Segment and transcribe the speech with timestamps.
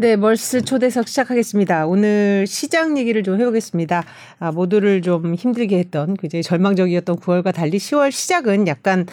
[0.00, 1.84] 네, 멀스 초대석 시작하겠습니다.
[1.88, 4.04] 오늘 시장 얘기를 좀 해보겠습니다.
[4.38, 9.06] 아, 모두를 좀 힘들게 했던 굉장히 절망적이었던 9월과 달리 10월 시작은 약간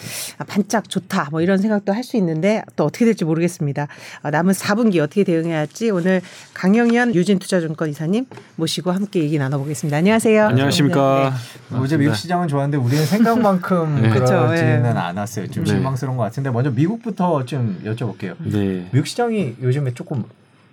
[0.48, 3.88] 반짝 좋다 뭐 이런 생각도 할 수 있는데 또 어떻게 될지 모르겠습니다.
[4.22, 6.22] 아, 남은 4분기 어떻게 대응해야 할지 오늘
[6.54, 9.98] 강영현 유진투자증권 이사님 모시고 함께 얘기 나눠보겠습니다.
[9.98, 10.46] 안녕하세요.
[10.50, 11.34] 안녕하십니까.
[11.72, 11.78] 네.
[11.80, 14.10] 어제 미국 시장은 좋았는데 우리는 생각만큼 네.
[14.12, 14.90] 그러지는 네.
[14.90, 15.48] 않았어요.
[15.50, 15.72] 좀 네.
[15.72, 18.36] 실망스러운 것 같은데 먼저 미국부터 좀 여쭤볼게요.
[18.38, 18.88] 네.
[18.92, 20.26] 미국 시장이 요즘에 조금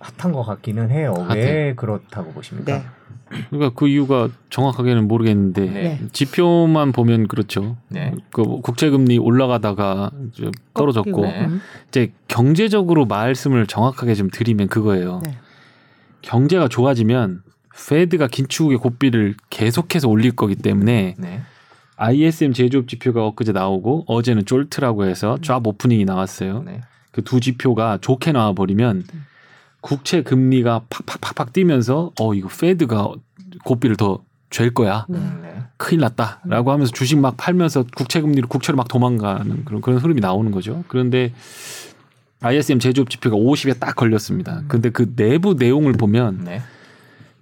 [0.03, 1.13] 핫한 것 같기는 해요.
[1.17, 1.39] 핫해.
[1.39, 2.77] 왜 그렇다고 보십니까?
[2.77, 2.83] 네.
[3.49, 5.99] 그러니까 그 이유가 정확하게는 모르겠는데 네.
[6.11, 7.77] 지표만 보면 그렇죠.
[7.87, 8.13] 네.
[8.31, 10.11] 그 국채금리 올라가다가
[10.73, 11.47] 떨어졌고 네.
[11.87, 15.21] 이제 경제적으로 말씀을 정확하게 좀 드리면 그거예요.
[15.25, 15.37] 네.
[16.21, 17.41] 경제가 좋아지면
[17.89, 21.41] 페드가 긴축의 고비를 계속해서 올릴 거기 때문에 네.
[21.95, 26.63] ISM 제조업 지표가 엊그제 나오고 어제는 쫄트라고 해서 쫙 오프닝이 나왔어요.
[26.63, 26.81] 네.
[27.11, 29.25] 그두 지표가 좋게 나와 버리면 음.
[29.83, 33.11] 국채 금리가 팍팍팍팍 뛰면서 어 이거 페드가
[33.65, 35.05] 고비를 더잴 거야.
[35.09, 35.19] 네.
[35.75, 40.49] 큰일 났다라고 하면서 주식 막 팔면서 국채 금리를 국채로 막 도망가는 그런 그런 흐름이 나오는
[40.51, 40.85] 거죠.
[40.87, 41.33] 그런데
[42.39, 44.59] ISM 제조업 지표가 50에 딱 걸렸습니다.
[44.59, 44.65] 음.
[44.69, 46.61] 근데 그 내부 내용을 보면 네.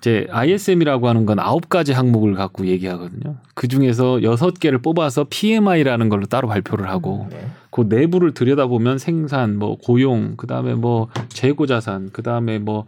[0.02, 3.36] 이제 ISM이라고 하는 건 아홉 가지 항목을 갖고 얘기하거든요.
[3.54, 7.46] 그 중에서 여섯 개를 뽑아서 PMI라는 걸로 따로 발표를 하고 네.
[7.70, 12.86] 그 내부를 들여다보면 생산, 뭐 고용, 그 다음에 뭐 재고 자산, 그 다음에 뭐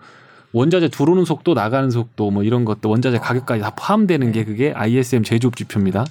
[0.53, 5.21] 원자재 들어오는 속도, 나가는 속도, 뭐 이런 것도 원자재 가격까지 다 포함되는 게 그게 ISM
[5.21, 6.05] 제조업 지표입니다.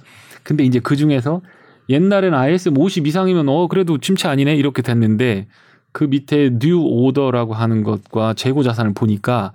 [0.45, 1.43] 근데 이제 그 중에서
[1.89, 5.49] 옛날에는 ISM 50 이상이면 어 그래도 침체 아니네 이렇게 됐는데
[5.91, 9.53] 그 밑에 new order라고 하는 것과 재고 자산을 보니까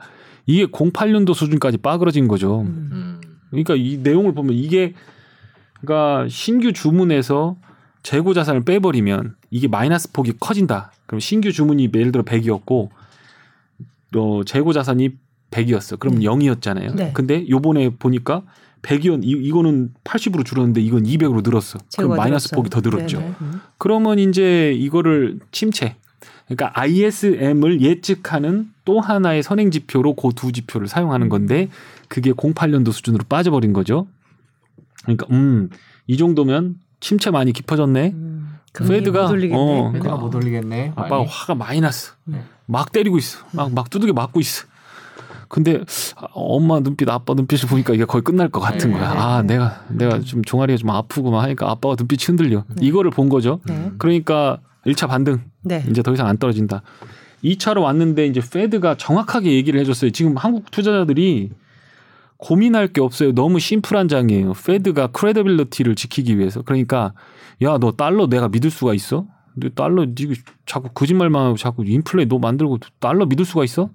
[0.48, 2.62] 이게 08년도 수준까지 빠그러진 거죠.
[2.62, 3.22] 음.
[3.52, 4.94] 그러니까 이 내용을 보면 이게
[5.82, 7.58] 그러니까 신규 주문에서
[8.02, 10.92] 재고 자산을 빼버리면 이게 마이너스 폭이 커진다.
[11.06, 12.90] 그럼 신규 주문이 예를 들어 100이었고
[14.16, 15.12] 어, 재고 자산이
[15.52, 16.00] 100이었어.
[16.00, 16.26] 그럼 네.
[16.26, 16.96] 0이었잖아요.
[16.96, 17.12] 네.
[17.14, 18.44] 근데 요번에 보니까
[18.82, 21.80] 100이었 이, 이거는 80으로 줄었는데 이건 200으로 늘었어.
[21.98, 22.58] 그럼 마이너스 늘었어요.
[22.58, 23.20] 폭이 더 늘었죠.
[23.42, 23.62] 음.
[23.78, 25.96] 그러면 이제 이거를 침체
[26.48, 31.70] 그러니까 ISM을 예측하는 또 하나의 선행 지표로 그 두 지표를 사용하는 건데
[32.08, 34.08] 그게 08년도 수준으로 빠져버린 거죠.
[35.04, 35.70] 그러니까 음,
[36.08, 38.12] 이 정도면 침체 많이 깊어졌네.
[38.14, 40.94] 음, 페드가 어, 페드가 못 올리겠네.
[40.96, 42.14] 아빠가 화가 마이너스.
[42.26, 42.44] 네.
[42.66, 43.40] 막 때리고 있어.
[43.52, 44.66] 막 막 두들겨 맞고 있어.
[45.50, 45.82] 근데
[46.34, 48.98] 엄마 눈빛, 아빠 눈빛을 보니까 이게 거의 끝날 것 같은 네.
[48.98, 49.12] 거야.
[49.12, 52.64] 아, 내가 내가 좀 종아리가 좀 아프고 막 하니까 아빠가 눈빛이 흔들려.
[52.68, 52.86] 네.
[52.86, 53.60] 이거를 본 거죠.
[53.66, 53.92] 네.
[53.98, 55.42] 그러니까 1차 반등.
[55.64, 55.84] 네.
[55.90, 56.82] 이제 더 이상 안 떨어진다.
[57.44, 60.12] 2차로 왔는데 이제 Fed가 정확하게 얘기를 해줬어요.
[60.12, 61.52] 지금 한국 투자자들이
[62.38, 63.32] 고민할 게 없어요.
[63.34, 64.54] 너무 심플한 장이에요.
[64.54, 66.62] Fed가 credibility를 지키기 위해서.
[66.62, 67.14] 그러니까
[67.62, 69.26] 야 너 달러 내가 믿을 수가 있어?
[69.56, 70.34] 너 달러 니
[70.68, 73.90] 자꾸 거짓말만 하고 자꾸 인플레 너 만들고 달러 믿을 수가 있어?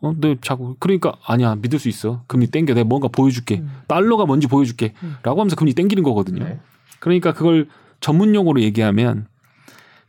[0.00, 2.24] 어, 너 자꾸 그러니까 아니야 믿을 수 있어.
[2.26, 3.60] 금리 땡겨 내가 뭔가 보여줄게.
[3.60, 3.70] 음.
[3.88, 4.94] 달러가 뭔지 보여줄게.
[5.02, 5.16] 음.
[5.22, 6.44] 라고 하면서 금리 땡기는 거거든요.
[6.44, 6.60] 네.
[6.98, 7.68] 그러니까 그걸
[8.00, 9.26] 전문 용어로 얘기하면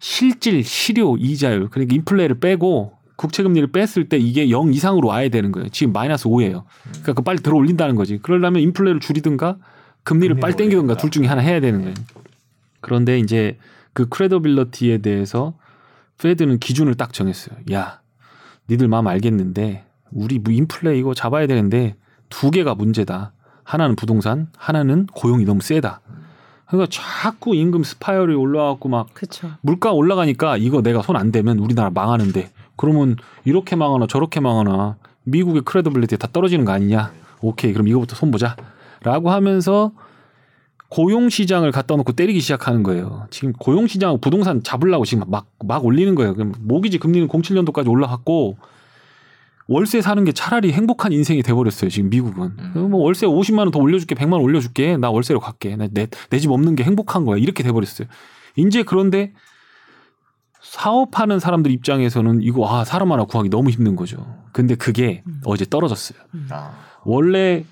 [0.03, 5.53] 실질 실효 이자율 그러니까 인플레를 빼고 국채 금리를 뺐을 때 이게 0 이상으로 와야 되는
[5.53, 5.69] 거예요.
[5.69, 6.65] 지금 마이너스 5예요.
[6.89, 8.17] 그러니까 그 빨리 들어 올린다는 거지.
[8.17, 9.59] 그러려면 인플레를 줄이든가
[10.03, 11.95] 금리를 빨리 땡기든가 둘 중에 하나 해야 되는 거예요.
[12.81, 13.57] 그런데 이제
[13.93, 15.53] 그 credibility에 대해서
[16.17, 17.55] Fed는 기준을 딱 정했어요.
[17.71, 18.01] 야,
[18.69, 21.95] 니들 마음 알겠는데 우리 뭐 인플레 이거 잡아야 되는데
[22.27, 23.31] 두 개가 문제다.
[23.63, 26.01] 하나는 부동산, 하나는 고용이 너무 세다.
[26.73, 29.51] 그러니까 자꾸 임금 spiral이 올라가고 막 그쵸.
[29.61, 34.95] 물가 올라가니까 이거 내가 손 안 대면 우리나라 망하는데 그러면 이렇게 망하나 저렇게 망하나
[35.25, 37.11] 미국의 credibility 다 떨어지는 거 아니냐?
[37.41, 38.55] 오케이 그럼 이거부터 손 보자.
[39.03, 39.91] 라고 하면서
[40.89, 43.27] 고용 시장을 갖다 놓고 때리기 시작하는 거예요.
[43.29, 46.33] 지금 고용 시장 부동산 잡으려고 지금 막막 올리는 거예요.
[46.33, 48.57] 그럼 모기지 금리는 07년도까지 올라갔고
[49.67, 51.89] 월세 사는 게 차라리 행복한 인생이 돼버렸어요.
[51.89, 52.51] 지금 미국은.
[52.75, 52.91] 음.
[52.91, 54.97] 뭐 월세 50만 원 더 올려줄게, 100만 원 올려줄게.
[54.97, 55.75] 나 월세로 갈게.
[55.77, 57.37] 내내집 없는 게 행복한 거야.
[57.37, 58.07] 이렇게 돼버렸어요.
[58.57, 59.33] 이제 그런데
[60.61, 64.25] 사업하는 사람들 입장에서는 이거 아 사람 하나 구하기 너무 힘든 거죠.
[64.51, 65.41] 근데 그게 음.
[65.45, 66.19] 어제 떨어졌어요.
[66.33, 66.47] 음.
[66.51, 66.73] 아.
[67.03, 67.65] 원래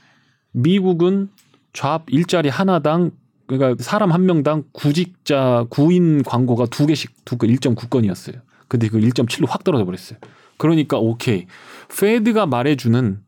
[0.52, 1.30] 미국은
[1.74, 3.12] 잡 일자리 하나당
[3.48, 8.42] 그러니까 사람 한 명당 구직자 구인 광고가 두 개씩 두 건 1.9건이었어요.
[8.68, 10.20] 근데 그 1.7로 확 떨어져 버렸어요.
[10.58, 11.48] 그러니까 오케이.
[11.98, 13.20] 페드가 말해주는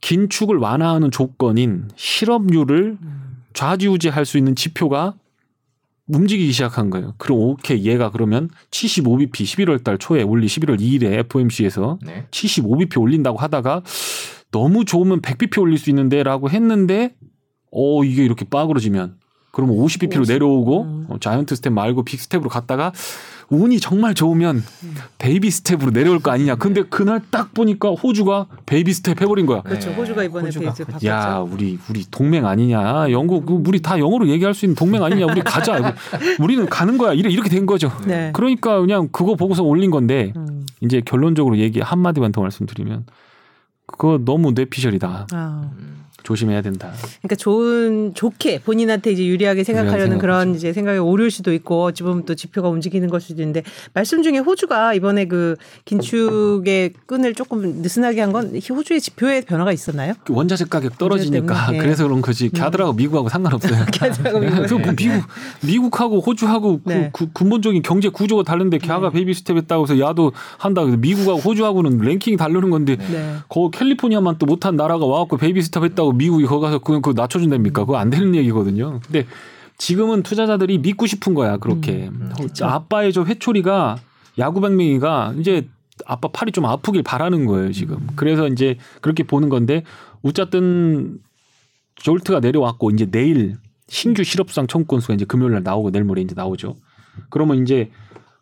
[0.00, 2.98] 긴축을 완화하는 조건인 실업률을
[3.52, 5.14] 좌지우지할 수 있는 지표가
[6.08, 7.14] 움직이기 시작한 거예요.
[7.18, 12.26] 그럼 오케이 얘가 그러면 75bp 11월 달 초에 올리 11월 2일에 FOMC에서 네.
[12.30, 13.82] 75bp 올린다고 하다가
[14.50, 17.14] 너무 좋으면 100bp 올릴 수 있는데라고 했는데
[17.70, 19.18] 어 이게 이렇게 빠그러지면
[19.52, 20.32] 그러면 50bp로 50.
[20.32, 21.06] 내려오고 음.
[21.08, 22.92] 어, 자이언트 스텝 말고 빅 스텝으로 갔다가
[23.50, 24.62] 운이 정말 좋으면
[25.18, 26.54] 베이비 스텝으로 내려올 거 아니냐.
[26.54, 29.62] 근데 그날 딱 보니까 호주가 베이비 스텝 해버린 거야.
[29.62, 29.90] 그렇죠.
[29.90, 30.66] 호주가 이번에 호주가.
[30.66, 31.06] 페이스 바꿨죠.
[31.08, 33.10] 야, 우리 우리 동맹 아니냐.
[33.10, 35.26] 영국 우리 다 영어로 얘기할 수 있는 동맹 아니냐.
[35.26, 35.94] 우리 가자.
[36.40, 37.12] 우리는 가는 거야.
[37.12, 37.90] 이래 이렇게 된 거죠.
[38.06, 38.30] 네.
[38.34, 40.64] 그러니까 그냥 그거 보고서 올린 건데 음.
[40.80, 43.06] 이제 결론적으로 얘기 한 마디만 더 말씀드리면
[43.86, 45.26] 그거 너무 뇌피셜이다.
[45.32, 45.70] 아.
[46.22, 46.92] 조심해야 된다.
[47.22, 52.24] 그러니까 좋은 좋게 본인한테 이제 유리하게 생각하려는 그런 이제 생각이 오를 수도 있고 어찌 보면
[52.24, 53.62] 또 지표가 움직이는 걸 수도 있는데
[53.94, 60.12] 말씀 중에 호주가 이번에 그 긴축의 끈을 조금 느슨하게 한 건 호주의 지표에 변화가 있었나요?
[60.24, 62.48] 그 원자재 가격 떨어지니까 그래서 그런 거지.
[62.48, 62.96] 갸들하고 음.
[62.96, 63.86] 미국하고 상관없어요.
[63.92, 64.94] 갸들하고 미국.
[64.96, 65.24] 미국
[65.64, 67.10] 미국하고 호주하고 네.
[67.12, 69.14] 그, 그 근본적인 경제 구조가 다른데 갸가 네.
[69.14, 70.84] baby step 했다고 해서 야도 한다.
[70.84, 73.34] 미국하고 호주하고는 랭킹이 다르는 건데 네.
[73.48, 77.84] 거 캘리포니아만 또 못한 나라가 와갖고 baby step 했다고 미국이 거기 가서 그거, 그거 낮춰준답니까?
[77.84, 79.00] 그거 안 되는 얘기거든요.
[79.04, 79.26] 근데
[79.78, 82.66] 지금은 투자자들이 믿고 싶은 거야 그렇게 음, 음 그렇죠.
[82.66, 83.96] 아빠의 저 회초리가
[84.38, 85.68] 야구 백맹이가 이제
[86.06, 87.96] 아빠 팔이 좀 아프길 바라는 거예요 지금.
[87.96, 88.08] 음.
[88.16, 89.84] 그래서 이제 그렇게 보는 건데
[90.22, 91.18] 우짜뜬
[91.96, 93.56] JOLTS가 내려왔고 이제 내일
[93.88, 96.76] 신규 실업수당 청구 건수가 이제 금요일 날 나오고 내일 모레 이제 나오죠.
[97.28, 97.90] 그러면 이제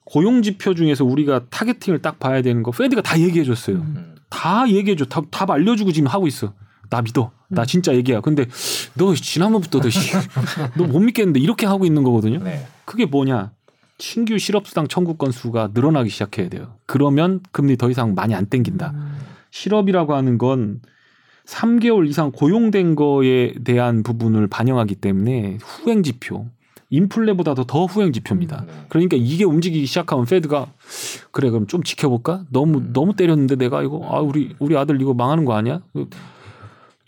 [0.04, 3.76] 고용 지표 중에서 우리가 타겟팅을 딱 봐야 되는 거 페드가 다 얘기해 줬어요.
[3.76, 4.16] 음.
[4.30, 5.04] 다 얘기해 줘.
[5.04, 6.52] 답, 답 알려주고 지금 하고 있어.
[6.90, 7.30] 나 믿어.
[7.48, 7.66] 나 음.
[7.66, 8.20] 진짜 얘기야.
[8.20, 8.46] 근데
[8.94, 9.80] 너 지난번부터
[10.76, 12.38] 너 못 믿겠는데 이렇게 하고 있는 거거든요.
[12.42, 12.66] 네.
[12.84, 13.52] 그게 뭐냐?
[13.98, 16.74] 신규 실업수당 청구 건수가 늘어나기 시작해야 돼요.
[16.86, 18.92] 그러면 금리 더 이상 많이 안 땡긴다.
[18.94, 19.18] 음.
[19.50, 20.80] 실업이라고 하는 건
[21.46, 26.46] 3개월 이상 고용된 거에 대한 부분을 반영하기 때문에 후행 지표,
[26.90, 28.60] 인플레보다도 더 후행 지표입니다.
[28.60, 28.72] 음, 네.
[28.90, 30.66] 그러니까 이게 움직이기 시작하면 페드가
[31.30, 32.44] 그래 그럼 좀 지켜볼까?
[32.50, 32.90] 너무 음.
[32.92, 35.80] 너무 때렸는데 내가 이거 아 우리 우리 아들 이거 망하는 거 아니야?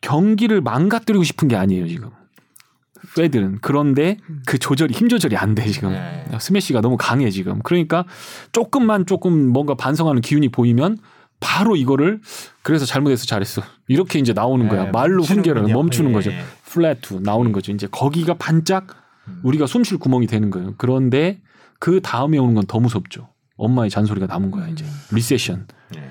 [0.00, 2.11] 경기를 망가뜨리고 싶은 게 아니에요 지금.
[3.17, 5.91] 페드는 그런데 그 조절이 힘 조절이 안 돼 지금.
[5.93, 6.25] 네.
[6.38, 7.61] 스매시가 너무 강해 지금.
[7.62, 8.05] 그러니까
[8.52, 10.99] 조금만 조금 뭔가 반성하는 기운이 보이면
[11.41, 12.20] 바로 이거를
[12.62, 13.62] 그래서 잘못해서 잘했어.
[13.88, 14.85] 이렇게 이제 나오는 거야.
[14.85, 16.14] 네, 말로 훈계를 멈추는 네.
[16.14, 16.31] 거죠.
[16.67, 17.73] 플랫투 나오는 거죠.
[17.73, 18.88] 이제 거기가 반짝
[19.29, 19.41] 음.
[19.43, 20.75] 우리가 숨 쉴 구멍이 되는 거예요.
[20.76, 21.41] 그런데
[21.79, 23.29] 그 다음에 오는 건 더 무섭죠.
[23.56, 24.85] 엄마의 잔소리가 남은 거야 이제.
[25.11, 26.02] recession 네.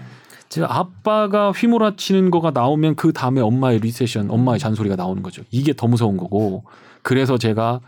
[0.50, 5.44] 제가 아빠가 휘몰아치는 거가 나오면 그 다음에 엄마의 recession, 엄마의 잔소리가 나오는 거죠.
[5.52, 6.64] 이게 더 무서운 거고.
[7.04, 7.80] 그래서 제가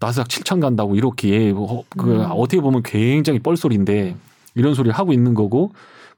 [0.00, 2.26] 나스닥 7천 간다고 이렇게 어, 그 음.
[2.30, 4.16] 어떻게 보면 굉장히 뻘소리인데
[4.54, 5.72] 이런 소리를 하고 있는 거고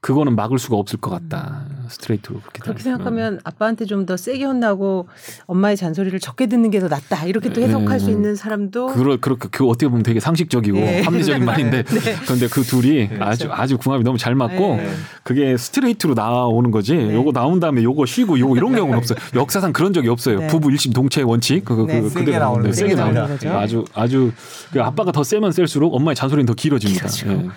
[0.05, 1.63] 그거는 막을 수가 없을 것 같다.
[1.89, 5.07] 스트레이트로 그렇게, 그렇게 생각하면 아빠한테 좀 더 세게 혼나고
[5.47, 7.25] 엄마의 잔소리를 적게 듣는 게 더 낫다.
[7.25, 7.99] 이렇게 또 해석할 네.
[7.99, 11.01] 수 있는 사람도 그럴 그렇게 그 어떻게 보면 되게 상식적이고 네.
[11.01, 12.15] 합리적인 말인데 네.
[12.23, 13.23] 그런데 그 둘이 그렇죠.
[13.25, 14.91] 아주 아주 궁합이 너무 잘 맞고 네.
[15.23, 16.95] 그게 스트레이트로 나오는 거지.
[16.95, 17.15] 네.
[17.15, 19.17] 요거 나온 다음에 요거 쉬고 요거 이런 경우는 없어요.
[19.33, 20.39] 역사상 그런 적이 없어요.
[20.41, 20.47] 네.
[20.47, 23.49] 부부 일심 동체의 원칙 그거 그, 그 그대로 나오는 세게 나오는 거죠.
[23.57, 24.31] 아주 아주
[24.71, 27.07] 그 아빠가 더 세면 셀수록 엄마의 잔소리는 더 길어집니다.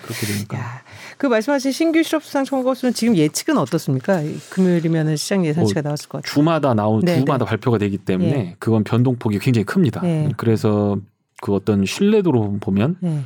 [0.01, 0.57] 그렇게 되니까.
[0.57, 0.81] 야.
[1.19, 4.21] 그 말씀하신 신규 실업수당 청구 건수는 지금 예측은 어떻습니까?
[4.51, 6.33] 금요일이면 시장 예상치가 어, 나왔을 것 같아요.
[6.33, 7.49] 주마다 나온 네, 주마다 네.
[7.49, 8.55] 발표가 되기 때문에 네.
[8.57, 9.99] 그건 변동폭이 굉장히 큽니다.
[9.99, 10.29] 네.
[10.37, 10.97] 그래서
[11.41, 13.19] 그 어떤 신뢰도로 보면 네.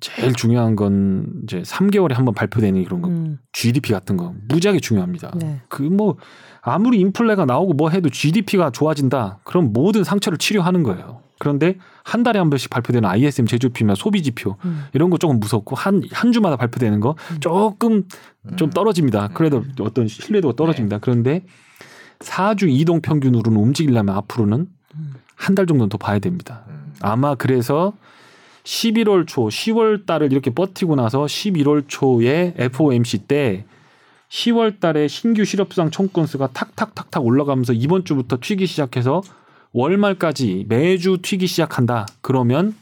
[0.00, 3.38] 제일 중요한 건 이제 3개월에 한 번 발표되는 이런 거 음.
[3.52, 5.32] GDP 같은 거 무지하게 중요합니다.
[5.36, 5.60] 네.
[5.68, 6.16] 그뭐
[6.62, 9.40] 아무리 인플레가 나오고 뭐 해도 GDP가 좋아진다.
[9.44, 11.20] 그럼 모든 상처를 치료하는 거예요.
[11.38, 14.84] 그런데 한 달에 한 번씩 발표되는 ISM 제조피나 소비 지표 음.
[14.92, 17.40] 이런 거 조금 무섭고 한 한 주마다 발표되는 거 음.
[17.40, 18.04] 조금
[18.56, 19.28] 좀 떨어집니다.
[19.28, 20.96] 그래도 어떤 신뢰도가 떨어집니다.
[20.96, 21.00] 네.
[21.00, 21.44] 그런데
[22.20, 25.14] 4주 이동 평균으로는 움직이려면 앞으로는 음.
[25.34, 26.64] 한달 정도는 더 봐야 됩니다.
[26.68, 26.92] 음.
[27.00, 27.92] 아마 그래서
[28.64, 33.64] 11월 초, 10월 달을 이렇게 버티고 나서 11월 초에 FOMC 때
[34.30, 39.22] 10월 달에 신규 실업수당 총건수가 탁탁탁탁 올라가면서 이번 주부터 튀기 시작해서
[39.74, 42.06] 월말까지 매주 튀기 시작한다.
[42.22, 42.74] 그러면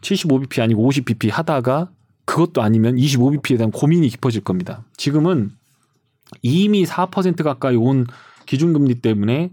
[0.00, 1.90] 75bp 아니고 50bp 하다가
[2.24, 4.84] 그것도 아니면 25bp에 대한 고민이 깊어질 겁니다.
[4.96, 5.52] 지금은
[6.42, 8.06] 이미 4% 가까이 온
[8.46, 9.50] 기준금리 때문에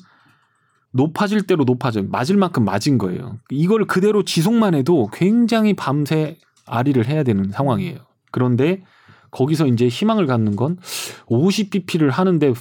[0.91, 3.37] 높아질 대로 높아져 맞을 만큼 맞은 거예요.
[3.49, 7.97] 이걸 그대로 지속만 해도 굉장히 밤새 아리를 해야 되는 상황이에요.
[8.31, 8.83] 그런데
[9.31, 10.77] 거기서 이제 희망을 갖는 건
[11.25, 12.53] 50bp를 하는데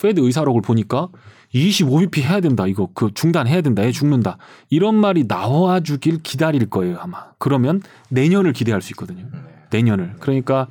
[0.00, 1.08] Fed 의사록을 보니까
[1.56, 2.66] 25bp 해야 된다.
[2.66, 3.82] 이거 그 중단해야 된다.
[3.82, 4.38] 해 죽는다.
[4.68, 7.30] 이런 말이 나와 주길 기다릴 거예요, 아마.
[7.38, 9.26] 그러면 내년을 기대할 수 있거든요.
[9.32, 9.38] 네.
[9.70, 10.16] 내년을.
[10.20, 10.68] 그러니까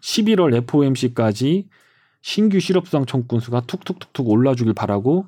[0.00, 1.68] 11월 FOMC까지
[2.20, 5.26] 신규 실업수당 청구수가 툭툭툭툭 올라주길 바라고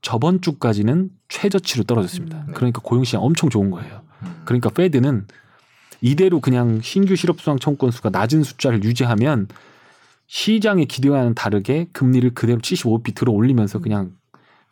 [0.00, 2.38] 저번 주까지는 최저치로 떨어졌습니다.
[2.38, 2.52] 음, 네.
[2.54, 4.02] 그러니까 고용 시장 엄청 좋은 거예요.
[4.22, 4.42] 음.
[4.44, 5.26] 그러니까 Fed는
[6.00, 9.46] 이대로 그냥 신규 실업수당 청구수가 낮은 숫자를 유지하면
[10.26, 14.10] 시장의 기대와는 다르게 금리를 그대로 75bp 들어 올리면서 그냥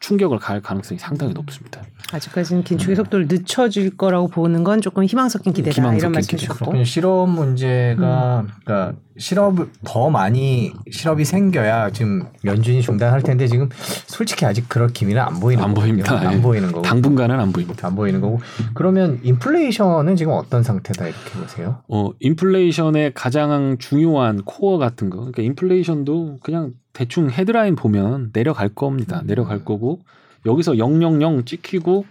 [0.01, 1.83] 충격을 가할 가능성이 상당히 높습니다.
[2.13, 7.29] 아직까지는 긴축의 속도를 늦춰질 거라고 보는 건 조금 희망 섞인 기대다 희망 이런 말씀이셨고 실업
[7.29, 8.49] 문제가 음.
[8.65, 13.69] 그러니까 실업을 더 많이 실업이 생겨야 지금 연준이 중단할 텐데 지금
[14.07, 16.19] 솔직히 아직 그럴 기미는 안 보이는 안 보입니다.
[16.19, 16.41] 안 예.
[16.41, 17.87] 보이는 거고 당분간은 안 보입니다.
[17.87, 18.41] 안 보이는 거고
[18.75, 21.83] 그러면 인플레이션은 지금 어떤 상태다 이렇게 보세요?
[21.89, 29.21] 어 인플레이션의 가장 중요한 코어 같은 거 그러니까 인플레이션도 그냥 대충 헤드라인 보면 내려갈 겁니다.
[29.21, 29.27] 음.
[29.27, 30.01] 내려갈 거고
[30.47, 32.07] 여기서 000 찍히고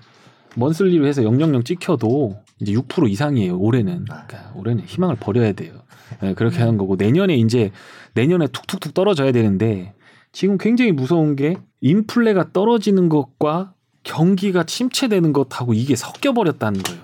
[0.56, 3.58] 먼슬리로 해서 000 찍혀도 이제 6% 이상이에요.
[3.58, 4.06] 올해는.
[4.10, 4.26] 아.
[4.28, 5.74] 그러니까 올해는 희망을 버려야 돼요.
[6.22, 7.72] 네, 그렇게 하는 거고 내년에 이제
[8.14, 9.94] 내년에 툭툭툭 떨어져야 되는데
[10.32, 17.02] 지금 굉장히 무서운 게 인플레가 떨어지는 것과 경기가 침체되는 것하고 이게 섞여 버렸다는 거예요.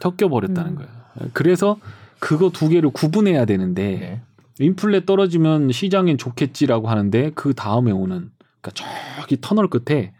[0.00, 0.74] 섞여 버렸다는 음.
[0.76, 0.90] 거예요.
[1.32, 1.78] 그래서
[2.18, 4.20] 그거 두 개를 구분해야 되는데 네.
[4.64, 8.30] 인플레 떨어지면 시장엔 좋겠지라고 하는데 그 다음에 오는
[8.60, 8.84] 그러니까
[9.18, 10.12] 저기 터널 끝에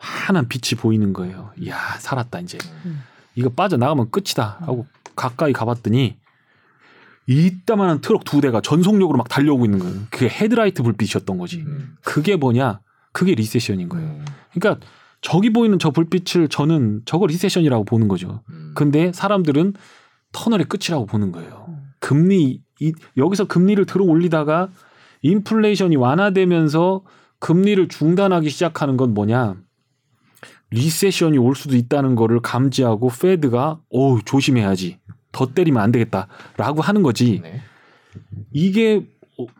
[0.00, 1.50] 환한 빛이 보이는 거예요.
[1.58, 3.02] 이야 살았다 이제 음.
[3.34, 6.16] 이거 빠져 나가면 끝이다 하고 가까이 가봤더니
[7.26, 10.00] 이따만한 트럭 두 대가 전속력으로 막 달려오고 있는 거예요.
[10.10, 11.60] 그게 헤드라이트 불빛이었던 거지.
[11.60, 11.96] 음.
[12.02, 12.80] 그게 뭐냐?
[13.12, 14.08] 그게 recession인 거예요.
[14.08, 14.24] 음.
[14.52, 14.84] 그러니까
[15.20, 18.42] 저기 보이는 저 불빛을 저는 저거 recession이라고 보는 거죠.
[18.74, 19.74] 근데 사람들은
[20.32, 21.76] 터널의 끝이라고 보는 거예요.
[21.98, 24.70] 금리 이, 여기서 금리를 들어 올리다가
[25.22, 27.02] 인플레이션이 완화되면서
[27.38, 29.56] 금리를 중단하기 시작하는 건 뭐냐?
[30.70, 34.98] recession이 올 수도 있다는 거를 감지하고 Fed가 오 조심해야지
[35.32, 37.40] 더 때리면 안 되겠다라고 하는 거지.
[37.42, 37.60] 네.
[38.52, 39.06] 이게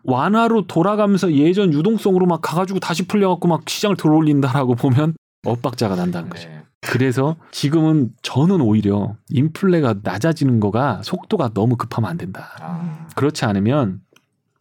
[0.05, 5.15] 완화로 돌아가면서 예전 유동성으로 막 가가지고 다시 풀려갖고 막 시장을 들어올린다라고 보면
[5.47, 6.49] 엇박자가 난다는 거죠.
[6.49, 6.63] 네.
[6.81, 12.57] 그래서 지금은 저는 오히려 인플레가 낮아지는 거가 속도가 너무 급하면 안 된다.
[12.61, 13.07] 아.
[13.15, 14.01] 그렇지 않으면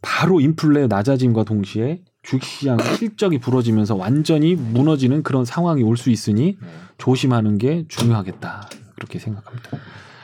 [0.02, 6.68] 바로 인플레 낮아짐과 동시에 주식시장 실적이 부러지면서 완전히 무너지는 그런 상황이 올 수 있으니 네.
[6.98, 8.70] 조심하는 게 중요하겠다.
[8.96, 9.70] 그렇게 생각합니다.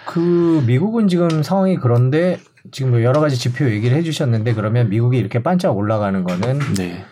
[0.05, 2.39] 그 미국은 지금 상황이 그런데
[2.71, 7.03] 지금 뭐 여러 가지 지표 얘기를 해주셨는데 그러면 미국이 이렇게 반짝 올라가는 거는 네.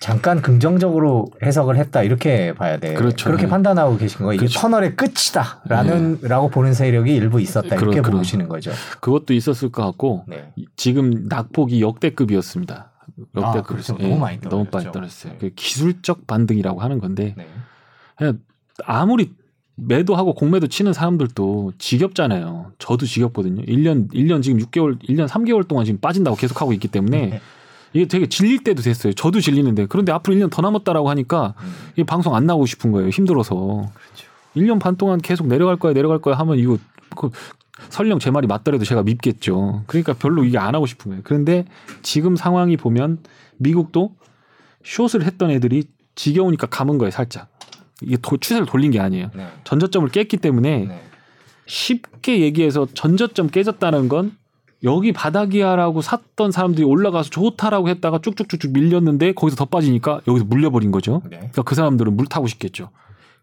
[0.00, 2.94] 잠깐 긍정적으로 해석을 했다 이렇게 봐야 돼.
[2.94, 3.26] 그렇죠.
[3.26, 3.48] 그렇게 네.
[3.50, 4.38] 판단하고 계신 거예요.
[4.38, 4.50] 그렇죠.
[4.52, 6.28] 이게 터널의 끝이다라는 네.
[6.28, 8.72] 라고 보는 세력이 일부 있었다 이렇게 그렇, 보시는 거죠.
[9.00, 10.52] 그것도 있었을 것 같고 네.
[10.76, 12.91] 지금 낙폭이 역대급이었습니다.
[13.36, 13.96] 역대급 아, 그렇죠.
[14.00, 14.50] 예, 너무 많이 떨어졌죠.
[14.56, 15.34] 너무 많이 떨어졌어요.
[15.38, 17.46] 그 기술적 반등이라고 하는 건데 네.
[18.16, 18.40] 그냥
[18.84, 19.32] 아무리
[19.74, 22.72] 매도하고 공매도 치는 사람들도 지겹잖아요.
[22.78, 23.62] 저도 지겹거든요.
[23.62, 27.40] 1년 1년 지금 6개월 1년 3개월 동안 지금 빠진다고 계속 하고 있기 때문에 네.
[27.94, 29.12] 이게 되게 질릴 때도 됐어요.
[29.12, 31.74] 저도 질리는데 그런데 앞으로 1년 더 남았다라고 하니까 음.
[31.96, 33.08] 이 방송 안 나오고 싶은 거예요.
[33.08, 33.54] 힘들어서.
[33.54, 34.32] 그렇죠.
[34.56, 36.78] 1년 반 동안 계속 내려갈 거야, 내려갈 거야 하면 이거
[37.16, 37.30] 그
[37.88, 39.84] 설령 제 말이 맞더라도 제가 밉겠죠.
[39.86, 41.22] 그러니까 별로 이게 안 하고 싶은 거예요.
[41.24, 41.64] 그런데
[42.02, 43.18] 지금 상황이 보면
[43.58, 44.14] 미국도
[44.84, 47.48] 숏을 했던 애들이 지겨우니까 감은 거예요, 살짝.
[48.02, 49.30] 이게 도, 추세를 돌린 게 아니에요.
[49.34, 49.46] 네.
[49.64, 51.02] 전저점을 깼기 때문에 네.
[51.66, 54.36] 쉽게 얘기해서 전저점 깨졌다는 건
[54.84, 61.22] 여기 바닥이야라고 샀던 사람들이 올라가서 좋다라고 했다가 쭉쭉쭉쭉 밀렸는데 거기서 더 빠지니까 여기서 물려버린 거죠.
[61.24, 61.36] 네.
[61.36, 62.90] 그러니까 그 사람들은 물 타고 싶겠죠.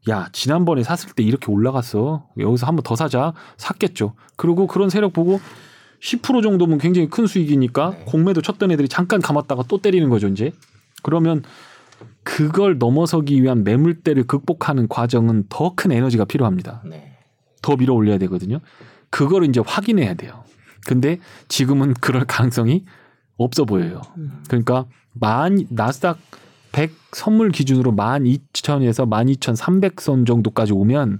[0.08, 2.28] 야 지난번에 샀을 때 이렇게 올라갔어.
[2.38, 4.14] 여기서 한번 더 사자 샀겠죠.
[4.38, 5.40] 그리고 그런 세력 보고
[6.02, 8.04] 10% 정도면 굉장히 큰 수익이니까 네.
[8.06, 10.52] 공매도 쳤던 애들이 잠깐 감았다가 또 때리는 거죠 이제.
[11.04, 11.44] 그러면
[12.24, 16.82] 그걸 넘어서기 위한 매물대를 극복하는 과정은 더 큰 에너지가 필요합니다.
[16.86, 17.18] 네.
[17.62, 18.60] 더 밀어 올려야 되거든요.
[19.10, 20.44] 그거를 이제 확인해야 돼요.
[20.88, 22.86] 근데 지금은 그럴 가능성이
[23.38, 24.02] 없어 보여요.
[24.48, 26.18] 그러니까 만 나스닥
[26.72, 31.20] 100 선물 기준으로 12,000에서 12,300선 정도까지 오면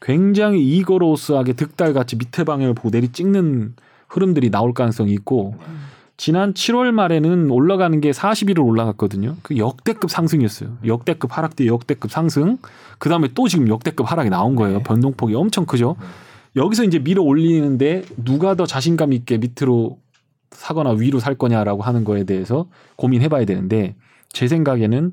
[0.00, 3.74] 굉장히 이거로스하게 득달같이 밑에 방향을 보고 내리 찍는
[4.08, 5.54] 흐름들이 나올 가능성이 있고
[6.16, 9.36] 지난 7월 말에는 올라가는 게 41을 올라갔거든요.
[9.42, 10.76] 그 역대급 상승이었어요.
[10.86, 12.58] 역대급 하락 뒤에 역대급 상승.
[12.98, 14.78] 그 다음에 또 지금 역대급 하락이 나온 거예요.
[14.78, 14.82] 네.
[14.84, 15.96] 변동폭이 엄청 크죠.
[16.54, 19.98] 여기서 이제 밀어 올리는데 누가 더 자신감 있게 밑으로
[20.50, 23.96] 사거나 위로 살 거냐라고 하는 거에 대해서 고민해 봐야 되는데
[24.32, 25.12] 제 생각에는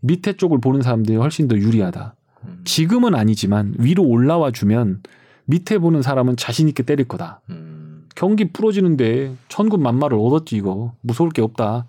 [0.00, 2.14] 밑에 쪽을 보는 사람들이 훨씬 더 유리하다.
[2.44, 2.60] 음.
[2.64, 5.02] 지금은 아니지만 위로 올라와 주면
[5.44, 7.40] 밑에 보는 사람은 자신 있게 때릴 거다.
[7.50, 8.08] 음.
[8.14, 11.86] 경기 풀어지는데 천군 만마를 얻었지 이거 무서울 게 없다.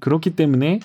[0.00, 0.80] 그렇기 때문에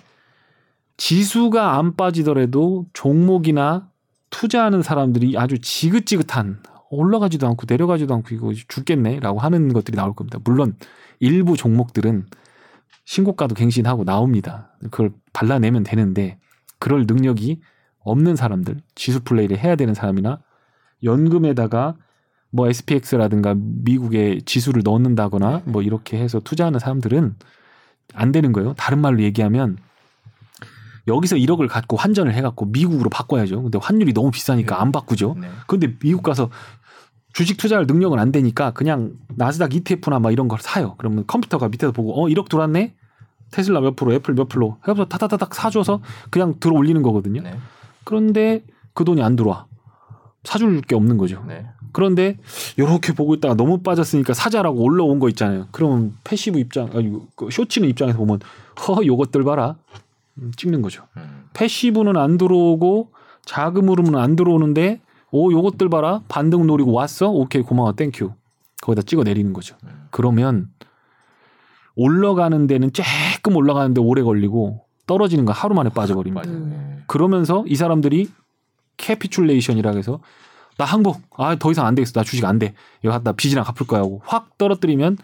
[0.98, 3.90] 지수가 안 빠지더라도 종목이나
[4.30, 10.40] 투자하는 사람들이 아주 지긋지긋한 올라가지도 않고 내려가지도 않고 이거 죽겠네라고 하는 것들이 나올 겁니다.
[10.44, 10.76] 물론
[11.20, 12.26] 일부 종목들은
[13.10, 14.70] 신고가도 갱신하고 나옵니다.
[14.92, 16.38] 그걸 발라내면 되는데
[16.78, 17.60] 그럴 능력이
[18.02, 20.40] 없는 사람들, 지수 플레이를 해야 되는 사람이나
[21.04, 21.96] 연금에다가
[22.52, 27.36] 뭐 SPX라든가 미국의 지수를 넣는다거나 뭐 이렇게 해서 투자하는 사람들은
[28.14, 28.76] 안 되는 거예요.
[28.76, 29.78] 다른 말로 얘기하면
[31.08, 33.64] 여기서 1억을 갖고 환전을 해갖고 미국으로 바꿔야죠.
[33.64, 34.82] 근데 환율이 너무 비싸니까 네.
[34.82, 35.36] 안 바꾸죠.
[35.42, 35.50] 네.
[35.66, 36.52] 근데 미국 가서
[37.34, 40.94] 주식 투자할 능력은 안 되니까 그냥 나스닥 ETF나 막 이런 걸 사요.
[41.00, 42.99] 그러면 컴퓨터가 밑에서 보고 어 1억 들어왔네.
[43.52, 47.42] 테슬라 몇 프로, 애플 몇 프로 해서 타다다닥 사줘서 그냥 들어 올리는 거거든요.
[47.42, 47.56] 네.
[48.04, 48.64] 그런데
[48.94, 49.66] 그 돈이 안 들어와.
[50.44, 51.44] 사줄 게 없는 거죠.
[51.48, 51.66] 네.
[51.92, 52.38] 그런데
[52.78, 55.68] 이렇게 보고 있다가 너무 빠졌으니까 사자라고 올라온 거 있잖아요.
[55.72, 58.40] 그러면 passive 입장, 아니 그 쇼치는 입장에서 보면
[58.88, 59.76] 허 요것들 봐라
[60.36, 61.04] 음, 찍는 거죠.
[61.18, 61.46] 음.
[61.54, 63.12] passive는 안 들어오고
[63.46, 65.02] 자금으로는 안 들어오는데
[65.32, 68.32] 오 요것들 봐라 반등 노리고 왔어 오케이 고마워 thank you
[68.82, 69.76] 거기다 찍어 내리는 거죠.
[69.84, 70.08] 음.
[70.12, 70.70] 그러면
[71.96, 72.92] 올라가는 데는
[73.40, 76.48] 조금 올라가는데 오래 걸리고 떨어지는 건 하루 만에 빠져버립니다.
[76.50, 77.04] 음.
[77.08, 78.30] 그러면서 이 사람들이
[78.98, 80.20] capitulation이라 해서
[80.78, 83.88] 나 항복 아 더 이상 안 되겠어 나 주식 안 돼 이거 갖다 빚이나 갚을
[83.88, 85.18] 거야 하고 확 떨어뜨리면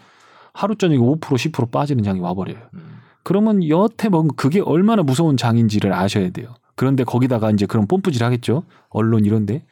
[0.52, 2.56] 하루 저녁에 5% 10% 빠지는 장이 와버려요.
[2.74, 2.96] 음.
[3.22, 6.54] 그러면 여태 뭐 그게 얼마나 무서운 장인지를 아셔야 돼요.
[6.74, 8.62] 그런데 거기다가 이제 그런 뽐뿌질 하겠죠.
[8.88, 9.64] 언론 이런데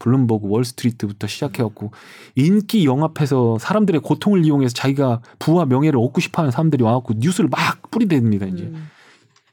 [0.00, 1.92] 블룸버그 월스트리트부터 시작해갖고
[2.34, 8.52] 인기 영합해서 사람들의 고통을 이용해서 자기가 부와 명예를 얻고 싶어하는 사람들이 와갖고 뉴스를 막 뿌리댑니다
[8.52, 8.88] 이제 음.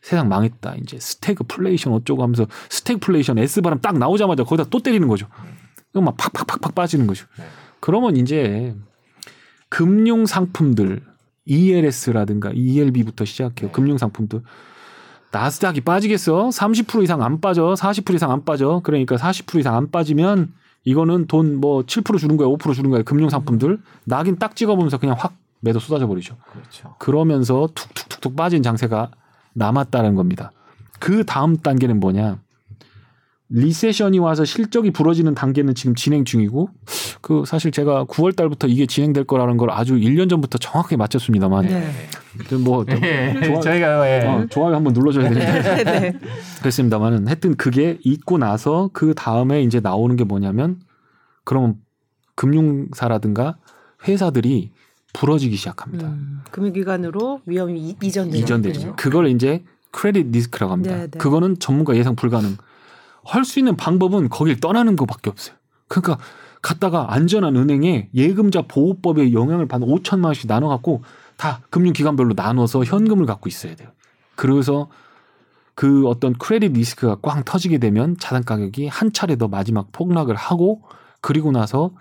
[0.01, 5.27] 세상 망했다 이제 스태그플레이션 어쩌고 하면서 스태그플레이션 S 발음 딱 나오자마자 거기다 또 때리는 거죠.
[5.91, 7.27] 그럼 막 팍팍팍팍 빠지는 거죠.
[7.37, 7.43] 네.
[7.81, 8.73] 그러면 이제
[9.69, 11.03] 금융 상품들
[11.45, 13.67] ELS라든가 ELB부터 시작해요.
[13.67, 13.71] 네.
[13.71, 14.41] 금융 상품들
[15.37, 16.49] 나스닥이 빠지겠어?
[16.49, 17.75] 30% 이상 안 빠져.
[17.75, 18.81] 40% 이상 안 빠져.
[18.83, 20.51] 그러니까 40% 이상 안 빠지면
[20.83, 23.03] 이거는 돈 뭐 7% 주는 거야, 5% 주는 거야.
[23.03, 26.37] 금융 상품들 낙인 딱 찍어보면서 그냥 확 매도 쏟아져 버리죠.
[26.51, 26.95] 그렇죠.
[26.97, 29.11] 그러면서 툭툭툭툭 빠진 장세가
[29.53, 30.51] 남았다는 겁니다.
[30.99, 32.39] 그 다음 단계는 뭐냐?
[33.49, 36.69] 리세션이 와서 실적이 부러지는 단계는 지금 진행 중이고
[37.21, 41.91] 그 사실 제가 9월 달부터 이게 진행될 거라는 걸 아주 1년 전부터 정확하게 맞췄습니다만 네.
[42.63, 43.41] 뭐 네.
[43.41, 44.25] 좋아, 저희가 네.
[44.25, 45.99] 어, 좋아요 한번 눌러줘야 되는데 네.
[45.99, 46.19] 네.
[46.59, 50.81] 그렇습니다만은 하여튼 그게 있고 나서 그 다음에 이제 나오는 게 뭐냐면
[51.45, 51.75] 그러면
[52.35, 53.57] 금융사라든가
[54.07, 54.71] 회사들이
[55.13, 56.07] 부러지기 시작합니다.
[56.07, 58.37] 음, 금융기관으로 위험이 이전되죠.
[58.37, 58.95] 이전되죠.
[58.97, 60.95] 그걸 이제 크레딧 리스크라고 합니다.
[60.95, 61.17] 네, 네.
[61.17, 62.57] 그거는 전문가 예상 불가능.
[63.27, 65.55] 할 수 있는 방법은 거길 떠나는 것밖에 없어요.
[65.87, 66.17] 그러니까
[66.61, 71.03] 갔다가 안전한 은행에 예금자 보호법에 영향을 받는 5천만 원씩 나눠 갖고
[71.37, 73.89] 다 금융기관별로 나눠서 현금을 갖고 있어야 돼요.
[74.35, 74.89] 그래서
[75.75, 80.81] 그 어떤 크레딧 리스크가 꽝 터지게 되면 자산 가격이 한 차례 더 마지막 폭락을 하고
[81.21, 81.91] 그리고 나서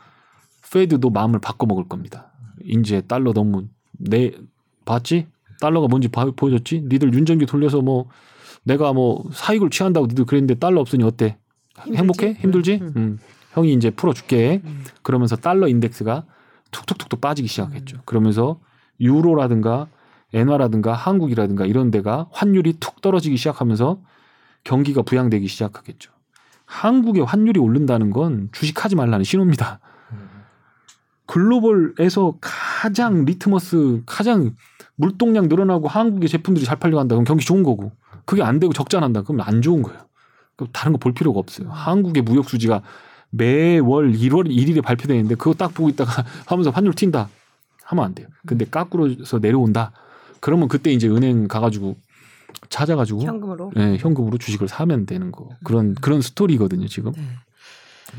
[0.72, 2.32] 페드도 마음을 바꿔 먹을 겁니다.
[2.64, 4.32] 이제 달러 너무 내
[4.84, 5.26] 봤지?
[5.60, 6.84] 달러가 뭔지 보여줬지?
[6.88, 8.08] 니들 윤전기 돌려서 뭐
[8.66, 11.38] 내가 뭐 사익을 취한다고 니들 그랬는데 달러 없으니 어때?
[11.85, 11.98] 힘들지?
[11.98, 12.33] 행복해?
[12.40, 12.79] 힘들지?
[12.83, 12.92] 음.
[12.96, 13.18] 음.
[13.52, 14.61] 형이 이제 풀어줄게.
[14.64, 14.85] 음.
[15.02, 16.24] 그러면서 달러 인덱스가
[16.72, 17.98] 툭툭툭툭 빠지기 시작했죠.
[17.98, 18.00] 음.
[18.05, 18.59] 그러면서
[19.00, 19.87] 유로라든가
[20.35, 24.00] 엔화라든가 한국이라든가 이런 데가 환율이 툭 떨어지기 시작하면서
[24.64, 26.11] 경기가 부양되기 시작하겠죠.
[26.64, 29.79] 한국의 환율이 오른다는 건 주식하지 말라는 신호입니다.
[31.26, 34.57] 글로벌에서 가장 리트머스 가장
[34.96, 37.14] 물동량 늘어나고 한국의 제품들이 잘 팔려 간다.
[37.14, 37.92] 그럼 경기 좋은 거고.
[38.26, 39.22] 그게 안 되고 적자 난다.
[39.22, 39.98] 그럼 안 좋은 거예요.
[40.56, 41.70] 그럼 다른 거 볼 필요가 없어요.
[41.70, 42.82] 한국의 무역 수지가
[43.30, 47.28] 매월 1월 1일에 발표되는데 그거 딱 보고 있다가 하면서 환율 튄다.
[47.84, 48.26] 하면 안 돼요.
[48.46, 49.92] 근데 까꾸로서 내려온다.
[50.40, 51.96] 그러면 그때 이제 은행 가가지고
[52.68, 57.12] 찾아가지고 현금으로 네, 현금으로 주식을 사면 되는 거 그런 그런 스토리거든요 지금.
[57.12, 57.22] 네.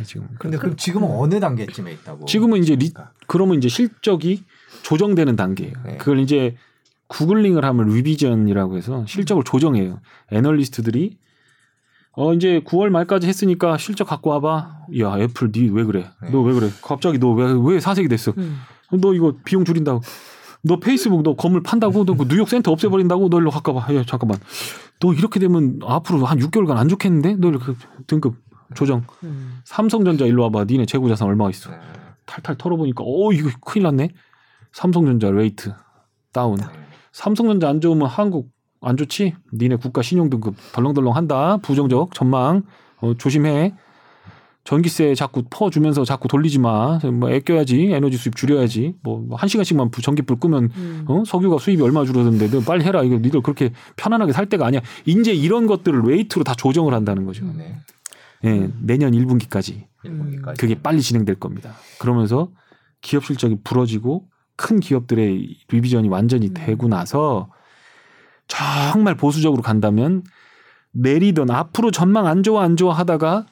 [0.04, 0.28] 지금.
[0.40, 2.26] 근데 그럼 지금은 어느 단계쯤에 있다고?
[2.26, 2.92] 지금은 이제 리,
[3.26, 4.44] 그러면 이제 실적이
[4.84, 5.74] 조정되는 단계예요.
[5.86, 5.98] 네.
[5.98, 6.56] 그걸 이제
[7.08, 10.00] googling을 하면 revision이라고 해서 실적을 조정해요.
[10.32, 11.18] 애널리스트들이
[12.14, 14.86] 어 이제 9월 말까지 했으니까 실적 갖고 와봐.
[15.00, 16.10] 야 애플 니 왜 그래?
[16.22, 16.30] 네.
[16.32, 16.70] 너왜 그래?
[16.82, 18.34] 갑자기 너 왜 왜 사색이 됐어?
[18.38, 18.58] 음.
[19.00, 20.02] 너 이거 비용 줄인다고.
[20.64, 23.94] 너 페이스북 너 건물 판다고 너 그 뉴욕 센터 없애버린다고 너 일로 가까봐.
[23.96, 24.40] 야 잠깐만.
[25.00, 27.36] 너 이렇게 되면 앞으로 한 6개월간 안 좋겠는데?
[27.36, 27.74] 너 이렇게
[28.08, 28.36] 등급
[28.74, 29.06] 조정.
[29.24, 29.60] 음.
[29.66, 30.66] 삼성전자 일로 와봐.
[30.66, 31.70] 니네 재고 자산 얼마가 있어?
[31.70, 31.78] 네.
[32.26, 34.10] 탈탈 털어보니까 어 이거 큰일 났네.
[34.74, 35.74] 삼성전자 rate
[36.34, 36.58] down.
[37.18, 37.24] 네.
[37.24, 39.34] 삼성전자 안 좋으면 한국 안 좋지?
[39.54, 41.58] 니네 국가 신용 등급 덜렁덜렁 한다.
[41.58, 42.64] 부정적 전망
[43.02, 43.74] 어, 조심해.
[44.64, 47.00] 전기세 자꾸 퍼주면서 자꾸 돌리지 마.
[47.14, 47.92] 뭐 아껴야지.
[47.94, 48.96] 에너지 수입 줄여야지.
[49.02, 51.06] 뭐 한 시간씩만 전기불 끄면 음.
[51.08, 51.24] 어?
[51.26, 53.02] 석유가 수입이 얼마 줄어드는데 너 빨리 해라.
[53.04, 54.82] 이거 니들 그렇게 편안하게 살 때가 아니야.
[55.06, 57.46] 이제 이런 것들을 rate로 다 조정을 한다는 거죠.
[57.58, 57.78] 네.
[58.44, 59.86] 예, 내년 1분기까지.
[60.06, 60.60] 1분기까지.
[60.60, 61.74] 그게 빨리 진행될 겁니다.
[62.00, 62.52] 그러면서
[63.02, 66.54] 기업 실적이 부러지고 큰 기업들의 revision이 완전히 음.
[66.54, 67.50] 되고 나서
[68.48, 70.24] 정말 보수적으로 간다면
[70.92, 73.46] 내리던 앞으로 전망 안 좋아 안 좋아 하다가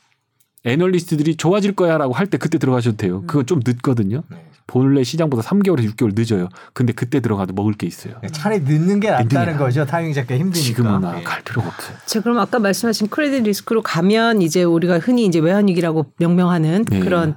[0.65, 3.23] 애널리스트들이 좋아질 거야라고 할 때 그때 들어가셔도 돼요.
[3.27, 4.23] 그거 좀 늦거든요.
[4.31, 4.47] 네.
[4.67, 6.49] 본래 시장보다 3개월에서 6개월 늦어요.
[6.73, 8.15] 근데 그때 들어가도 먹을 게 있어요.
[8.23, 9.85] 네, 차라리 늦는 게 낫다는 거죠.
[9.85, 10.59] 타이밍 잡기 힘드니까.
[10.59, 11.21] 지금은 네.
[11.23, 11.95] 갈 필요가 없어요.
[12.07, 16.99] 자, 그럼 아까 말씀하신 크레딧 리스크로 가면 이제 우리가 흔히 이제 외환위기라고 명명하는 네.
[16.99, 17.35] 그런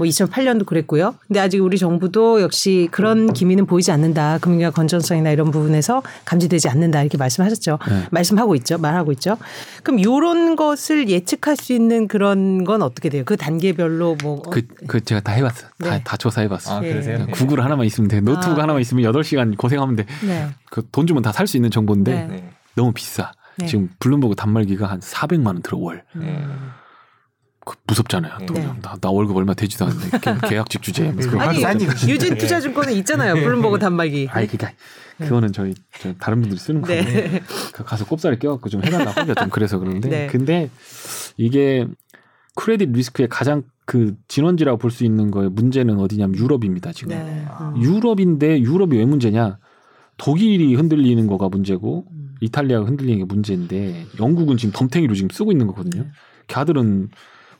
[0.00, 1.14] 뭐 2008년도 그랬고요.
[1.28, 4.38] 근데 아직 우리 정부도 역시 그런 기미는 보이지 않는다.
[4.38, 7.02] 금융의 건전성이나 이런 부분에서 감지되지 않는다.
[7.02, 7.78] 이렇게 말씀하셨죠.
[7.86, 8.06] 네.
[8.10, 8.78] 말씀하고 있죠.
[8.78, 9.36] 말하고 있죠.
[9.82, 13.24] 그럼 요런 것을 예측할 수 있는 그런 건 어떻게 돼요?
[13.26, 15.68] 그 단계별로 뭐 그, 그 제가 다 해봤어요.
[15.80, 15.88] 네.
[15.90, 16.76] 다, 다 조사해봤어요.
[16.78, 17.18] 아, 그러세요?
[17.18, 17.32] 네.
[17.32, 18.22] 구글 하나만 있으면 돼.
[18.22, 18.62] 노트북 아.
[18.62, 20.06] 하나만 있으면 8시간 고생하면 돼.
[20.26, 20.46] 네.
[20.70, 22.50] 그돈 주면 다 살 수 있는 정보인데 네.
[22.74, 23.32] 너무 비싸.
[23.58, 23.66] 네.
[23.66, 26.04] 지금 블룸버그 단말기가 한 400만 원 들어 월.
[26.16, 26.70] 음.
[27.70, 28.46] 그 무섭잖아요.
[28.46, 28.66] 또 네.
[28.82, 31.14] 나, 나, 월급 얼마 되지도 않는데 계약직 주제.
[31.38, 33.34] 아니 유진 투자증권은 있잖아요.
[33.34, 34.28] 블룸버그 단말기.
[34.32, 34.72] 아니 그니까
[35.18, 37.04] 그거는 저희 저 다른 분들이 쓰는 네.
[37.04, 40.26] 건데 그 가서 꼽사리 껴갖고 좀 해달라고 하기가 좀 그래서 그런데 네.
[40.26, 40.68] 근데
[41.36, 41.86] 이게
[42.56, 47.46] 크레딧 리스크의 가장 그 진원지라고 볼 수 있는 거에 문제는 어디냐면 유럽입니다 지금 네.
[47.60, 47.80] 음.
[47.80, 49.58] 유럽인데 유럽이 왜 문제냐
[50.16, 52.34] 독일이 흔들리는 거가 문제고 음.
[52.40, 56.02] 이탈리아가 흔들리는 게 문제인데 영국은 지금 덤탱이로 지금 쓰고 있는 거거든요.
[56.02, 56.10] 네.
[56.48, 57.10] 걔들은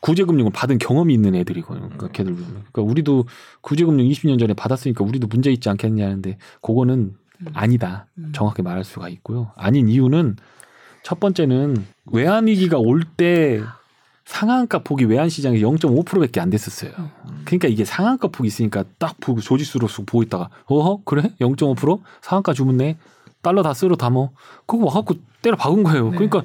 [0.01, 1.89] 구제금융을 받은 경험이 있는 애들이거든요.
[1.89, 2.11] 그러니까 음.
[2.11, 3.25] 걔들 그러니까 우리도
[3.61, 7.47] 구제금융 20년 전에 받았으니까 우리도 문제 있지 않겠냐는데 그거는 음.
[7.53, 8.07] 아니다.
[8.17, 8.31] 음.
[8.33, 9.51] 정확히 말할 수가 있고요.
[9.55, 10.35] 아닌 이유는
[11.03, 13.61] 첫 번째는 외환 위기가 올 때
[14.25, 16.91] 상한가 폭이 외환 시장에 0.5%밖에 안 됐었어요.
[17.43, 22.97] 그러니까 이게 상한가 폭이 있으니까 딱 보고 조지수로서 보고 있다가 어허 그래 0.5% 상한가 주문네
[23.41, 24.29] 달러 다 쓸어 담어
[24.65, 26.11] 그거 와갖고 때려 박은 거예요.
[26.11, 26.17] 네.
[26.17, 26.43] 그러니까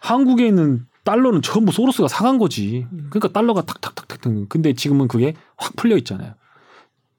[0.00, 2.86] 한국에 있는 달러는 전부 소로스가 사간 거지.
[2.92, 3.06] 음.
[3.10, 4.48] 그러니까 달러가 탁탁탁탁.
[4.48, 6.34] 근데 지금은 그게 확 풀려 있잖아요.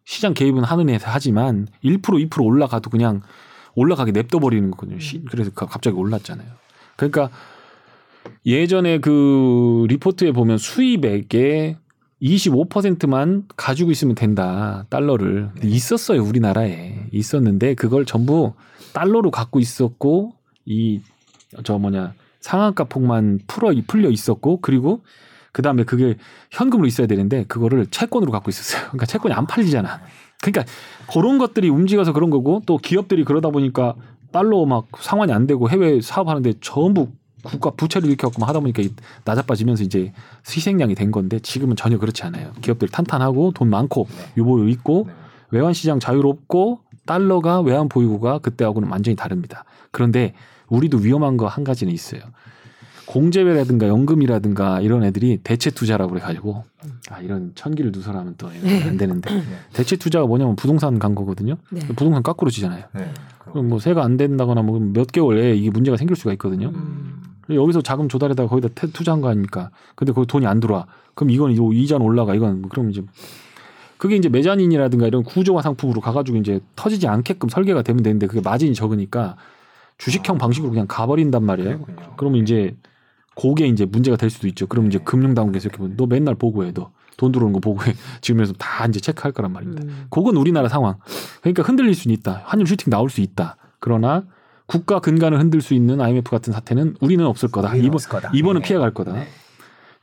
[0.06, 3.22] 시장 개입은 하는 애서 하지만 1% 2% 올라가도 그냥
[3.76, 4.98] 올라가게 냅둬 버리는 거거든요.
[4.98, 5.26] 음.
[5.30, 6.48] 그래서 갑자기 올랐잖아요.
[6.96, 7.30] 그러니까
[8.46, 11.78] 예전에 그 리포트에 보면 수입액의
[12.22, 14.86] 25%만 가지고 있으면 된다.
[14.89, 15.50] 달러를.
[15.60, 15.67] 네.
[15.67, 16.22] 있었어요.
[16.24, 17.08] 우리나라에.
[17.12, 18.54] 있었는데 그걸 전부
[18.94, 20.34] 달러로 갖고 있었고
[20.65, 21.02] 이
[21.63, 25.04] 저 뭐냐 상한가 폭만 풀어 풀려 있었고 그리고
[25.51, 26.15] 그 다음에 그게
[26.51, 28.84] 현금으로 있어야 되는데 그거를 채권으로 갖고 있었어요.
[28.88, 30.01] 그러니까 채권이 안 팔리잖아.
[30.41, 30.71] 그러니까
[31.12, 33.95] 그런 것들이 움직여서 그런 거고 또 기업들이 그러다 보니까
[34.32, 37.10] 달러 막 상환이 안 되고 해외 사업하는데 전부
[37.43, 38.84] 국가 부채를 일으켜갖고 하다 보니까
[39.25, 40.13] 낮아빠지면서 이제
[40.47, 42.51] 희생양이 된 건데 지금은 전혀 그렇지 않아요.
[42.62, 45.08] 기업들 탄탄하고 돈 많고 유보유 있고
[45.49, 49.65] 외환 시장 자유롭고 달러가 외환 보유고가 그때하고는 완전히 다릅니다.
[49.91, 50.34] 그런데
[50.71, 52.21] 우리도 위험한 거 한 가지는 있어요.
[53.05, 56.63] 공제회라든가 연금이라든가 이런 애들이 대체 투자라고 그래가지고
[57.10, 59.43] 아 이런 천기를 누설하면 또 안 되는데 네.
[59.73, 61.57] 대체 투자가 뭐냐면 부동산 간 거거든요.
[61.71, 61.81] 네.
[61.88, 62.86] 부동산 까꾸로 지잖아요.
[62.93, 63.12] 네.
[63.51, 66.69] 그럼 뭐 세가 안 된다거나 뭐 몇 개월에 이게 문제가 생길 수가 있거든요.
[66.69, 67.21] 음.
[67.49, 69.71] 여기서 자금 조달에다가 거기다 투자한 거 아닙니까?
[69.95, 70.86] 근데 거기 돈이 안 들어와.
[71.15, 72.34] 그럼 이건 이자는 올라가.
[72.34, 73.03] 이건 그럼 이제
[73.97, 78.73] 그게 이제 메자닌이라든가 이런 구조화 상품으로 가가지고 이제 터지지 않게끔 설계가 되면 되는데 그게 마진이
[78.73, 79.36] 적으니까
[80.02, 81.80] 주식형 방식으로 그냥 가버린단 말이에요.
[81.80, 82.14] 그렇군요.
[82.18, 82.76] 그러면 이제
[83.36, 84.66] 그게 이제 문제가 될 수도 있죠.
[84.66, 84.90] 그럼 네.
[84.90, 86.92] 이제 금융당국에서 이렇게 보면 너 맨날 보고해, 너.
[87.18, 87.94] 돈 들어오는 거 보고해.
[88.22, 89.84] 지금에서 다 이제 체크할 거란 말입니다.
[89.84, 90.08] 음.
[90.10, 90.96] 그건 우리나라 상황.
[91.42, 92.42] 그러니까 흔들릴 수는 있다.
[92.46, 93.58] 환율 슈팅 나올 수 있다.
[93.80, 94.24] 그러나
[94.66, 97.76] 국가 근간을 흔들 수 있는 IMF 같은 사태는 우리는 없을 거다.
[97.76, 98.32] 이번, 거다.
[98.34, 98.68] 이번은 네.
[98.68, 99.14] 피해갈 거다.
[99.14, 99.28] 네.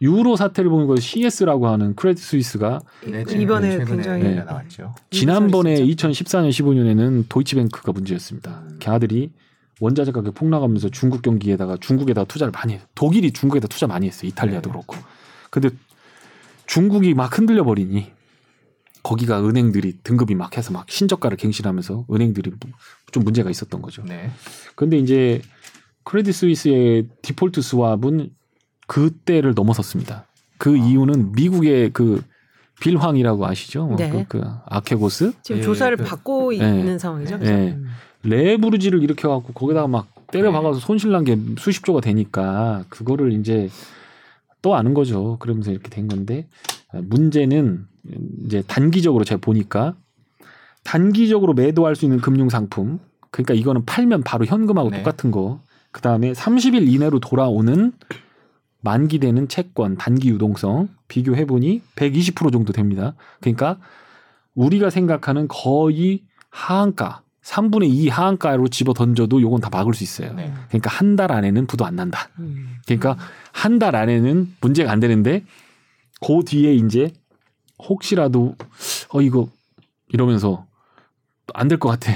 [0.01, 4.45] 유로 사태를 보는 거 CS라고 하는 크레딧 스위스가 네, 이번에 굉장히 네.
[4.45, 4.95] 나왔죠.
[5.11, 8.63] 지난번에 2014년 15년에는 도이치뱅크가 문제였습니다.
[8.63, 8.77] 음.
[8.79, 9.33] 걔들이
[9.81, 12.83] 원자재 가격 폭락하면서 중국 경기에다가 중국에다 투자를 많이 해요.
[12.95, 14.29] 독일이 중국에다 투자 많이 했어요.
[14.29, 14.73] 이탈리아도 네.
[14.73, 14.97] 그렇고.
[15.51, 15.71] 근데
[16.67, 18.13] 중국이 막 흔들려 버리니
[19.03, 22.53] 거기가 은행들이 등급이 막 해서 막 신저가를 갱신하면서 은행들이
[23.13, 24.03] 좀 문제가 있었던 거죠.
[24.05, 24.31] 네.
[24.75, 25.41] 근데 이제
[26.05, 28.31] 크레딧 스위스의 디폴트 스왑은
[28.87, 30.27] 그때를 넘어섰습니다.
[30.59, 30.77] 그 아.
[30.77, 32.23] 이유는 미국의 그
[32.81, 33.87] 빌황이라고 아시죠?
[33.87, 34.11] 뭐 네.
[34.11, 36.57] 그, 그 아케고스 지금 예, 조사를 그, 받고 네.
[36.57, 37.39] 있는 상황이죠.
[37.39, 37.73] 네.
[37.73, 37.89] 음.
[38.23, 43.69] 레브르지를 일으켜갖고 거기다가 막 때려 박아서 손실난 게 수십 조가 되니까 그거를 이제
[44.61, 45.37] 또 아는 거죠.
[45.39, 46.47] 그러면서 이렇게 된 건데
[46.93, 47.87] 문제는
[48.45, 49.95] 이제 단기적으로 제가 보니까
[50.85, 52.99] 단기적으로 매도할 수 있는 금융 상품
[53.31, 54.99] 그러니까 이거는 팔면 바로 현금하고 네.
[54.99, 55.61] 똑같은 거.
[55.91, 57.93] 그 다음에 30일 이내로 돌아오는
[58.81, 63.15] 만기되는 채권 단기 유동성 비교해 보니 120% 정도 됩니다.
[63.41, 63.79] 그러니까
[64.55, 70.35] 우리가 생각하는 거의 하한가 3분의 2 하한가로 집어 던져도 요건 다 막을 수 있어요.
[70.35, 70.53] 네.
[70.69, 72.29] 그러니까 한 달 안에는 부도 안 난다.
[72.39, 72.77] 음.
[72.87, 73.17] 그러니까
[73.53, 75.45] 한 달 안에는 문제가 안 되는데
[76.21, 77.11] 그 뒤에 이제
[77.79, 78.55] 혹시라도
[79.11, 79.49] 어 이거
[80.09, 80.67] 이러면서
[81.55, 82.13] 안 될 것 같아.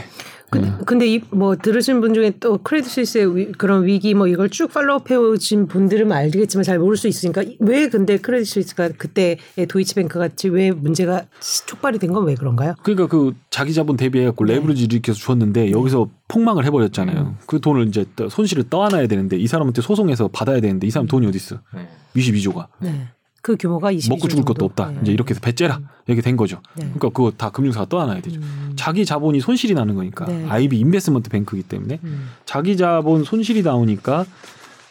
[0.52, 0.76] 근데, 네.
[0.86, 4.70] 근데 이 뭐 들으신 분 중에 또 크레딧 스위스의 위, 그런 위기 뭐 이걸 쭉
[4.72, 9.38] 팔로우해 오신 분들은 알겠지만 잘 모를 수 있으니까 왜 근데 크레딧 스위스가 그때
[9.68, 11.24] 도이치뱅크 같이 왜 문제가
[11.66, 12.74] 촉발이 된 건 왜 그런가요?
[12.82, 14.54] 그러니까 그 자기 자본 대비해갖고 네.
[14.54, 17.18] 레버리지 일으켜서 주었는데 여기서 폭망을 해버렸잖아요.
[17.18, 17.36] 음.
[17.46, 21.36] 그 돈을 이제 손실을 떠안아야 되는데 이 사람한테 소송해서 받아야 되는데 이 사람 돈이 어디
[21.36, 21.56] 있어?
[21.74, 21.88] 네.
[22.16, 22.66] 22조가.
[22.80, 23.08] 네.
[23.42, 24.11] 그 규모가 20.
[24.11, 24.90] 먹고 죽을 것도 없다.
[24.90, 24.98] 네.
[25.02, 25.87] 이제 이렇게 해서 배째라 음.
[26.07, 26.61] 이렇게 된 거죠.
[26.76, 26.85] 네.
[26.85, 28.40] 그러니까 그거 다 금융사가 떠안아야 되죠.
[28.40, 28.72] 음.
[28.76, 30.46] 자기 자본이 손실이 나는 거니까 네.
[30.48, 32.31] IB 인베스먼트 뱅크이기 때문에 음.
[32.46, 34.24] 자기 자본 손실이 나오니까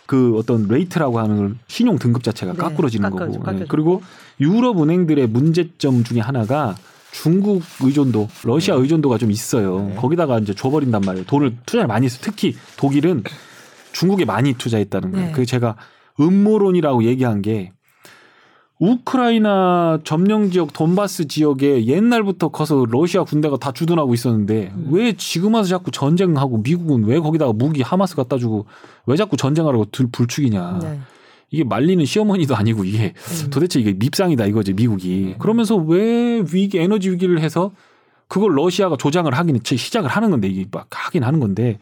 [0.05, 2.57] 그 어떤 rate라고 하는 걸 신용 등급 자체가 네.
[2.57, 3.51] 깎으러지는 거고.
[3.53, 3.65] 네.
[3.69, 4.03] 그리고
[4.41, 6.75] 유럽 은행들의 문제점 중에 하나가
[7.13, 8.81] 중국 의존도, 러시아 네.
[8.81, 9.93] 의존도가 좀 있어요.
[9.95, 11.25] 거기다가 이제 줘버린단 말이에요.
[11.25, 12.17] 돈을 투자를 많이 했어.
[12.21, 13.23] 특히 독일은
[13.93, 15.31] 중국에 많이 투자했다는 거예요.
[15.33, 15.75] 그 제가
[16.19, 17.71] 음모론이라고 얘기한 게
[18.81, 24.87] 우크라이나 점령 지역 돈바스 지역에 옛날부터 커서 러시아 군대가 다 주둔하고 있었는데 음.
[24.91, 28.65] 왜 지금 와서 자꾸 전쟁하고 미국은 왜 거기다가 무기 하이마스 갖다 주고
[29.05, 30.79] 왜 자꾸 전쟁하라고 불축이냐.
[30.81, 30.99] 네.
[31.51, 33.13] 이게 말리는 시어머니도 아니고 이게
[33.43, 33.49] 음.
[33.51, 35.33] 도대체 이게 밉상이다 이거지 미국이.
[35.33, 35.35] 음.
[35.37, 37.71] 그러면서 왜 위기 에너지 위기를 해서
[38.27, 41.77] 그걸 러시아가 조장을 하긴 시작을 하는 건데 이게 막 하긴 하는 건데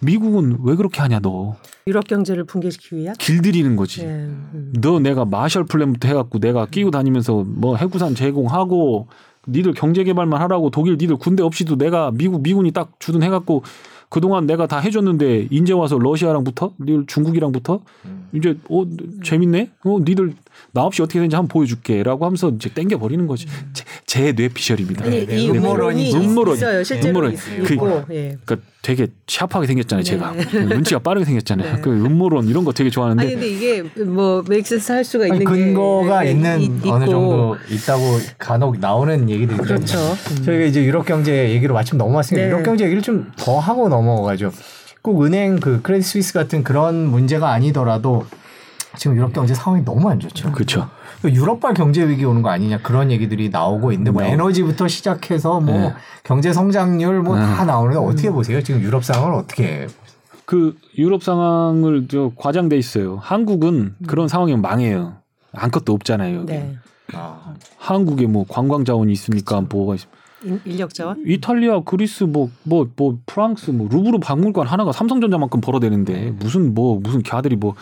[0.00, 1.56] 미국은 왜 그렇게 하냐 너.
[1.86, 3.16] 유럽 경제를 붕괴시키기 위한?
[3.16, 4.04] 길들이는 거지.
[4.04, 4.12] 네.
[4.12, 4.72] 음.
[4.80, 9.08] 너 내가 마셜 플랜부터 해갖고 내가 끼고 다니면서 뭐 해구산 제공하고
[9.48, 13.62] 니들 경제 개발만 하라고 독일 니들 군대 없이도 내가 미국 미군이 딱 주둔해갖고
[14.10, 16.72] 그동안 내가 다 해줬는데 인제 와서 러시아랑 붙어?
[16.80, 17.80] 니들 중국이랑 붙어?
[18.04, 18.28] 음.
[18.32, 18.84] 이제 어
[19.22, 19.70] 재밌네?
[19.84, 20.34] 어 니들
[20.72, 23.46] 나 없이 어떻게 되는지 한번 보여줄게라고 하면서 이제 땡겨 버리는 거지.
[23.46, 23.70] 음.
[23.72, 25.04] 제, 제 뇌피셜입니다.
[25.04, 26.84] 아니, 네, 이 음모론이 음모론 있어요.
[26.84, 27.36] 실제로 음모론.
[27.64, 28.04] 그, 있고.
[28.10, 28.36] 예.
[28.44, 30.32] 그러니까 되게 샤프하게 생겼잖아요, 제가.
[30.32, 30.64] 네.
[30.64, 31.76] 눈치가 빠르게 생겼잖아요.
[31.76, 31.80] 네.
[31.82, 33.22] 그 음모론 이런 거 되게 좋아하는데.
[33.22, 37.56] 아니 근데 이게 뭐 맥센스 할 수가 있는 아니, 근거가 게, 있는 이, 어느 정도
[37.70, 38.02] 있다고
[38.38, 39.98] 간혹 나오는 얘기들이 그렇죠.
[39.98, 40.42] 음.
[40.44, 42.50] 저희가 이제 유럽 경제 얘기로 마침 넘어왔으니까 네.
[42.50, 44.52] 유럽 경제 얘기를 좀 더 하고 넘어가죠.
[45.02, 48.26] 꼭 은행 그 크레딧 스위스 같은 그런 문제가 아니더라도
[48.96, 50.52] 지금 유럽 경제 상황이 너무 안 좋죠.
[50.52, 50.88] 그렇죠.
[51.24, 54.32] 유럽발 경제 위기 오는 거 아니냐 그런 얘기들이 나오고 있는데 뭐 네.
[54.32, 55.94] 에너지부터 시작해서 뭐 네.
[56.22, 57.64] 경제 성장률 뭐다 네.
[57.64, 58.62] 나오는데 어떻게 보세요?
[58.62, 59.86] 지금 유럽 상황을 어떻게
[60.44, 63.18] 그 유럽 상황을 저 과장돼 있어요.
[63.20, 64.06] 한국은 음.
[64.06, 65.16] 그런 상황이면 망해요.
[65.52, 66.40] 아무것도 없잖아요.
[66.40, 66.52] 여기.
[66.52, 66.76] 네.
[67.12, 67.54] 아.
[67.78, 70.00] 한국에 뭐 관광 자원이 있으니까 뭐가 있
[70.64, 71.22] 인력 자원?
[71.26, 77.22] 이탈리아, 그리스, 뭐, 뭐, 뭐, 프랑스, 뭐, 루브르 박물관 하나가 삼성전자만큼 벌어대는데, 무슨, 뭐, 무슨
[77.22, 77.74] 걔들이 뭐,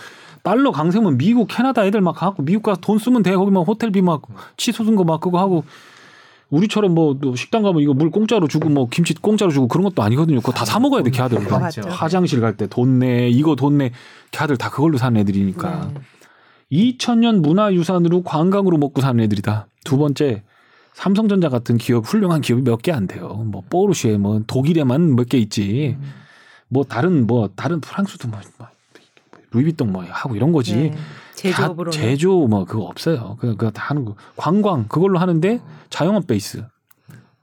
[0.47, 3.35] 달러 강세면 미국, 캐나다 애들 막 갖고 미국 가서 돈 쓰면 돼.
[3.35, 4.23] 거기 막 호텔비 막
[4.57, 5.65] 치솟은 거막 그거 하고
[6.51, 10.39] 우리처럼 뭐 식당 가면 이거 물 공짜로 주고 뭐 김치 공짜로 주고 그런 것도 아니거든요.
[10.39, 11.39] 그거 다 사 먹어야 돼, 걔들.
[11.91, 13.91] 화장실 갈 때 돈 내, 이거 돈 내.
[14.31, 15.91] 걔들 다 그걸로 사는 애들이니까.
[15.93, 16.01] 네.
[16.93, 19.67] 2000년 문화유산으로 관광으로 먹고 사는 애들이다.
[19.85, 20.45] 두 번째,
[20.95, 23.29] 삼성전자 같은 기업, 훌륭한 기업이 몇 개 안 돼요.
[23.47, 25.97] 뭐, 포르쉐, 뭐, 독일에만 몇 개 있지.
[26.01, 26.13] 음.
[26.69, 28.69] 뭐, 다른, 뭐, 다른 프랑스도 뭐, 뭐
[29.53, 30.75] 루이비통 뭐 하고 이런 거지.
[30.77, 30.95] 네.
[31.35, 33.37] 제조업으로 제조 뭐 그거 없어요.
[33.41, 34.15] 그냥 그거 다 하는 거.
[34.37, 36.65] 관광 그걸로 하는데 자영업 베이스.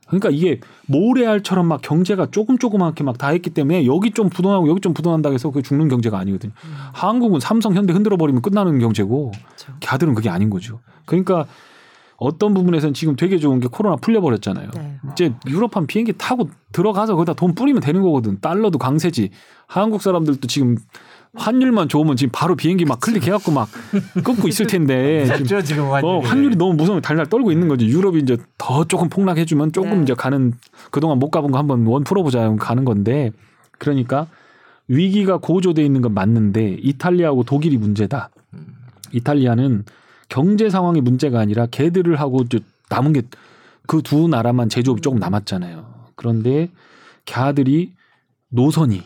[0.08, 4.82] 그러니까 이게 모래알처럼 막 경제가 조금 조그맣게 막 다 했기 때문에 여기 좀 부동하고 여기
[4.82, 6.52] 좀 부동한다 해서 그 죽는 경제가 아니거든요.
[6.66, 6.74] 음.
[6.94, 9.74] 한국은 삼성, 현대 흔들어 버리면 끝나는 경제고 그렇죠.
[9.80, 10.82] 걔들은 그게 아닌 거죠.
[11.06, 11.46] 그러니까
[12.18, 14.70] 어떤 부분에서는 지금 되게 좋은 게 코로나 풀려버렸잖아요.
[14.76, 14.98] 네.
[15.12, 18.40] 이제 유럽한 비행기 타고 들어가서 거기다 돈 뿌리면 되는 거거든.
[18.40, 19.32] 달러도 강세지.
[19.68, 20.78] 한국 사람들도 지금
[21.36, 23.70] 환율만 좋으면 지금 바로 비행기 막 클릭해갖고 막
[24.24, 28.38] 끊고 있을 텐데 지금, 지금 어, 환율이 너무 무서워 달달 떨고 있는 거지 유럽이 이제
[28.58, 30.04] 더 조금 폭락해주면 조금 네.
[30.04, 30.54] 이제 가는
[30.92, 33.32] 그동안 못 가본 거 한번 원 풀어보자 가는 건데
[33.80, 34.28] 그러니까
[34.88, 38.30] 위기가 고조돼 있는 건 맞는데 이탈리아하고 독일이 문제다.
[39.12, 39.86] 이탈리아는
[40.30, 42.44] 경제 상황이 문제가 아니라 걔들을 하고
[42.90, 43.22] 남은 게
[43.86, 45.86] 그 두 나라만 제조업이 조금 남았잖아요.
[46.16, 46.70] 그런데
[47.26, 47.94] 걔들이
[48.50, 49.04] 노선이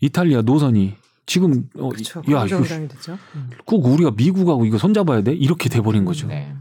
[0.00, 0.94] 이탈리아 노선이
[1.26, 3.50] 지금 어, 그쵸, 야 이거 음.
[3.64, 6.28] 꼭 우리가 미국하고 이거 손잡아야 돼 이렇게 돼버린 거죠.
[6.28, 6.54] 네.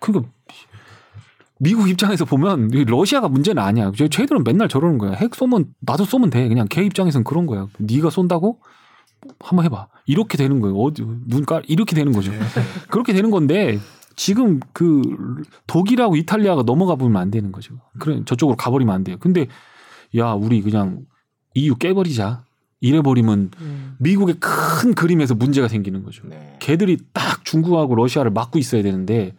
[0.00, 0.30] 그러니까
[1.58, 3.92] 미국 입장에서 보면 러시아가 문제는 아니야.
[3.92, 5.12] 쟤들은 맨날 저러는 거야.
[5.12, 6.48] 핵 쏘면 나도 쏘면 돼.
[6.48, 7.68] 그냥 걔 입장에서는 그런 거야.
[7.78, 8.58] 네가 쏜다고
[9.38, 9.86] 한번 해봐.
[10.06, 10.74] 이렇게 되는 거예요.
[10.76, 12.32] 어디 눈깔 이렇게 되는 거죠.
[12.32, 12.40] 네.
[12.88, 13.78] 그렇게 되는 건데
[14.16, 15.02] 지금 그
[15.66, 17.74] 독일하고 이탈리아가 넘어가 보면 안 되는 거죠.
[18.00, 19.16] 그래 저쪽으로 가버리면 안 돼요.
[19.20, 19.46] 근데
[20.16, 21.04] 야 우리 그냥
[21.54, 22.44] EU 깨버리자.
[22.82, 23.96] 이래버리면 음.
[23.98, 26.24] 미국의 큰 그림에서 문제가 생기는 거죠.
[26.26, 26.56] 네.
[26.58, 29.34] 걔들이 딱 중국하고 러시아를 막고 있어야 되는데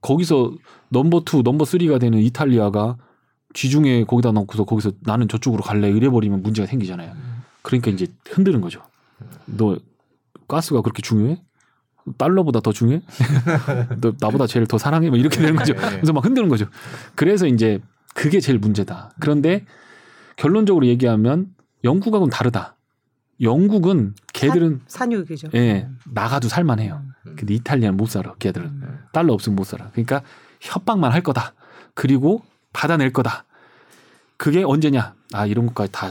[0.00, 0.52] 거기서
[0.90, 2.96] number two, number three가 되는 이탈리아가
[3.54, 7.12] 지중해 거기다 넣고서 거기서 나는 저쪽으로 갈래 이래버리면 문제가 생기잖아요.
[7.12, 7.42] 음.
[7.62, 8.82] 그러니까 이제 흔드는 거죠.
[9.46, 9.78] 너
[10.48, 11.40] 가스가 그렇게 중요해?
[12.16, 13.02] 달러보다 더 중요해?
[14.00, 15.08] 너 나보다 제일 더 사랑해?
[15.08, 15.74] 뭐 이렇게 되는 거죠.
[15.74, 15.80] 네.
[15.90, 16.66] 그래서 막 흔드는 거죠.
[17.14, 17.80] 그래서 이제
[18.14, 19.12] 그게 제일 문제다.
[19.20, 19.64] 그런데
[20.36, 22.77] 결론적으로 얘기하면 영국하고는 다르다.
[23.40, 25.48] 영국은 걔들은 산, 산유기죠.
[25.54, 27.02] 예, 나가도 살만해요.
[27.26, 27.36] 음.
[27.36, 28.34] 근데 이탈리아는 못 살아.
[28.38, 28.98] 걔들은 음.
[29.12, 29.90] 달러 없으면 못 살아.
[29.92, 30.22] 그러니까
[30.60, 31.54] 협박만 할 거다.
[31.94, 33.44] 그리고 받아낼 거다.
[34.36, 35.14] 그게 언제냐?
[35.32, 36.10] 아 이런 것까지 다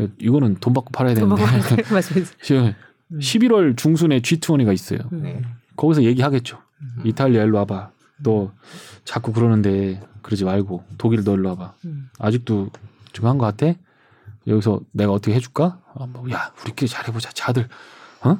[0.00, 0.14] 음.
[0.18, 1.42] 이거는 돈 받고 팔아야 되는데.
[3.12, 4.98] 11월 중순에 G20가 있어요.
[5.10, 5.42] 네.
[5.76, 6.58] 거기서 얘기하겠죠.
[6.80, 7.02] 음.
[7.04, 7.90] 이탈리아 일로 와봐.
[8.22, 8.52] 너
[9.04, 11.74] 자꾸 그러는데 그러지 말고 독일 너 일로 와봐.
[11.84, 12.08] 음.
[12.18, 12.70] 아직도
[13.12, 13.78] 지금 한것 같아?
[14.48, 15.78] 여기서 내가 어떻게 해줄까?
[15.94, 17.30] 아, 뭐, 야 우리끼리 잘해보자.
[17.32, 17.68] 자들
[18.22, 18.38] 어?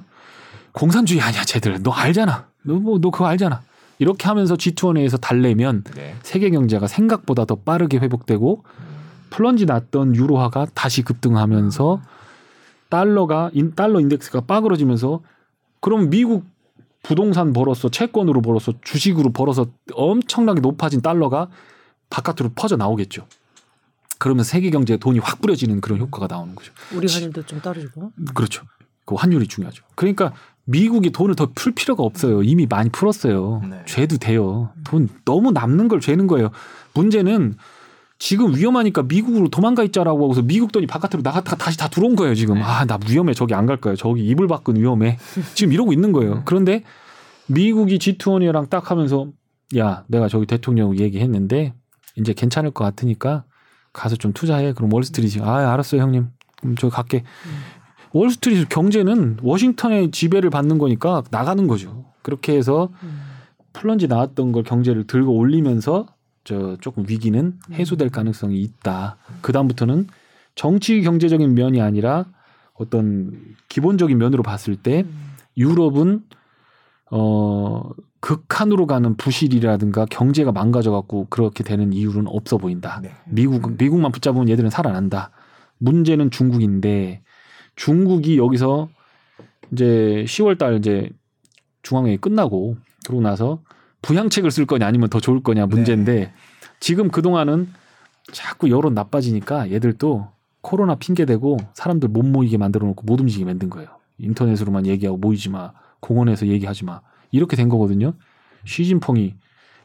[0.72, 1.82] 공산주의 아니야 쟤들.
[1.82, 2.46] 너 알잖아.
[2.64, 3.62] 너 뭐 너 그거 알잖아.
[3.98, 6.16] 이렇게 하면서 G20에서 달래면 네.
[6.22, 8.62] 세계 경제가 생각보다 더 빠르게 회복되고
[9.30, 12.00] plunge 났던 유로화가 다시 급등하면서
[12.90, 15.20] 달러가 달러 인덱스가 빠그러지면서
[15.80, 16.44] 그럼 미국
[17.02, 21.48] 부동산 벌어서 채권으로 벌어서 주식으로 벌어서 엄청나게 높아진 달러가
[22.10, 23.26] 바깥으로 퍼져 나오겠죠.
[24.18, 26.72] 그러면 세계 경제에 돈이 확 뿌려지는 그런 효과가 나오는 거죠.
[26.94, 28.12] 우리 환율도 좀 떨어지고.
[28.34, 28.64] 그렇죠.
[29.04, 29.84] 그 환율이 중요하죠.
[29.94, 30.32] 그러니까
[30.64, 32.42] 미국이 돈을 더 풀 필요가 없어요.
[32.42, 33.62] 이미 많이 풀었어요.
[33.70, 33.82] 네.
[33.86, 34.70] 죄도 돼요.
[34.84, 36.50] 돈 너무 남는 걸 죄는 거예요.
[36.94, 37.56] 문제는
[38.18, 42.34] 지금 위험하니까 미국으로 도망가 있자라고 하고서 미국 돈이 바깥으로 나갔다가 다시 다 들어온 거예요.
[42.34, 42.62] 지금 네.
[42.62, 43.96] 아나 위험해 저기 안 갈 거예요.
[43.96, 45.16] 저기 이불 밖은 위험해.
[45.54, 46.34] 지금 이러고 있는 거예요.
[46.34, 46.42] 네.
[46.44, 46.82] 그런데
[47.46, 49.28] 미국이 G20이랑 딱 하면서
[49.76, 51.72] 야 내가 저기 대통령 얘기했는데
[52.16, 53.44] 이제 괜찮을 것 같으니까
[53.92, 54.72] 가서 좀 투자해.
[54.72, 56.28] 그럼 월스트리트 아 알았어요 형님.
[56.60, 57.18] 그럼 저 갈게.
[57.46, 57.50] 음.
[58.12, 62.06] 월스트리트 경제는 워싱턴의 지배를 받는 거니까 나가는 거죠.
[62.22, 63.20] 그렇게 해서 음.
[63.72, 66.06] 플런지 나왔던 걸 경제를 들고 올리면서
[66.44, 69.18] 저 조금 위기는 해소될 가능성이 있다.
[69.42, 70.06] 그 다음부터는
[70.54, 72.24] 정치 경제적인 면이 아니라
[72.74, 75.04] 어떤 기본적인 면으로 봤을 때
[75.56, 76.22] 유럽은
[77.10, 77.82] 어
[78.20, 83.00] 극한으로 가는 부실이라든가 경제가 망가져 갖고 그렇게 되는 이유는 없어 보인다.
[83.02, 83.12] 네.
[83.26, 85.30] 미국 미국만 붙잡으면 얘들은 살아난다.
[85.78, 87.22] 문제는 중국인데
[87.76, 88.88] 중국이 여기서
[89.72, 91.10] 이제 10월 달 이제
[91.82, 92.76] 중앙회의 끝나고
[93.06, 93.62] 그러고 나서
[94.02, 96.32] 부양책을 쓸 거냐 아니면 더 좋을 거냐 문제인데 네.
[96.80, 97.68] 지금 그 동안은
[98.32, 100.28] 자꾸 여론 나빠지니까 얘들도
[100.60, 103.88] 코로나 핑계 대고 사람들 못 모이게 만들어 놓고 못 움직이게 만든 거예요.
[104.18, 105.72] 인터넷으로만 얘기하고 모이지 마.
[106.00, 107.00] 공원에서 얘기하지 마.
[107.30, 108.14] 이렇게 된 거거든요.
[108.64, 109.34] 시진펑이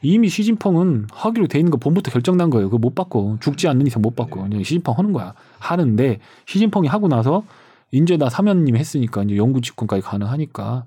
[0.01, 2.67] 이미 시진펑은 하기로 돼 있는 거 봄부터 결정난 거예요.
[2.67, 3.37] 그거 못 바꿔.
[3.39, 4.43] 죽지 않는 이상 못 바꿔.
[4.43, 5.33] 그냥 시진펑 하는 거야.
[5.59, 7.43] 하는데 시진펑이 하고 나서
[7.91, 10.83] 이제 나 사면님 했으니까 이제 영구 집권까지 가능하니까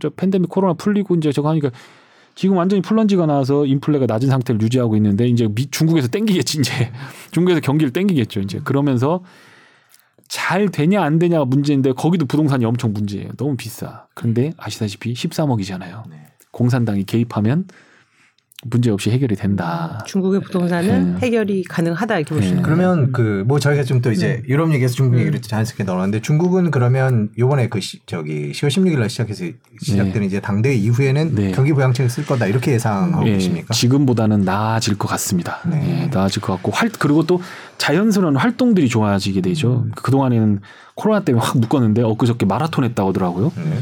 [0.00, 1.70] 저 팬데믹 코로나 풀리고 이제 저거 하니까
[2.34, 6.92] 지금 완전히 플런지가 나와서 인플레가 낮은 상태를 유지하고 있는데 이제 미, 중국에서 땡기겠지 이제
[7.30, 9.22] 중국에서 경기를 땡기겠죠 이제 그러면서
[10.32, 16.16] 잘 되냐 안 되냐가 문제인데 거기도 부동산이 엄청 문제예요 너무 비싸 그런데 아시다시피 13억이잖아요 네.
[16.52, 17.66] 공산당이 개입하면
[18.64, 19.98] 문제 없이 해결이 된다.
[20.00, 21.18] 음, 중국의 부동산은 네.
[21.18, 22.62] 해결이 가능하다 이렇게 보시는 네.
[22.62, 24.48] 그러면 그 뭐 저희가 좀 또 이제 음.
[24.48, 25.42] 유럽 얘기해서 중국 얘기를 음.
[25.42, 29.46] 자연스럽게 넣었는데 중국은 그러면 요번에 그 시, 저기 10월 16일 날 시작해서
[29.80, 30.26] 시작되는 네.
[30.26, 31.50] 이제 당대 이후에는 네.
[31.50, 33.32] 경기 부양책을 쓸 거다 이렇게 예상하고 네.
[33.32, 33.74] 계십니까?
[33.74, 35.58] 지금보다는 나아질 것 같습니다.
[35.68, 35.78] 네.
[35.78, 36.10] 네.
[36.12, 37.42] 나아질 것 같고 활 그리고 또
[37.82, 39.82] 자연스러운 활동들이 좋아지게 되죠.
[39.86, 39.92] 음.
[39.96, 40.60] 그 동안에는
[40.94, 43.50] 코로나 때문에 확 묶었는데 엊그저께 마라톤 했다고 하더라고요.
[43.56, 43.78] 네.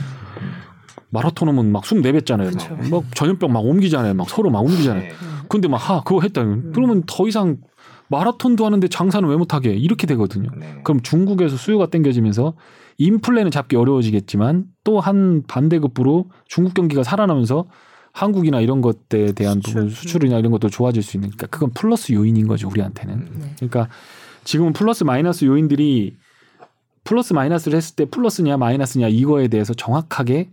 [1.10, 2.50] 마라톤 하면 막 숨 내뱉잖아요.
[2.50, 2.90] 막.
[2.90, 4.14] 막 전염병 막 옮기잖아요.
[4.14, 5.02] 막 서로 막 옮기잖아요.
[5.02, 5.10] 네.
[5.50, 6.40] 근데 막 하, 그거 했다.
[6.40, 6.72] 음.
[6.74, 7.58] 그러면 더 이상
[8.08, 10.48] 마라톤도 하는데 장사는 왜 못하게 이렇게 되거든요.
[10.56, 10.80] 네.
[10.82, 12.54] 그럼 중국에서 수요가 땡겨지면서
[12.96, 17.66] 인플레는 잡기 어려워지겠지만 또 한 반대급부로 중국 경기가 살아나면서
[18.12, 19.74] 한국이나 이런 것에 대한 수출.
[19.74, 23.14] 부분 수출이나 이런 것도 좋아질 수 있는 그러니까 그건 플러스 요인인 거죠 우리한테는.
[23.14, 23.36] 음.
[23.40, 23.54] 네.
[23.56, 23.88] 그러니까
[24.44, 26.16] 지금은 플러스 마이너스 요인들이
[27.04, 30.50] 플러스 마이너스를 했을 때 플러스냐 마이너스냐 이거에 대해서 정확하게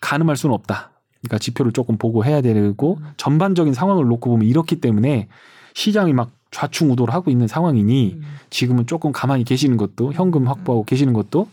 [0.00, 0.90] 가늠할 수는 없다.
[1.20, 3.06] 그러니까 지표를 조금 보고 해야 되고 음.
[3.16, 5.28] 전반적인 상황을 놓고 보면 이렇기 때문에
[5.74, 8.22] 시장이 막 좌충우돌 하고 있는 상황이니 음.
[8.48, 11.48] 지금은 조금 가만히 계시는 것도 현금 확보하고 계시는 것도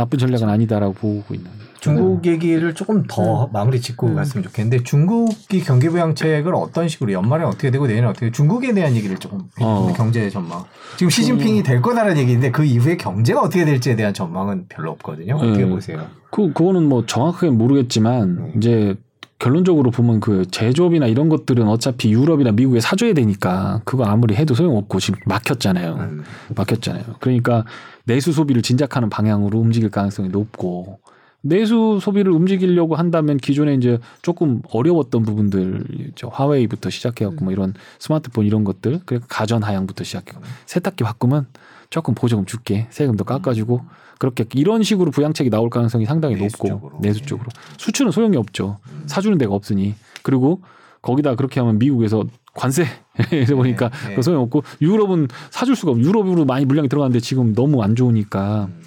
[0.00, 0.48] 나쁜 전략은.
[0.48, 1.50] 아니다라고 보고 있는.
[1.80, 3.52] 중국 얘기를 조금 더 음.
[3.52, 4.14] 마무리 짓고 음.
[4.14, 9.16] 갔으면 좋겠는데 중국이 경기 부양책을 어떤 식으로 연말에 어떻게 되고 내년에 어떻게 중국에 대한 얘기를
[9.18, 9.92] 조금 어.
[9.96, 10.64] 경제 전망.
[10.96, 15.36] 지금 시진핑이 될 거다라는 얘기인데 그 이후에 경제가 어떻게 될지에 대한 전망은 별로 없거든요.
[15.36, 15.66] 어떻게 네.
[15.66, 16.06] 보세요?
[16.30, 18.52] 그 그거는 뭐 정확하게 모르겠지만 음.
[18.56, 18.94] 이제
[19.38, 25.00] 결론적으로 보면 그 제조업이나 이런 것들은 어차피 유럽이나 미국에 사줘야 되니까 그거 아무리 해도 소용없고
[25.00, 25.94] 지금 막혔잖아요.
[25.94, 26.24] 음.
[26.54, 27.04] 막혔잖아요.
[27.20, 27.64] 그러니까
[28.10, 30.98] 내수 소비를 진작하는 방향으로 움직일 가능성이 높고
[31.42, 38.46] 내수 소비를 움직이려고 한다면 기존에 이제 조금 어려웠던 부분들 저 화웨이부터 시작해갖고 뭐 이런 스마트폰
[38.46, 40.32] 이런 것들 그리고 가전 하향부터 시작해
[40.66, 41.46] 세탁기 바꾸면
[41.88, 43.80] 조금 보조금 줄게 세금도 깎아주고
[44.18, 46.98] 그렇게 이런 식으로 부양책이 나올 가능성이 상당히 내수 높고 쪽으로.
[47.00, 47.48] 내수 쪽으로.
[47.78, 48.78] 수출은 소용이 없죠.
[49.06, 49.94] 사주는 데가 없으니.
[50.22, 50.60] 그리고
[51.00, 52.24] 거기다 그렇게 하면 미국에서
[52.54, 52.84] 관세
[53.32, 54.14] 이러 보니까 네, 네.
[54.16, 58.68] 그 소용 없고 유럽은 사줄 수가 없고 유럽으로 많이 물량이 들어가는데 지금 너무 안 좋으니까
[58.70, 58.82] 음.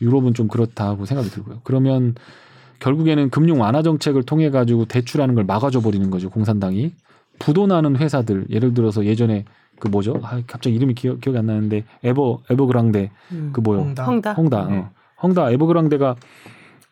[0.00, 1.60] 유럽은 좀 그렇다고 생각이 들고요.
[1.64, 2.14] 그러면
[2.80, 6.92] 결국에는 금융 완화 정책을 통해 가지고 대출하는 걸 막아줘 버리는 거죠 공산당이
[7.38, 9.44] 부도나는 회사들 예를 들어서 예전에
[9.78, 10.20] 그 뭐죠?
[10.22, 13.50] 아, 갑자기 이름이 기억, 기억이 안 나는데 에버 에버그랑데 음.
[13.52, 13.80] 그 뭐요?
[13.80, 14.78] 홍다 홍다 홍다, 네.
[14.78, 14.90] 어.
[15.22, 16.16] 홍다 에버그랑데가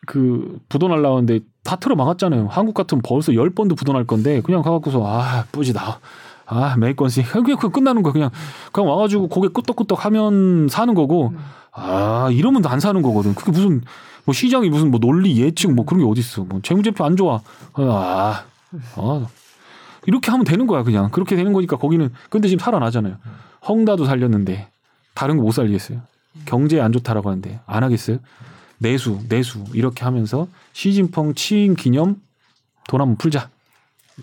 [0.05, 2.47] 그 부도 날라오는데 다 틀어 막았잖아요.
[2.49, 5.99] 한국 같으면 벌써 열 번도 부도 날 건데 그냥 가갖고서 아 뿌지다.
[6.47, 8.29] 아 메이건씩 그냥 그 끝나는 거야 그냥
[8.71, 11.39] 그냥 와가지고 고개 끄떡끄떡 하면 사는 거고 음.
[11.71, 13.33] 아 이러면 안 사는 거거든.
[13.35, 13.81] 그게 무슨
[14.25, 16.45] 뭐 시장이 무슨 뭐 논리 예측 뭐 그런 게 어딨어.
[16.45, 17.41] 뭐 재무제표 안 좋아.
[17.73, 18.43] 아,
[18.95, 19.27] 아
[20.05, 23.15] 이렇게 하면 되는 거야 그냥 그렇게 되는 거니까 거기는 근데 지금 살아나잖아요.
[23.67, 24.67] 헝다도 살렸는데
[25.15, 25.99] 다른 거 못 살리겠어요.
[26.45, 28.17] 경제 안 좋다라고 하는데 안 하겠어요.
[28.77, 32.21] 내수 내수 이렇게 하면서 시진펑 취임 기념
[32.87, 33.49] 돈 한번 풀자.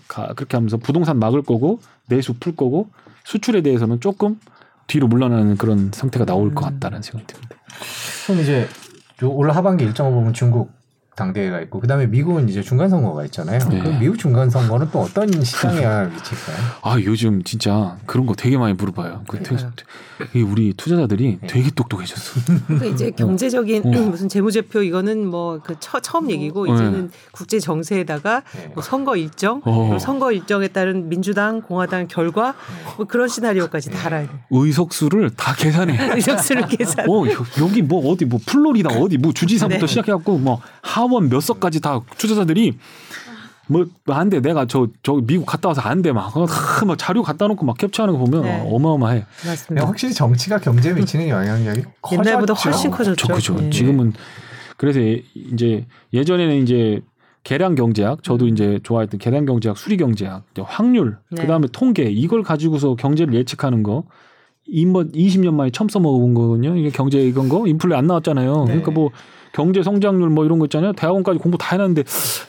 [0.07, 2.89] 가, 그렇게 하면서 부동산 막을 거고 내수 풀 거고
[3.25, 4.39] 수출에 대해서는 조금
[4.87, 7.55] 뒤로 물러나는 그런 상태가 나올 것 같다는 생각이 듭니다.
[8.25, 8.67] 그럼 이제
[9.21, 10.71] 올 하반기 일정을 보면 중국
[11.15, 13.59] 당대회가 있고 그다음에 미국은 이제 중간 선거가 있잖아요.
[13.69, 13.79] 네.
[13.79, 16.57] 그럼 미국 중간 선거는 또 어떤 시장에 영향을 미칠까요?
[16.81, 19.23] 아 요즘 진짜 그런 거 되게 많이 물어봐요.
[19.27, 19.39] 그
[20.41, 21.47] 우리 투자자들이 네.
[21.47, 22.41] 되게 똑똑해졌어.
[22.67, 24.01] 그러니까 이제 경제적인 어.
[24.09, 26.73] 무슨 재무제표 이거는 뭐 그 처음 얘기고 네.
[26.73, 28.71] 이제는 국제 정세에다가 네.
[28.73, 29.97] 뭐 선거 일정, 어.
[29.99, 32.55] 선거 일정에 따른 민주당, 공화당 결과
[32.97, 34.29] 뭐 그런 시나리오까지 다 알아야 돼.
[34.49, 36.15] 의석수를 다 계산해.
[36.15, 37.09] 의석수를 계산.
[37.09, 37.23] 어
[37.59, 39.87] 여기 뭐 어디 뭐 플로리다 어디 뭐 주지사부터 네.
[39.87, 42.77] 시작해갖고 뭐 하원 몇 석까지 다 투자자들이
[43.67, 46.33] 뭐 안 돼 내가 저 저 미국 갔다 와서 안 돼막막
[46.97, 48.67] 자료 갖다 놓고 막 캡처하는 거 보면 네.
[48.69, 49.25] 어마어마해.
[49.45, 49.87] 맞습니다.
[49.87, 53.27] 확실히 정치가 경제에 미치는 영향력이 옛날보다 훨씬 커졌죠.
[53.33, 53.55] 그죠.
[53.55, 53.69] 네.
[53.69, 54.13] 지금은
[54.77, 57.01] 그래서 이제 예전에는 이제
[57.45, 58.49] 계량 경제학 저도 음.
[58.49, 61.41] 이제 좋아했던 계량 경제학, 수리 경제학, 확률, 네.
[61.41, 64.03] 그다음에 통계 이걸 가지고서 경제를 예측하는 거
[64.65, 66.75] 이번 20년 만에 처음 써먹은 거거든요.
[66.75, 68.59] 이게 경제 이건 거 인플레 안 나왔잖아요.
[68.65, 68.65] 네.
[68.67, 69.09] 그러니까 뭐
[69.53, 70.93] 경제 성장률 뭐 이런 거 있잖아요.
[70.93, 72.03] 대학원까지 공부 다 해놨는데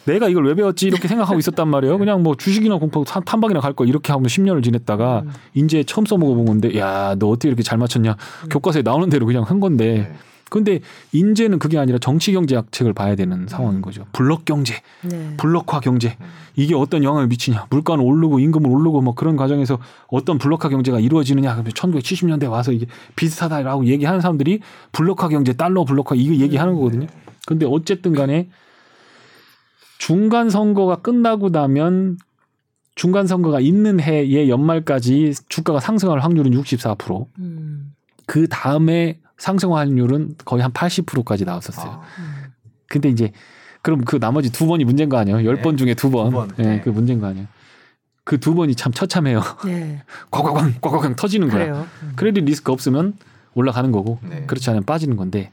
[0.07, 1.99] 내가 이걸 왜 배웠지 이렇게 생각하고 있었단 말이에요.
[1.99, 5.31] 그냥 뭐 주식이나 공부 탐방이나 갈 거 이렇게 하면 10년을 지냈다가 음.
[5.55, 8.13] 이제 처음 써먹어본 건데 야 너 어떻게 이렇게 잘 맞췄냐.
[8.45, 8.49] 음.
[8.49, 10.09] 교과서에 나오는 대로 그냥 한 건데.
[10.09, 10.13] 네.
[10.55, 10.79] 근데
[11.11, 14.07] 인제는 그게 아니라 정치 경제학책을 봐야 되는 상황인 거죠.
[14.13, 15.37] 블록 경제, 네.
[15.37, 16.17] 블록화 경제
[16.55, 17.67] 이게 어떤 영향을 미치냐?
[17.71, 21.55] 물가는 오르고 임금은 오르고 뭐 그런 과정에서 어떤 블록화 경제가 이루어지느냐?
[21.55, 22.87] 그러면 1970년대 와서 이게
[23.17, 24.61] 비슷하다라고 얘기하는 사람들이
[24.93, 27.09] 블록화 경제, 달러 블록화 이거 얘기하는 거거든요.
[27.49, 28.49] 근데 어쨌든 간에
[29.99, 32.17] 중간 선거가 끝나고 나면
[32.95, 37.27] 중간 선거가 있는 해의 연말까지 주가가 상승할 확률은 64%.
[37.41, 37.93] 음.
[38.27, 41.91] 그 다음에 상승 확률은 거의 한 80%까지 나왔었어요.
[41.91, 42.03] 아.
[42.89, 43.33] 근데 이제
[43.83, 45.45] 그럼 그 나머지 두 번이 문제인 거 아니에요?
[45.45, 46.31] 열번 중에 두 번.
[46.31, 46.49] 두 번.
[46.57, 46.65] 네.
[46.65, 46.81] 네.
[46.81, 47.47] 그 문제인 거 아니에요?
[48.25, 49.43] 그 두 번이 참 처참해요.
[49.67, 50.03] 네.
[50.31, 51.87] 꽉꽉꽝 꽉꽉꽝 터지는 거야.
[52.03, 52.13] 음.
[52.17, 53.15] 크레딧 리스크 없으면
[53.55, 54.45] 올라가는 거고 네.
[54.47, 55.53] 그렇지 않으면 빠지는 건데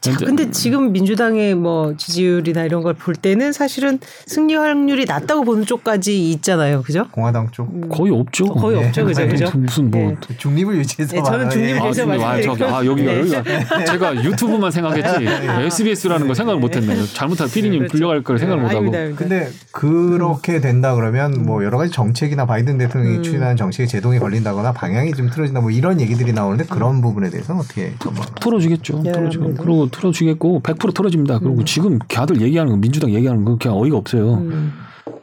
[0.00, 5.64] 자, 근데 지금 민주당의 뭐 지지율이나 이런 걸 볼 때는 사실은 승리 확률이 낮다고 보는
[5.66, 6.82] 쪽까지 있잖아요.
[6.82, 7.06] 그죠?
[7.12, 7.88] 공화당 쪽 음.
[7.88, 8.46] 거의 없죠.
[8.46, 8.86] 거의 네.
[8.86, 9.04] 없죠.
[9.04, 9.26] 그죠?
[9.28, 9.50] 그죠?
[9.56, 10.36] 무슨 뭐 네.
[10.36, 13.18] 중립을 유지해서 네, 저는 중립을 유지해서 아, 아, 저기, 아, 여기가 네.
[13.20, 15.26] 여기가 제가 유튜브만 생각했지
[15.66, 17.04] SBS라는 거 생각을 못 했네요.
[17.06, 17.92] 잘못하면 피디님 그렇죠.
[17.92, 18.90] 불려갈 걸 생각을 못 하고.
[19.16, 23.22] 근데 그렇게 된다 그러면 뭐 여러 가지 정책이나 바이든 대통령이 음.
[23.22, 27.92] 추진하는 정책에 제동이 걸린다거나 방향이 좀 틀어진다 뭐 이런 얘기들이 나오는데 그런 부분에 대해서는 어떻게
[28.40, 29.02] 풀어주겠죠.
[29.02, 31.38] 풀어주고 그리고 틀어주겠고 100% 틀어집니다.
[31.38, 31.64] 그리고 음.
[31.64, 34.34] 지금 걔들 얘기하는 거 민주당 얘기하는 거 그냥 어이가 없어요.
[34.34, 34.72] 음.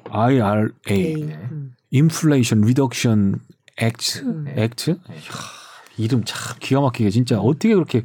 [0.09, 1.39] IRA 네.
[1.93, 3.39] Inflation Reduction
[3.81, 4.45] Act 음.
[4.57, 5.15] Act 네.
[5.97, 8.03] 이름 참 기가 막히게 진짜 어떻게 그렇게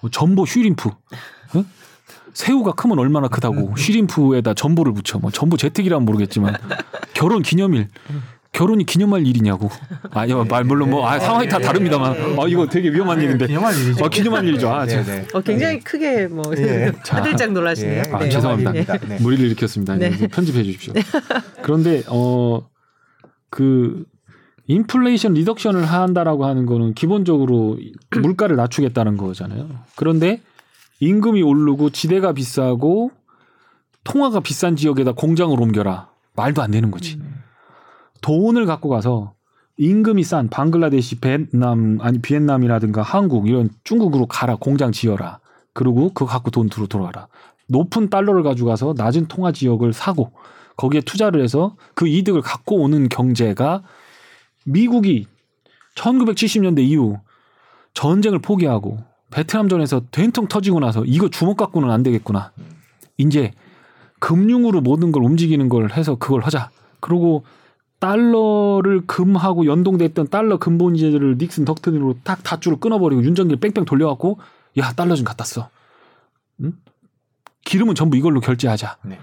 [0.00, 1.64] 뭐 전보 슈림프 어?
[2.34, 6.56] 새우가 크면 얼마나 크다고 슈림프에다 전보를 붙여 뭐 전보 재택이라면 모르겠지만
[7.14, 7.88] 결혼 기념일
[8.52, 9.70] 결혼이 기념할 일이냐고.
[10.10, 12.38] 아, 니 말, 물론 뭐, 아, 상황이 다 다릅니다만.
[12.38, 13.46] 아, 이거 되게 위험한 아, 일인데.
[13.46, 14.04] 기념할 일이죠.
[14.04, 14.68] 아, 기념할 일이죠.
[14.70, 15.26] 아, 네, 네.
[15.32, 16.92] 어, 굉장히 크게 뭐, 예.
[17.08, 18.02] 화들짝 놀라시네요.
[18.12, 18.28] 아, 네.
[18.28, 18.72] 죄송합니다.
[18.72, 19.18] 네.
[19.20, 19.96] 무리를 일으켰습니다.
[19.96, 20.10] 네.
[20.28, 20.92] 편집해 주십시오.
[21.62, 22.68] 그런데, 어,
[23.48, 24.04] 그,
[24.66, 27.78] 인플레이션 리덕션을 한다라고 하는 거는 기본적으로
[28.10, 29.68] 물가를 낮추겠다는 거잖아요.
[29.96, 30.40] 그런데
[31.00, 33.10] 임금이 오르고 지대가 비싸고
[34.04, 36.10] 통화가 비싼 지역에다 공장을 옮겨라.
[36.36, 37.16] 말도 안 되는 거지.
[37.16, 37.31] 음.
[38.22, 39.34] 돈을 갖고 가서
[39.76, 45.40] 임금이 싼 방글라데시, 베트남 아니 비엔남이라든가 한국 이런 중국으로 가라 공장 지어라.
[45.74, 47.28] 그리고 그거 갖고 돈 들어 들어와라.
[47.68, 50.32] 높은 달러를 가지고 가서 낮은 통화 지역을 사고
[50.76, 53.82] 거기에 투자를 해서 그 이득을 갖고 오는 경제가
[54.64, 55.26] 미국이
[55.96, 57.18] 1970년대 이후
[57.94, 58.98] 전쟁을 포기하고
[59.30, 62.52] 베트남전에서 된통 터지고 나서 이거 주먹 갖고는 안 되겠구나.
[63.16, 63.52] 이제
[64.18, 66.70] 금융으로 모든 걸 움직이는 걸 해서 그걸 하자.
[67.00, 67.44] 그리고
[68.02, 74.40] 달러를 금하고 연동됐던 달러 근본제를 닉슨 덕트으로 딱 닷줄을 끊어버리고 윤정길 뺑뺑 돌려갖고
[74.78, 75.70] 야 달러 좀 갖다 써.
[76.62, 76.72] 응?
[77.64, 78.96] 기름은 전부 이걸로 결제하자.
[79.04, 79.20] 네.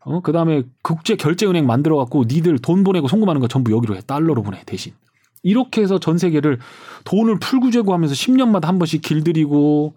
[0.00, 4.62] 어 그다음에 국제 결제은행 만들어갖고 니들 돈 보내고 송금하는 거 전부 여기로 해 달러로 보내
[4.64, 4.94] 대신.
[5.42, 6.60] 이렇게 해서 전 세계를
[7.04, 9.92] 돈을 풀고 제고하면서 10년마다 한 번씩 길들이고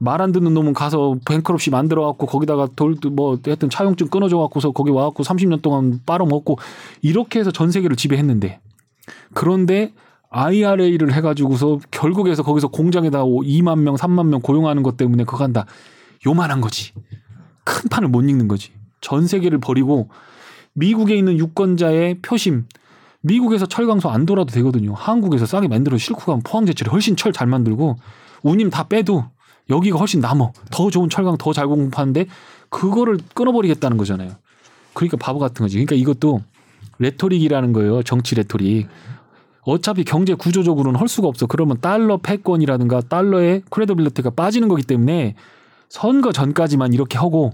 [0.00, 4.90] 말 안 듣는 놈은 가서 뱅크럽시 만들어 갖고 거기다가 돌뭐 하여튼 차용증 끊어져 갖고서 거기
[4.90, 6.58] 와 갖고 30년 동안 빨아먹고
[7.02, 8.60] 이렇게 해서 전 세계를 지배했는데
[9.34, 9.92] 그런데
[10.30, 15.64] IRA를 해가지고서 결국에서 거기서 공장에다 2만 명, 3만 명 고용하는 것 때문에 그거 한다.
[16.26, 16.92] 요만한 거지.
[17.64, 18.72] 큰 판을 못 읽는 거지.
[19.00, 20.10] 전 세계를 버리고
[20.74, 22.66] 미국에 있는 유권자의 표심,
[23.22, 24.92] 미국에서 철강소 안 돌아도 되거든요.
[24.94, 27.96] 한국에서 싸게 만들어 싣고 가면 포항제철이 훨씬 철 잘 만들고
[28.42, 29.24] 운임 다 빼도
[29.70, 30.52] 여기가 훨씬 남어.
[30.70, 32.26] 더 좋은 철강 더 잘 공급하는데
[32.68, 34.32] 그거를 끊어버리겠다는 거잖아요.
[34.94, 35.76] 그러니까 바보 같은 거지.
[35.76, 36.40] 그러니까 이것도
[36.98, 38.02] rhetoric이라는 거예요.
[38.02, 38.88] 정치 rhetoric.
[39.62, 41.46] 어차피 경제 구조적으로는 할 수가 없어.
[41.46, 45.34] 그러면 달러 패권이라든가 달러의 credibility가 빠지는 거기 때문에
[45.88, 47.52] 선거 전까지만 이렇게 하고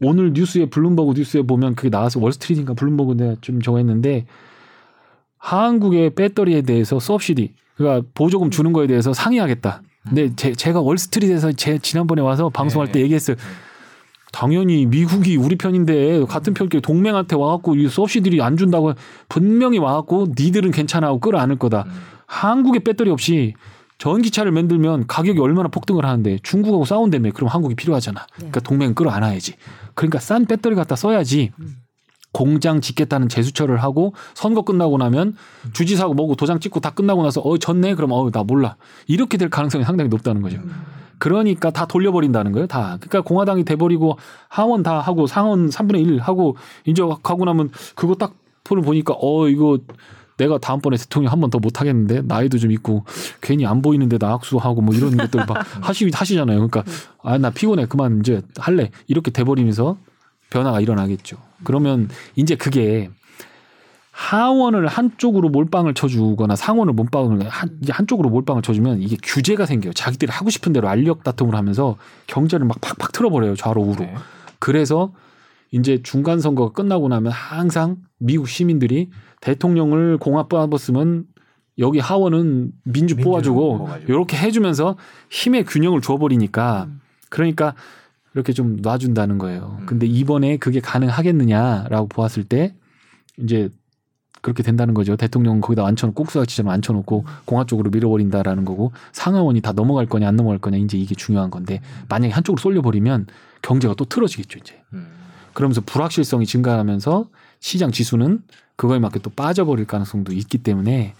[0.00, 4.26] 오늘 뉴스에 블룸버그 뉴스에 보면 그게 나와서 월스트리트인가 블룸버그 내가 좀 정했는데
[5.38, 9.82] 한국의 배터리에 대해서 subsidy 그러니까 보조금 주는 거에 대해서 상의하겠다.
[10.08, 13.04] 근데 제, 제가 월스트리트에서 제 지난번에 와서 방송할 때 네.
[13.04, 13.36] 얘기했어요.
[14.32, 18.94] 당연히 미국이 우리 편인데 같은 편끼리 동맹한테 와갖고 이 subsidy를 안 준다고
[19.28, 21.84] 분명히 와갖고 니들은 괜찮아 하고 끌어안을 거다.
[21.86, 21.92] 음.
[22.26, 23.54] 한국의 배터리 없이
[23.98, 28.20] 전기차를 만들면 가격이 얼마나 폭등을 하는데 중국하고 싸운다며 그럼 한국이 필요하잖아.
[28.20, 28.36] 네.
[28.36, 29.54] 그러니까 동맹 끌어안아야지.
[29.94, 31.52] 그러니까 싼 배터리 갖다 써야지.
[31.60, 31.76] 음.
[32.32, 35.36] 공장 짓겠다는 재수처를 하고 선거 끝나고 나면
[35.72, 38.76] 주지사고 뭐고 도장 찍고 다 끝나고 나서 어 졌네 그럼 어나 몰라
[39.06, 40.58] 이렇게 될 가능성이 상당히 높다는 거죠.
[41.18, 42.66] 그러니까 다 돌려버린다는 거예요.
[42.66, 42.96] 다.
[43.00, 44.18] 그러니까 공화당이 돼버리고
[44.48, 49.46] 하원 다 하고 상원 3분의 1 하고 이제 가고 나면 그거 딱 폰을 보니까 어
[49.48, 49.78] 이거
[50.38, 53.04] 내가 다음번에 대통령 한 번 더 못 하겠는데 나이도 좀 있고
[53.40, 56.66] 괜히 안 보이는데 나 악수하고 뭐 이런 것들 막 하시 하시잖아요.
[56.66, 56.82] 그러니까
[57.22, 59.96] 아 나 피곤해 그만 이제 할래 이렇게 돼버리면서
[60.52, 61.38] 변화가 일어나겠죠.
[61.64, 63.10] 그러면 이제 그게
[64.10, 69.94] 하원을 한쪽으로 몰빵을 쳐주거나 상원을 몰빵을 한, 한쪽으로 몰빵을 쳐주면 이게 규제가 생겨요.
[69.94, 71.96] 자기들이 하고 싶은 대로 알력 다툼을 하면서
[72.26, 73.56] 경제를 막 팍팍 틀어버려요.
[73.56, 74.00] 좌로 우로.
[74.00, 74.14] 네.
[74.58, 75.12] 그래서
[75.70, 79.08] 이제 중간 선거가 끝나고 나면 항상 미국 시민들이
[79.40, 81.24] 대통령을 공화 뽑았으면
[81.78, 84.96] 여기 하원은 민주 뽑아주고 이렇게 해주면서
[85.30, 87.00] 힘의 균형을 줘버리니까 음.
[87.30, 87.74] 그러니까
[88.34, 89.78] 이렇게 좀 놔준다는 거예요.
[89.80, 89.86] 음.
[89.86, 92.74] 근데 이번에 그게 가능하겠느냐라고 보았을 때
[93.38, 93.68] 이제
[94.40, 95.16] 그렇게 된다는 거죠.
[95.16, 97.32] 대통령 거기다 앉혀놓고 꾹수같이처럼 앉혀놓고 음.
[97.44, 101.80] 공화 쪽으로 밀어버린다라는 거고 상하원이 다 넘어갈 거냐 안 넘어갈 거냐 이제 이게 중요한 건데
[101.82, 102.04] 음.
[102.08, 103.26] 만약에 한쪽으로 쏠려버리면
[103.62, 104.82] 경제가 또 틀어지겠죠 이제.
[105.52, 107.28] 그러면서 불확실성이 증가하면서
[107.60, 108.42] 시장 지수는
[108.76, 111.14] 그거에 맞게 또 빠져버릴 가능성도 있기 때문에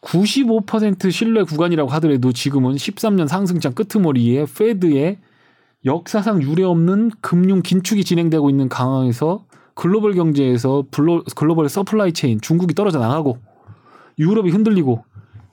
[0.00, 5.18] 95% 신뢰 구간이라고 하더라도 지금은 13년 상승장 끄트머리에 Fed의
[5.84, 12.98] 역사상 유례없는 금융 긴축이 진행되고 있는 상황에서 글로벌 경제에서 블로, global supply chain 중국이 떨어져
[12.98, 13.38] 나가고
[14.18, 15.04] 유럽이 흔들리고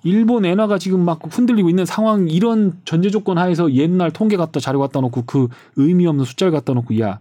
[0.04, 4.80] 일본 엔화가 지금 막 흔들리고 있는 상황 이런 전제 조건 하에서 옛날 통계 갖다 자료
[4.80, 5.48] 갖다 놓고 그
[5.78, 7.20] 의미 없는 숫자를 갖다 놓고 야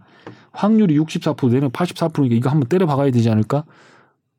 [0.51, 3.63] 확률이 64% 내년 84%니까 이거 한번 때려 박아야 되지 않을까?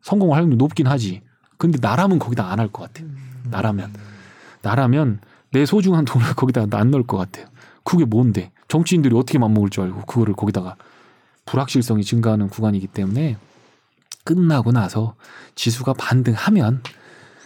[0.02, 1.22] 성공 확률이 높긴 하지.
[1.56, 3.06] 근데 나라면 거기다 안 할 것 같아.
[3.50, 3.92] 나라면
[4.62, 5.20] 나라면
[5.52, 7.46] 내 소중한 돈을 거기다 안 넣을 것 같아요.
[7.82, 8.50] 그게 뭔데?
[8.68, 10.76] 정치인들이 어떻게 맘먹을 줄 알고 그거를 거기다가
[11.46, 13.36] 불확실성이 증가하는 구간이기 때문에
[14.24, 15.14] 끝나고 나서
[15.54, 16.82] 지수가 반등하면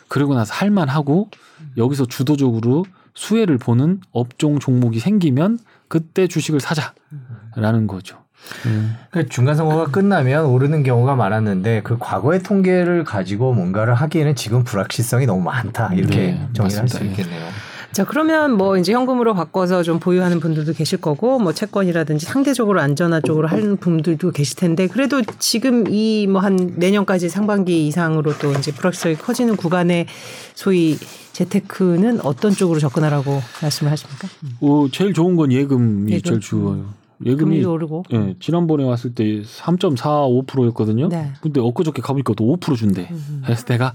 [0.08, 1.30] 그러고 나서 할만하고
[1.76, 5.58] 여기서 주도적으로 수혜를 보는 업종 종목이 생기면
[5.88, 8.18] 그때 주식을 사자라는 거죠.
[8.66, 8.96] 음.
[9.30, 15.42] 중간 선거가 끝나면 오르는 경우가 많았는데 그 과거의 통계를 가지고 뭔가를 하기에는 지금 불확실성이 너무
[15.42, 17.48] 많다 이렇게 네, 정리할 수 있겠네요.
[17.92, 23.20] 자, 그러면 뭐 이제 현금으로 바꿔서 좀 보유하는 분들도 계실 거고 뭐 채권이라든지 상대적으로 안전한
[23.22, 28.72] 쪽으로 하는 분들도 계실 텐데 그래도 지금 이 뭐 한 내년까지 상반기 이상으로 또 이제
[28.72, 30.06] 불확실성이 커지는 구간에
[30.54, 30.96] 소위
[31.32, 34.28] 재테크는 어떤 쪽으로 접근하라고 말씀을 하십니까?
[34.62, 36.22] 어, 제일 좋은 건 예금이 예금?
[36.22, 36.94] 제일 좋아요.
[37.24, 38.04] 예금이 오르고.
[38.14, 41.08] 예, 지난번에 왔을 때 3.45%였거든요.
[41.08, 41.32] 네.
[41.40, 43.08] 근데 엊그저께 가보니까 또 5% 준대.
[43.12, 43.42] 음.
[43.44, 43.94] 그래서 내가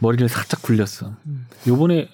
[0.00, 1.12] 머리를 살짝 굴렸어.
[1.26, 1.46] 음.
[1.66, 2.08] 요번에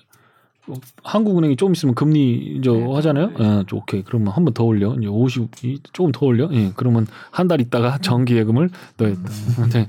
[1.02, 2.94] 한국은행이 조금 있으면 금리 저 네.
[2.94, 3.32] 하잖아요.
[3.38, 4.02] 예, 네, 오케이.
[4.02, 4.94] 그러면 한 번 더 올려.
[4.94, 5.50] 이제 50
[5.92, 6.48] 조금 더 올려.
[6.52, 9.20] 예, 그러면 한 달 있다가 정기 예금을 더했다.
[9.22, 9.86] 음.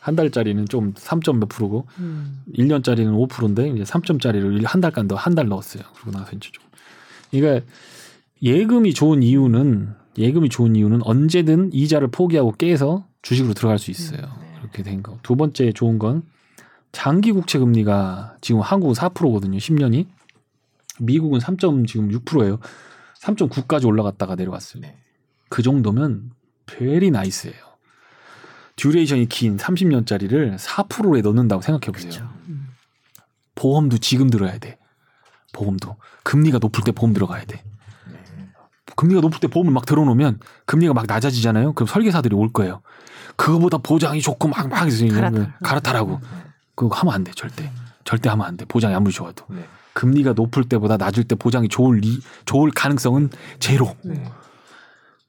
[0.00, 2.40] 한 달짜리는 좀 3점 몇 프로고 음.
[2.56, 5.82] 1년짜리는 5%인데 이제 3점짜리를 한 달간 더 한 달 넣었어요.
[5.94, 6.64] 그러고 나서 이제 좀.
[7.30, 7.64] 그러니까
[8.42, 14.20] 예금이 좋은 이유는 예금이 좋은 이유는 언제든 이자를 포기하고 깨서 주식으로 들어갈 수 있어요.
[14.22, 14.46] 음.
[14.60, 15.18] 그렇게 된 거.
[15.22, 16.22] 두 번째 좋은 건
[16.92, 19.58] 장기 국채 금리가 지금 한국은 4%거든요.
[19.58, 20.06] 10년이.
[21.00, 21.56] 미국은 3.
[21.58, 22.58] 지금 6%예요.
[23.20, 24.82] 3.9까지 올라갔다가 내려왔어요.
[24.82, 24.96] 네.
[25.48, 26.30] 그 정도면
[26.66, 27.56] very nice예요.
[28.76, 32.12] duration이 긴 30년짜리를 4%에 넣는다고 생각해 보세요.
[32.12, 32.28] 그렇죠.
[33.54, 34.78] 보험도 지금 들어야 돼.
[35.52, 37.64] 보험도 금리가 높을 때 보험 들어가야 돼.
[38.96, 41.72] 금리가 높을 때 보험을 막 들어놓으면 금리가 막 낮아지잖아요.
[41.72, 42.82] 그럼 설계사들이 올 거예요.
[43.36, 45.58] 그거보다 보장이 좋고 막막 갈아타.
[45.62, 46.20] 갈아타라고.
[46.78, 47.32] 그거 하면 안 돼.
[47.34, 47.70] 절대.
[48.04, 48.64] 절대 하면 안 돼.
[48.64, 49.44] 보장이 아무리 좋아도.
[49.48, 49.64] 네.
[49.94, 53.96] 금리가 높을 때보다 낮을 때 보장이 좋을 리, 좋을 가능성은 제로.
[54.04, 54.22] 네.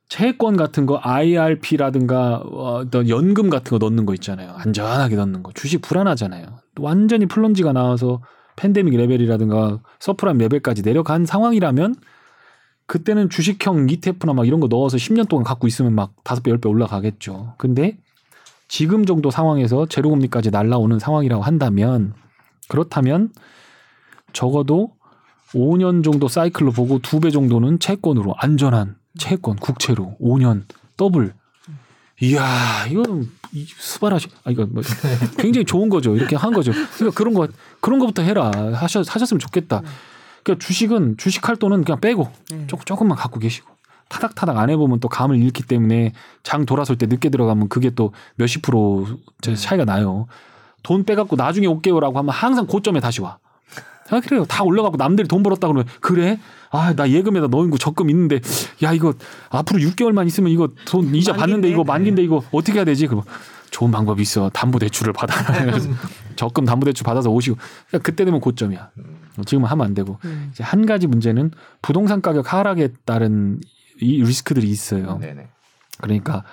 [0.07, 4.53] 채권 같은 거 IRP라든가 어떤 연금 같은 거 넣는 거 있잖아요.
[4.57, 5.51] 안전하게 넣는 거.
[5.53, 6.59] 주식 불안하잖아요.
[6.79, 8.21] 완전히 plunge가 나와서
[8.55, 11.95] 팬데믹 레벨이라든가 서프라임 레벨까지 내려간 상황이라면
[12.85, 16.69] 그때는 주식형 ETF나 막 이런 거 넣어서 10년 동안 갖고 있으면 막 다섯 배, 열배
[16.69, 17.55] 올라가겠죠.
[17.57, 17.97] 근데
[18.69, 22.13] 지금 정도 상황에서 제로금리까지 날라오는 상황이라고 한다면
[22.69, 23.31] 그렇다면
[24.31, 24.93] 적어도
[25.53, 30.63] 5년 정도 사이클로 보고 두 배 정도는 채권으로 안전한 채권 국채로 5년
[30.95, 31.33] 더블.
[32.21, 33.29] 이야, 이건
[33.79, 34.27] 스바라시.
[34.43, 34.83] 아 이거 뭐
[35.37, 36.15] 굉장히 좋은 거죠.
[36.15, 36.71] 이렇게 한 거죠.
[36.97, 37.47] 그러니까 그런 거
[37.79, 38.51] 그런 거부터 해라.
[38.75, 39.81] 하셨 하셨으면 좋겠다.
[40.43, 42.67] 그러니까 주식은 주식할 돈은 그냥 빼고 네.
[42.67, 43.67] 조금 조금만 갖고 계시고
[44.09, 48.61] 타닥타닥 안 해보면 또 감을 잃기 때문에 장 돌아설 때 늦게 들어가면 그게 또 몇십
[48.63, 49.07] 프로
[49.55, 50.27] 차이가 나요.
[50.83, 53.37] 돈 빼갖고 나중에 올게요라고 하면 항상 고점에 다시 와.
[54.11, 54.43] 아, 그래요.
[54.45, 56.39] 다 올라가고 남들이 돈 벌었다 그러면 그래?
[56.71, 58.39] 아, 나 예금에다 넣은 거 적금 있는데
[58.83, 59.13] 야, 이거
[59.49, 63.07] 앞으로 6개월만 있으면 이거 돈 이자 받는데 이거 만긴데 이거 어떻게 해야 되지?
[63.07, 63.23] 그럼
[63.69, 64.49] 좋은 방법이 있어.
[64.49, 65.35] 담보 대출을 받아.
[66.35, 67.57] 적금 담보 대출 받아서 오시고
[67.87, 68.89] 그러니까 그때 되면 고점이야.
[69.45, 70.49] 지금은 하면 안 되고 음.
[70.51, 71.51] 이제 한 가지 문제는
[71.81, 73.59] 부동산 가격 하락에 따른
[74.01, 75.17] 이 리스크들이 있어요.
[75.19, 75.47] 네네.
[76.01, 76.43] 그러니까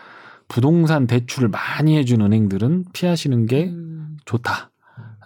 [0.49, 4.17] 부동산 대출을 많이 해준 은행들은 피하시는 게 음.
[4.25, 4.71] 좋다.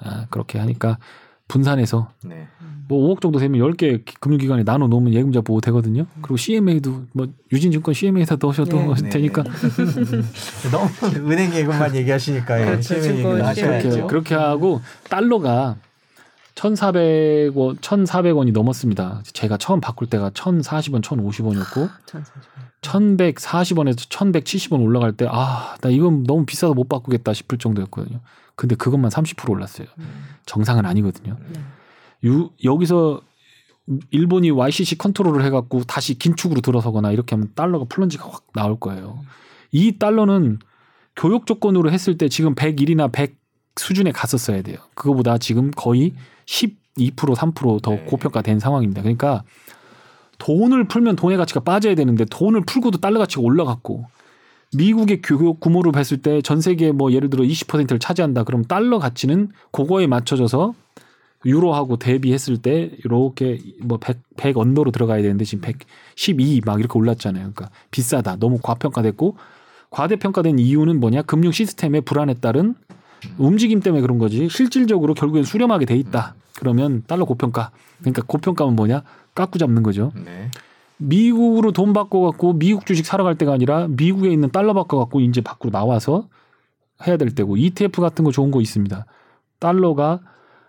[0.02, 0.98] 아, 그렇게 하니까
[1.48, 2.46] 분산해서 네.
[2.88, 6.06] 뭐 5억 정도 되면 10개 금융기관에 나눠 놓으면 예금자 보호 되거든요.
[6.22, 9.08] 그리고 CMA도 뭐 유진증권 CMA에다 넣으셔도 네, 네.
[9.10, 9.44] 되니까
[10.72, 15.76] 너무 은행 예금만 얘기하시니까 그렇죠, CMA 그렇게, 그렇게 하고 달러가
[16.60, 19.22] 1,400원 1,400원이 넘었습니다.
[19.32, 21.90] 제가 처음 바꿀 때가 1,040원, 1,050원이었고
[22.82, 28.20] 1,140원에서 1,170원 올라갈 때 아, 나 이건 너무 비싸서 못 바꾸겠다 싶을 정도였거든요.
[28.56, 29.86] 근데 그것만 30% 올랐어요.
[29.98, 30.04] 음.
[30.44, 31.36] 정상은 아니거든요.
[31.52, 31.60] 네.
[32.24, 33.22] 유, 여기서
[34.10, 39.20] 일본이 YCC 컨트롤을 해갖고 다시 긴축으로 들어서거나 이렇게 하면 달러가 플런지가 확 나올 거예요.
[39.72, 40.58] 이 달러는
[41.16, 43.39] 교역 조건으로 했을 때 지금 101이나 100
[43.80, 44.76] 수준에 갔었어야 돼요.
[44.94, 46.12] 그거보다 지금 거의
[46.46, 46.74] 12%
[47.16, 48.04] 3%더 네.
[48.06, 49.02] 고평가된 상황입니다.
[49.02, 49.42] 그러니까
[50.38, 54.06] 돈을 풀면 돈의 가치가 빠져야 되는데 돈을 풀고도 달러 가치가 올라갔고
[54.76, 58.44] 미국의 교육 규모를 봤을 때 전 세계 뭐 예를 들어 20%를 차지한다.
[58.44, 60.74] 그럼 달러 가치는 그거에 맞춰져서
[61.46, 67.52] 유로하고 대비했을 때 이렇게 뭐 100, 100 언더로 들어가야 되는데 지금 112 막 이렇게 올랐잖아요.
[67.54, 68.36] 그러니까 비싸다.
[68.36, 69.36] 너무 과평가됐고
[69.90, 71.22] 과대평가된 이유는 뭐냐?
[71.22, 72.74] 금융 시스템의 불안에 따른
[73.38, 74.48] 움직임 때문에 그런 거지.
[74.48, 76.34] 실질적으로 결국엔 수렴하게 돼 있다.
[76.58, 77.70] 그러면 달러 고평가.
[78.00, 79.02] 그러니까 고평가면 뭐냐?
[79.34, 80.12] 깎고 잡는 거죠.
[80.14, 80.50] 네.
[80.98, 85.20] 미국으로 돈 바꿔 갖고 미국 주식 사러 갈 때가 아니라 미국에 있는 달러 바꿔 갖고
[85.20, 86.28] 이제 밖으로 나와서
[87.06, 89.06] 해야 될 때고 ETF 같은 거 좋은 거 있습니다.
[89.58, 90.20] 달러가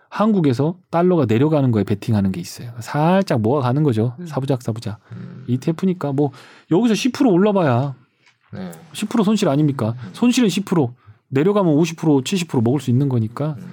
[0.08, 2.72] 한국에서 달러가 내려가는 거에 베팅하는 게 있어요.
[2.80, 4.14] 살짝 모아가는 거죠.
[4.20, 4.26] 음.
[4.26, 4.98] 사부작 사부작.
[5.12, 5.44] 음.
[5.46, 6.30] ETF니까 뭐
[6.70, 7.94] 여기서 10% 올라봐야
[8.52, 8.70] 네.
[8.92, 9.94] 10% 손실 아닙니까?
[10.04, 10.10] 음.
[10.12, 10.92] 손실은 10%
[11.32, 13.64] 내려가면 50% 70% 먹을 수 있는 거니까 음.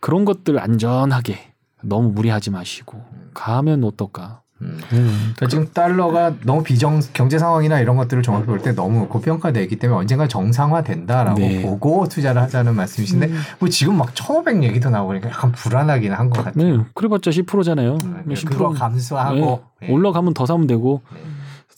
[0.00, 1.38] 그런 것들 안전하게
[1.82, 3.30] 너무 무리하지 마시고 음.
[3.34, 4.40] 가면 어떨까?
[4.60, 4.78] 음.
[4.92, 9.98] 그러니까 지금 달러가 너무 비정 경제 상황이나 이런 것들을 종합해 볼때 너무 고평가돼 있기 때문에
[9.98, 11.62] 언젠가 정상화 된다라고 네.
[11.62, 13.40] 보고 투자를 하자는 말씀이신데 음.
[13.58, 16.76] 뭐 지금 막 1,500 얘기도 나오니까 약간 불안하긴 한 것 같아요.
[16.78, 16.84] 네.
[16.94, 17.98] 그래봤자 10%잖아요.
[18.04, 19.88] 음, 10% 그거 감수하고 네.
[19.88, 19.92] 네.
[19.92, 21.18] 올라가면 더 사면 되고 네.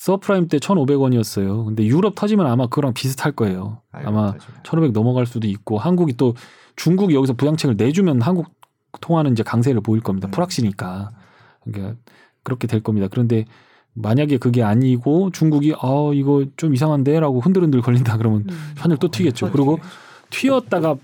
[0.05, 1.65] 서프라임 때 1,500원이었어요.
[1.65, 3.81] 근데 유럽 터지면 아마 그거랑 비슷할 거예요.
[3.91, 6.35] 아마 1,500 넘어갈 수도 있고 한국이 또
[6.77, 8.49] 중국이 여기서 부양책을 내주면 한국
[9.01, 10.29] 통화는 이제 강세를 보일 겁니다.
[10.29, 10.31] 음.
[10.31, 11.09] 프락시니까.
[11.65, 11.97] 그러니까
[12.43, 13.09] 그렇게 될 겁니다.
[13.11, 13.47] 그런데
[13.95, 18.75] 만약에 그게 아니고 중국이 어 이거 좀 이상한데라고 흔들흔들 걸린다 그러면 음.
[18.77, 19.53] 현을 또 튀겠죠.
[19.53, 19.79] 그리고
[20.29, 20.97] 튀었다가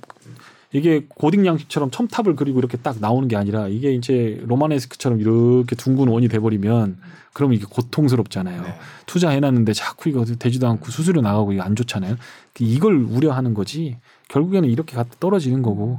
[0.72, 6.08] 이게 고딩 양식처럼 첨탑을 그리고 이렇게 딱 나오는 게 아니라 이게 이제 로마네스크처럼 이렇게 둥근
[6.08, 6.98] 원이 돼버리면
[7.32, 8.62] 그러면 이게 고통스럽잖아요.
[8.62, 8.74] 네.
[9.06, 12.16] 투자해놨는데 자꾸 이거 되지도 않고 수수료 나가고 이거 안 좋잖아요.
[12.60, 13.96] 이걸 우려하는 거지.
[14.28, 15.98] 결국에는 이렇게 떨어지는 거고.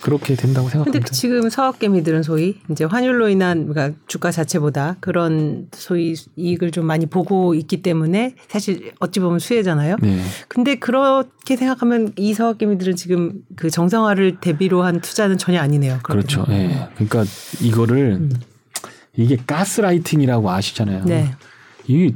[0.00, 1.04] 그렇게 된다고 생각합니다.
[1.04, 7.06] 근데 지금 사업개미들은 소위 이제 환율로 인한 그러니까 주가 자체보다 그런 소위 이익을 좀 많이
[7.06, 9.96] 보고 있기 때문에 사실 어찌 보면 수혜잖아요.
[10.00, 10.20] 네.
[10.48, 16.00] 근데 그렇게 생각하면 이 사업개미들은 지금 그 정상화를 대비로 한 투자는 전혀 아니네요.
[16.02, 16.46] 그렇죠.
[16.48, 16.52] 예.
[16.52, 16.88] 네.
[16.94, 17.24] 그러니까
[17.60, 18.32] 이거를 음.
[19.16, 21.04] 이게 가스라이팅이라고 아시잖아요.
[21.04, 21.34] 네.
[21.86, 22.14] 이게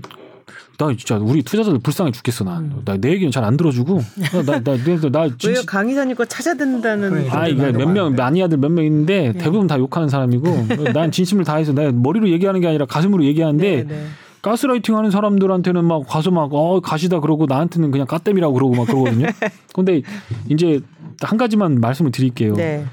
[0.77, 2.59] 나 진짜 우리 투자자들 불쌍해 죽겠어 나.
[2.59, 2.83] 음.
[2.85, 4.01] 나내 얘기는 잘 안 들어주고
[4.45, 9.39] 나나나 나, 왜요 강의사님 거 찾아듣는다는 아 이게 몇명 마니아들 몇 명 있는데 네.
[9.39, 13.83] 대부분 다 욕하는 사람이고 난 진심을 다해서 내 머리로 얘기하는 게 아니라 가슴으로 얘기하는데 네,
[13.85, 14.07] 네.
[14.43, 19.27] 가스라이팅 하는 사람들한테는 막 가서 막 어 가시다 그러고 나한테는 그냥 까땜이라고 그러고 막 그러거든요.
[19.73, 20.03] 근데
[20.49, 20.81] 이제
[21.23, 22.55] 한 가지만 말씀을 드릴게요.
[22.55, 22.85] 네.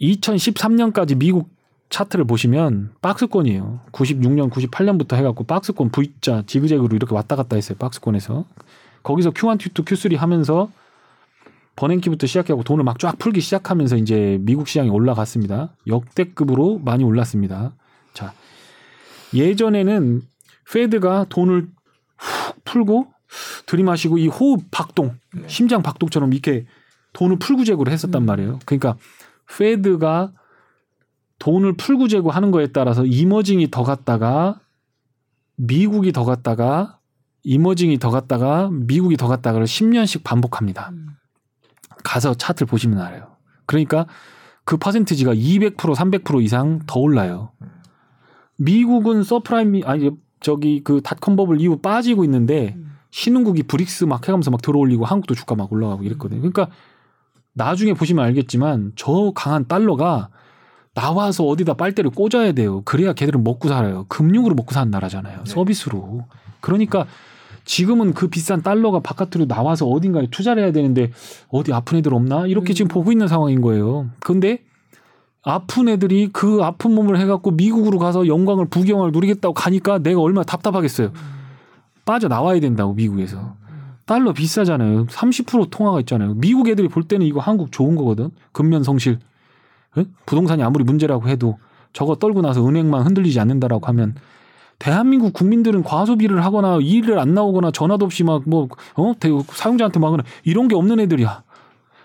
[0.00, 1.48] 2013년까지 미국
[1.92, 3.80] 차트를 보시면 박스권이에요.
[3.92, 7.76] 96년, 98년부터 해갖고 박스권 V자 지그재그로 이렇게 왔다 갔다 했어요.
[7.78, 8.46] 박스권에서.
[9.02, 10.70] 거기서 Q1, Q2, Q3 하면서
[11.76, 15.74] 버냉키부터 시작하고 돈을 막 쫙 풀기 시작하면서 이제 미국 시장이 올라갔습니다.
[15.86, 17.72] 역대급으로 많이 올랐습니다.
[18.14, 18.32] 자,
[19.34, 20.22] 예전에는
[20.72, 21.68] 페드가 돈을
[22.16, 23.12] 훅 풀고
[23.66, 25.42] 들이마시고 이 호흡 박동, 네.
[25.46, 26.66] 심장 박동처럼 이렇게
[27.12, 28.26] 돈을 재고를 했었단 음.
[28.26, 28.60] 말이에요.
[28.64, 28.96] 그러니까
[29.58, 30.32] 페드가
[31.42, 34.60] 돈을 풀고 재고 하는 거에 따라서 이머징이 더 갔다가
[35.56, 37.00] 미국이 더 갔다가
[37.42, 40.90] 이머징이 더 갔다가 미국이 더 갔다가를 10년씩 반복합니다.
[40.92, 41.08] 음.
[42.04, 43.26] 가서 차트를 보시면 알아요.
[43.66, 44.06] 그러니까
[44.64, 47.50] 그 퍼센티지가 200% 300% 이상 더 올라요.
[48.56, 52.92] 미국은 서브프라임 아니 저기 그 닷컴 버블 이후 빠지고 있는데 음.
[53.10, 56.40] 신흥국이 브릭스 막 해가면서 막 들어올리고 한국도 주가 막 올라가고 이랬거든요.
[56.40, 56.68] 그러니까
[57.52, 60.28] 나중에 보시면 알겠지만 저 강한 달러가
[60.94, 62.82] 나와서 어디다 빨대를 꽂아야 돼요.
[62.84, 64.04] 그래야 걔들은 먹고 살아요.
[64.08, 65.38] 금융으로 먹고 사는 나라잖아요.
[65.44, 65.50] 네.
[65.50, 66.26] 서비스로.
[66.60, 67.06] 그러니까
[67.64, 71.10] 지금은 그 비싼 달러가 바깥으로 나와서 어딘가에 투자를 해야 되는데
[71.48, 72.46] 어디 아픈 애들 없나?
[72.46, 72.74] 이렇게 음.
[72.74, 74.10] 지금 보고 있는 상황인 거예요.
[74.20, 74.58] 근데
[75.42, 81.08] 아픈 애들이 그 아픈 몸을 해갖고 미국으로 가서 영광을 부경을 누리겠다고 가니까 내가 얼마나 답답하겠어요.
[81.08, 81.42] 음.
[82.04, 83.54] 빠져 나와야 된다고 미국에서.
[84.04, 85.06] 달러 비싸잖아요.
[85.06, 86.34] 30% 통화가 있잖아요.
[86.34, 88.30] 미국 애들이 볼 때는 이거 한국 좋은 거거든.
[88.50, 89.20] 근면 성실.
[89.98, 90.04] 에?
[90.26, 91.58] 부동산이 아무리 문제라고 해도
[91.92, 94.14] 저거 떨고 나서 은행만 흔들리지 않는다라고 하면
[94.78, 99.12] 대한민국 국민들은 과소비를 하거나 일을 안 나오거나 전화도 없이 막뭐 어?
[99.48, 101.44] 사용자한테 막거나 이런 게 없는 애들이야.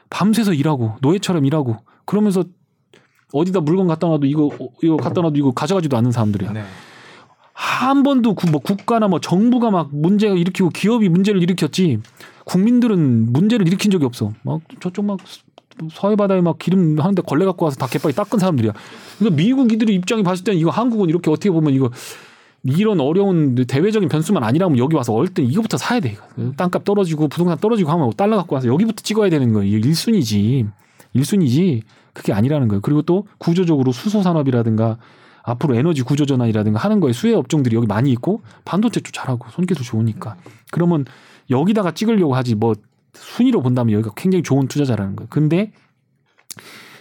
[0.09, 2.43] 밤새서 일하고 노예처럼 일하고 그러면서
[3.33, 4.49] 어디다 물건 갖다 놔도 이거
[4.81, 6.53] 이거 갖다 놔도 이거 가져가지도 않는 사람들이야.
[6.53, 6.63] 네.
[7.53, 11.99] 한 번도 구, 뭐 국가나 뭐 정부가 막 문제가 일으키고 기업이 문제를 일으켰지
[12.45, 14.31] 국민들은 문제를 일으킨 적이 없어.
[14.43, 15.17] 막 저쪽 막
[15.91, 18.73] 서해 바다에 막 기름 하는데 걸레 갖고 와서 다 개빨리 닦은 사람들이야.
[19.19, 21.89] 그러니까 미국 이들이 입장이 봤을 때는 이거 한국은 이렇게 어떻게 보면 이거
[22.63, 26.17] 이런 어려운 대외적인 변수만 아니라면 여기 와서 얼 때 이거부터 사야 돼.
[26.57, 29.78] 땅값 떨어지고 부동산 떨어지고 하면 달러 갖고 와서 여기부터 찍어야 되는 거예요.
[29.78, 30.67] 이게 1순위지.
[31.15, 31.82] 1순위지.
[32.13, 32.82] 그게 아니라는 거예요.
[32.82, 34.97] 그리고 또 구조적으로 수소 산업이라든가
[35.43, 40.36] 앞으로 에너지 구조 전환이라든가 하는 거에 수혜 업종들이 여기 많이 있고 반도체도 잘하고 손길도 좋으니까.
[40.71, 41.05] 그러면
[41.49, 42.73] 여기다가 찍으려고 하지 뭐
[43.20, 45.28] 순위로 본다면 여기가 굉장히 좋은 투자자라는 거예요.
[45.30, 45.72] 근데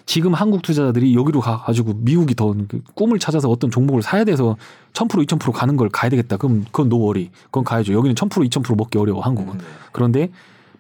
[0.06, 4.56] 지금 한국 투자자들이 여기로 가가지고 미국이 더그 꿈을 찾아서 어떤 종목을 사야 돼서
[4.92, 6.36] 1000% 2000% 가는 걸 가야 되겠다.
[6.36, 7.30] 그럼 그건 노워리.
[7.46, 7.92] 그건 가야죠.
[7.92, 9.54] 여기는 1000% 2000% 먹기 어려워 한국은.
[9.54, 9.66] 음.
[9.92, 10.30] 그런데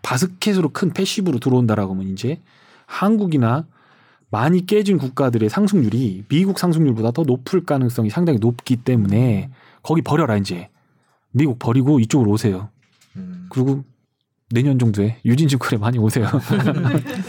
[0.02, 2.40] 바스켓으로 큰 패시브로 들어온다라고 하면 이제
[2.86, 3.66] 한국이나
[4.30, 9.50] 많이 깨진 국가들의 상승률이 미국 상승률보다 더 높을 가능성이 상당히 높기 때문에
[9.82, 10.68] 거기 버려라 이제
[11.32, 12.68] 미국 버리고 이쪽으로 오세요.
[13.16, 13.46] 음.
[13.50, 13.82] 그리고
[14.52, 16.24] 내년 정도에 유진증권에 많이 오세요.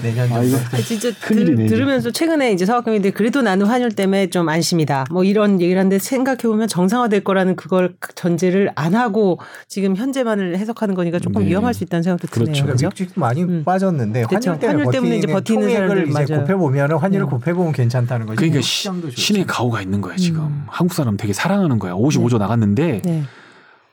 [0.03, 0.55] 내년 정도.
[0.71, 5.05] 아, 진짜 들, 들으면서 최근에 이제 사업금인데 그래도 나는 환율 때문에 좀 안심이다.
[5.09, 10.93] 뭐 이런 얘기를 하는데 생각해 보면 정상화될 거라는 그걸 전제를 안 하고 지금 현재만을 해석하는
[10.93, 11.49] 거니까 조금 네.
[11.49, 12.51] 위험할 수 있다는 생각도 그렇죠.
[12.51, 12.65] 드네요.
[12.65, 12.89] 그렇죠.
[12.89, 13.19] 그렇죠?
[13.19, 13.63] 많이 음.
[13.65, 14.51] 빠졌는데 그렇죠.
[14.51, 17.29] 환율 때문에, 환율 때문에 이제 버티는 사람들 이제 곱해 보면 환율을 음.
[17.31, 18.37] 곱해 보면 괜찮다는 거죠.
[18.37, 20.41] 그러니까 신의 가오가 있는 거야 지금.
[20.41, 20.65] 음.
[20.67, 21.93] 한국 사람 되게 사랑하는 거야.
[21.93, 22.37] 55조 네.
[22.37, 23.01] 나갔는데.
[23.03, 23.23] 네.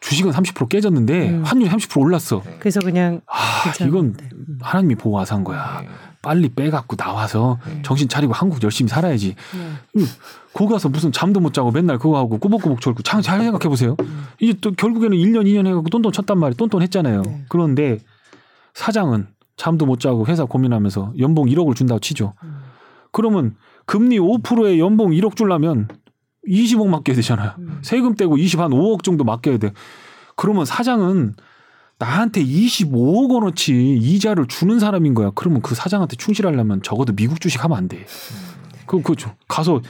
[0.04, 1.42] 주식은 30% 깨졌는데 음.
[1.44, 2.42] 환율이 30% 올랐어.
[2.58, 4.58] 그래서 그냥 아 이건 음.
[4.60, 5.80] 하나님이 보호하사 한 거야.
[5.80, 5.88] 네.
[6.20, 7.80] 빨리 빼갖고 나와서 네.
[7.82, 9.34] 정신 차리고 한국 열심히 살아야지.
[9.34, 10.00] 네.
[10.00, 10.06] 음,
[10.52, 13.96] 거 가서 무슨 잠도 못 자고 맨날 그거 하고 꾸벅꾸벅 졸고 잘, 잘 생각해 보세요.
[14.00, 14.26] 음.
[14.40, 16.54] 이제 또 결국에는 1년 2년 해갖고 똔똔 쳤단 말이에요.
[16.56, 17.22] 똔똔 했잖아요.
[17.22, 17.44] 네.
[17.48, 17.98] 그런데
[18.74, 19.26] 사장은
[19.56, 22.34] 잠도 못 자고 회사 고민하면서 연봉 1억을 준다고 치죠.
[22.42, 22.58] 음.
[23.10, 25.88] 그러면 금리 5%에 연봉 1억 줄라면
[26.48, 27.52] 20억 맡겨야 되잖아요.
[27.58, 27.78] 음.
[27.82, 29.72] 세금 떼고 20 한 5억 정도 맡겨야 돼.
[30.36, 31.34] 그러면 사장은
[31.98, 35.30] 나한테 25억 원어치 이자를 주는 사람인 거야.
[35.34, 37.98] 그러면 그 사장한테 충실하려면 적어도 미국 주식 하면 안 돼.
[37.98, 38.04] 음.
[38.86, 39.34] 그, 그죠.
[39.48, 39.80] 가서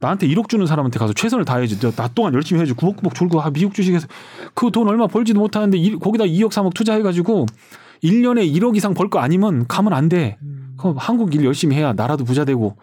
[0.00, 1.78] 나한테 1억 주는 사람한테 가서 최선을 다해야지.
[1.96, 2.74] 나 동안 열심히 해줘.
[2.74, 4.06] 구벅구벅 졸고, 아, 미국 주식에서
[4.52, 7.46] 그 돈 얼마 벌지도 못하는데 이, 거기다 2억 3억 투자해가지고
[8.02, 10.36] 1년에 1억 이상 벌 거 아니면 가면 안 돼.
[10.42, 10.74] 음.
[10.76, 12.76] 그럼 한국 일 열심히 해야 나라도 부자 되고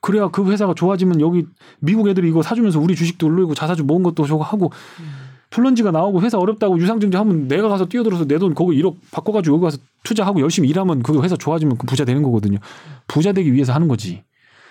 [0.00, 1.46] 그래야 그 회사가 좋아지면 여기
[1.80, 4.72] 미국 애들이 이거 사주면서 우리 주식도 올리고 자사주 모은 것도 저거 하고
[5.50, 9.64] 플런지가 나오고 회사 어렵다고 유상증자 하면 내가 가서 뛰어들어서 내 돈 거기 1억 바꿔가지고 여기
[9.64, 12.58] 가서 투자하고 열심히 일하면 그 회사 좋아지면 그 부자 되는 거거든요.
[13.08, 14.22] 부자 되기 위해서 하는 거지.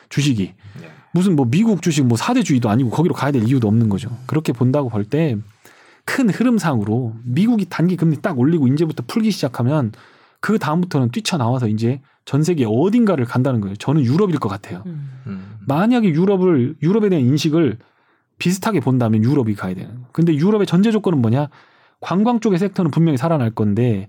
[0.10, 0.54] 주식이.
[0.82, 0.90] 네.
[1.14, 4.10] 무슨 뭐 미국 주식 뭐 4대 주의도 아니고 거기로 가야 될 이유도 없는 거죠.
[4.26, 5.38] 그렇게 본다고 볼 때
[6.06, 9.92] 큰 흐름상으로 미국이 단기 금리 딱 올리고 이제부터 풀기 시작하면
[10.40, 13.76] 그 다음부터는 뛰쳐나와서 이제 전 세계 어딘가를 간다는 거예요.
[13.76, 14.84] 저는 유럽일 것 같아요.
[14.86, 15.58] 음.
[15.68, 17.78] 만약에 유럽을 유럽에 대한 인식을
[18.38, 20.06] 비슷하게 본다면 유럽이 가야 되는 거예요.
[20.12, 21.50] 근데 유럽의 전제 조건은 뭐냐?
[22.00, 24.08] 관광 쪽의 섹터는 분명히 살아날 건데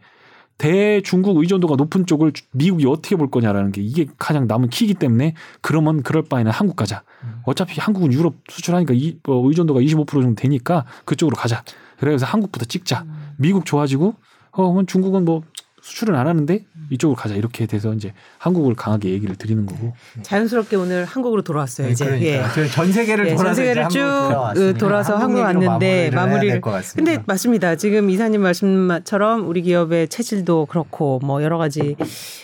[0.58, 6.02] 대중국 의존도가 높은 쪽을 미국이 어떻게 볼 거냐라는 게 이게 가장 남은 키이기 때문에 그러면
[6.02, 7.02] 그럴 바에는 한국 가자.
[7.24, 7.40] 음.
[7.44, 11.64] 어차피 한국은 유럽 수출하니까 이, 어, 의존도가 25% 정도 되니까 그쪽으로 가자.
[11.98, 13.04] 그래서 한국부터 찍자.
[13.06, 13.32] 음.
[13.38, 14.14] 미국 좋아지고
[14.52, 15.42] 어, 중국은 뭐
[15.82, 17.34] 수출은 안 하는데 이쪽으로 가자.
[17.34, 19.94] 이렇게 돼서 이제 한국을 강하게 얘기를 드리는 거고.
[20.22, 22.04] 자연스럽게 오늘 한국으로 돌아왔어요 네, 이제.
[22.04, 22.62] 그러니까.
[22.62, 22.68] 예.
[22.68, 24.00] 전 세계를 예, 전 세계를 쭉
[24.78, 26.60] 돌아서 한국 왔는데 마무리를
[26.94, 27.76] 근데 맞습니다.
[27.76, 31.96] 지금 이사님 말씀처럼 우리 기업의 체질도 그렇고 뭐 여러 가지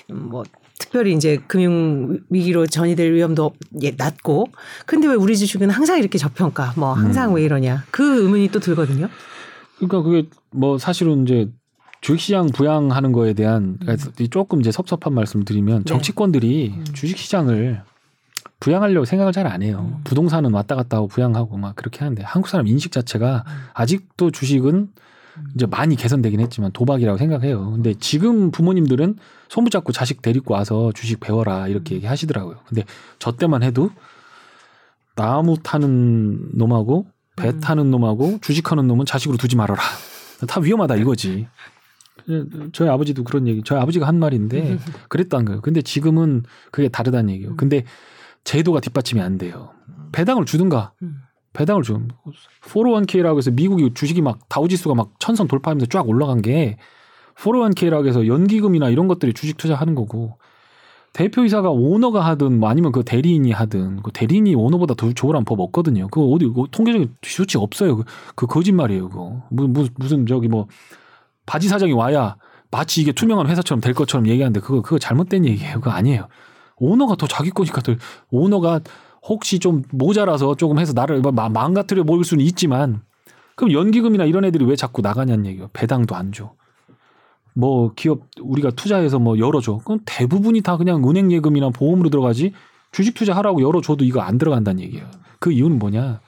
[0.08, 0.44] 뭐
[0.78, 4.48] 특별히 이제 금융 위기로 전이될 위험도 예, 낮고.
[4.84, 6.74] 근데 왜 우리 주식은 항상 이렇게 저평가?
[6.76, 7.36] 뭐 항상 음.
[7.36, 7.84] 왜 이러냐?
[7.90, 9.08] 그 의문이 또 들거든요.
[9.76, 11.48] 그러니까 그게 뭐 사실은 이제
[12.06, 13.96] 주식시장 부양하는 거에 대한 음.
[14.30, 15.84] 조금 이제 섭섭한 말씀을 드리면 네.
[15.86, 16.84] 정치권들이 음.
[16.92, 17.82] 주식시장을
[18.60, 19.90] 부양하려고 생각을 잘 안 해요.
[19.92, 20.00] 음.
[20.04, 23.52] 부동산은 왔다 갔다 하고 부양하고 막 그렇게 하는데 한국 사람 인식 자체가 음.
[23.74, 25.46] 아직도 주식은 음.
[25.56, 27.72] 이제 많이 개선되긴 했지만 도박이라고 생각해요.
[27.72, 29.16] 근데 지금 부모님들은
[29.48, 31.96] 손 붙잡고 자식 데리고 와서 주식 배워라 이렇게 음.
[31.96, 32.58] 얘기하시더라고요.
[32.68, 32.84] 근데
[33.18, 33.90] 저 때만 해도
[35.16, 39.82] 나무 타는 놈하고 배 타는 놈하고 주식하는 놈은 자식으로 두지 말아라.
[40.46, 41.48] 다 위험하다 이거지.
[42.72, 45.60] 저희 아버지도 그런 얘기, 저희 아버지가 한 말인데 그랬다는 거예요.
[45.60, 47.52] 근데 지금은 그게 다르다는 얘기예요.
[47.52, 47.56] 음.
[47.56, 47.84] 근데
[48.44, 49.70] 제도가 뒷받침이 안 돼요.
[50.12, 50.92] 배당을 주든가.
[51.02, 51.22] 음.
[51.52, 52.08] 배당을 좀
[52.62, 56.76] 401k라고 해서 미국이 주식이 막 다우지수가 막 천선 돌파하면서 쫙 올라간 게
[57.36, 60.38] 401k라고 해서 연기금이나 이런 것들이 주식 투자하는 거고
[61.14, 66.08] 대표이사가 오너가 하든 뭐 아니면 그 대리인이 하든 그 대리인이 오너보다 더 좋으란 법 없거든요.
[66.08, 67.96] 그거 어디 그 통계적인 수치 없어요.
[67.96, 68.04] 그,
[68.34, 69.08] 그 거짓말이에요.
[69.08, 70.66] 그거 무슨 무슨 저기 뭐
[71.46, 72.36] 바지 사장이 와야
[72.70, 75.74] 마치 이게 투명한 회사처럼 될 것처럼 얘기하는데 그거 그거 잘못된 얘기예요.
[75.76, 76.28] 그거 아니에요.
[76.76, 77.94] 오너가 더 자기 거니까 더
[78.30, 78.80] 오너가
[79.22, 83.02] 혹시 좀 모자라서 조금 해서 나를 망가뜨려 보일 수는 있지만
[83.54, 85.70] 그럼 연기금이나 이런 애들이 왜 자꾸 나가냐는 얘기예요.
[85.72, 86.52] 배당도 안 줘.
[87.54, 89.80] 뭐 기업 우리가 투자해서 뭐 열어줘.
[89.84, 92.52] 그럼 대부분이 다 그냥 은행 예금이나 보험으로 들어가지
[92.92, 95.06] 주식 투자하라고 열어줘도 이거 안 들어간다는 얘기예요.
[95.38, 96.20] 그 이유는 뭐냐?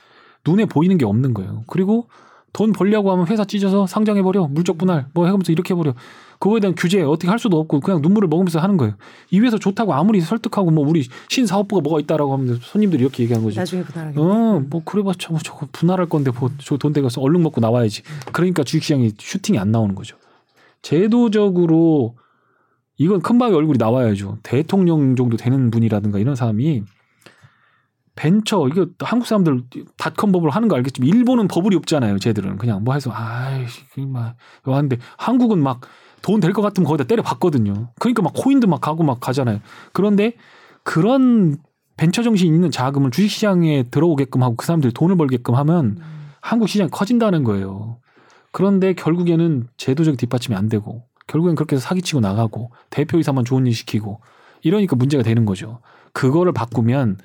[0.47, 1.65] 눈에 보이는 게 없는 거예요.
[1.67, 2.09] 그리고
[2.53, 4.49] 돈 벌려고 하면 회사 찢어서 상장해버려.
[4.49, 5.07] 물적 분할.
[5.15, 5.95] 뭐 해가면서 이렇게 해버려.
[6.39, 8.95] 그거에 대한 규제 어떻게 할 수도 없고 그냥 눈물을 먹으면서 하는 거예요.
[9.31, 13.59] 이 회사 좋다고 아무리 설득하고 뭐 우리 신사업부가 뭐가 있다라고 하면 손님들이 이렇게 얘기하는 거지.
[13.59, 18.03] 나중에 분할하겠 어, 뭐 그래봤자 뭐 저거 분할할 건데 뭐 저돈 대가서 얼른 먹고 나와야지.
[18.33, 20.17] 그러니까 주식시장이 슈팅이 안 나오는 거죠.
[20.83, 22.17] 제도적으로
[22.99, 24.39] 이건 큰 바위 얼굴이 나와야죠.
[24.43, 26.83] 대통령 정도 되는 분이라든가 이런 사람이
[28.19, 29.63] 벤처 이거 한국 사람들
[29.97, 32.19] 닷컴 법을 하는 거 알겠지만 일본은 버블이 없잖아요.
[32.19, 35.81] 쟤들은 그냥 뭐 해서 아이씨 막 하는데 한국은 막
[36.23, 37.91] 돈 될 것 같으면 거기다 때려 봤거든요.
[38.01, 39.61] 그러니까 막 코인도 막 가고 막 가잖아요.
[39.93, 40.35] 그런데
[40.83, 41.57] 그런
[41.97, 46.31] 벤처 정신 있는 자금을 주식 시장에 들어오게끔 하고 그 사람들이 돈을 벌게끔 하면 음.
[46.41, 47.99] 한국 시장이 커진다는 거예요.
[48.51, 54.21] 그런데 결국에는 제도적 뒷받침이 안 되고 결국엔 그렇게 해서 사기치고 나가고 대표이사만 좋은 일 시키고
[54.63, 55.81] 이러니까 문제가 되는 거죠.
[56.13, 57.19] 그거를 바꾸면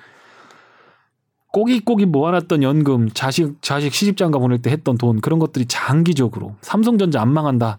[1.53, 7.31] 꼬깃꼬깃 모아놨던 연금, 자식 자식 시집장가 보낼 때 했던 돈 그런 것들이 장기적으로 삼성전자 안
[7.31, 7.77] 망한다.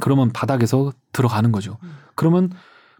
[0.00, 1.76] 그러면 바닥에서 들어가는 거죠.
[2.14, 2.50] 그러면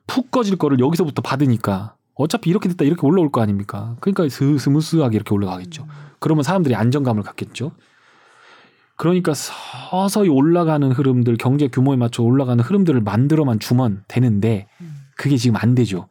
[0.06, 3.96] 푹 꺼질 거를 여기서부터 받으니까 어차피 이렇게 됐다 이렇게 올라올 거 아닙니까?
[4.00, 5.86] 그러니까 스무스하게 이렇게 올라가겠죠.
[6.18, 7.72] 그러면 사람들이 안정감을 갖겠죠.
[8.96, 14.68] 그러니까 서서히 올라가는 흐름들, 경제 규모에 맞춰 올라가는 흐름들을 만들어만 주면 되는데
[15.16, 16.08] 그게 지금 안 되죠.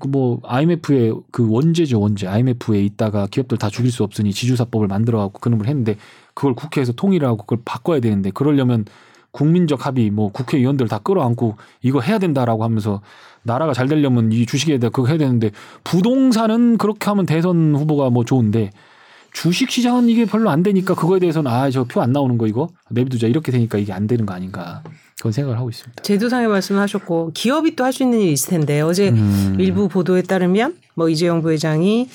[0.00, 2.26] 그뭐 IMF의 그 원죄죠 원죄.
[2.26, 5.96] IMF에 있다가 기업들 다 죽일 수 없으니 지주사법을 만들어갖고 그런 걸 했는데
[6.34, 8.84] 그걸 국회에서 통일을 하고 그걸 바꿔야 되는데 그러려면
[9.32, 13.02] 국민적 합의 뭐 국회의원들 다 끌어안고 이거 해야 된다라고 하면서
[13.42, 15.50] 나라가 잘 되려면 이 주식에 대해 그거 해야 되는데
[15.82, 18.70] 부동산은 그렇게 하면 대선 후보가 뭐 좋은데
[19.32, 22.68] 주식 시장은 이게 별로 안 되니까 그거에 대해서는 아 저 표 안 나오는 거 이거?
[22.90, 23.26] 내비두자.
[23.26, 24.82] 이렇게 되니까 이게 안 되는 거 아닌가
[25.24, 26.02] 그런 생각을 하고 있습니다.
[26.02, 29.56] 제도상의 말씀하셨고 기업이 또 할 수 있는 일이 있을 텐데 어제 음.
[29.58, 32.08] 일부 보도에 따르면 뭐 이재용 부회장이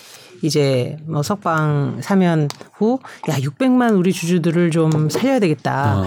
[0.44, 6.02] 이제 뭐 석방 사면 후 야 600만 우리 주주들을 좀 살려야 되겠다.
[6.02, 6.06] 어.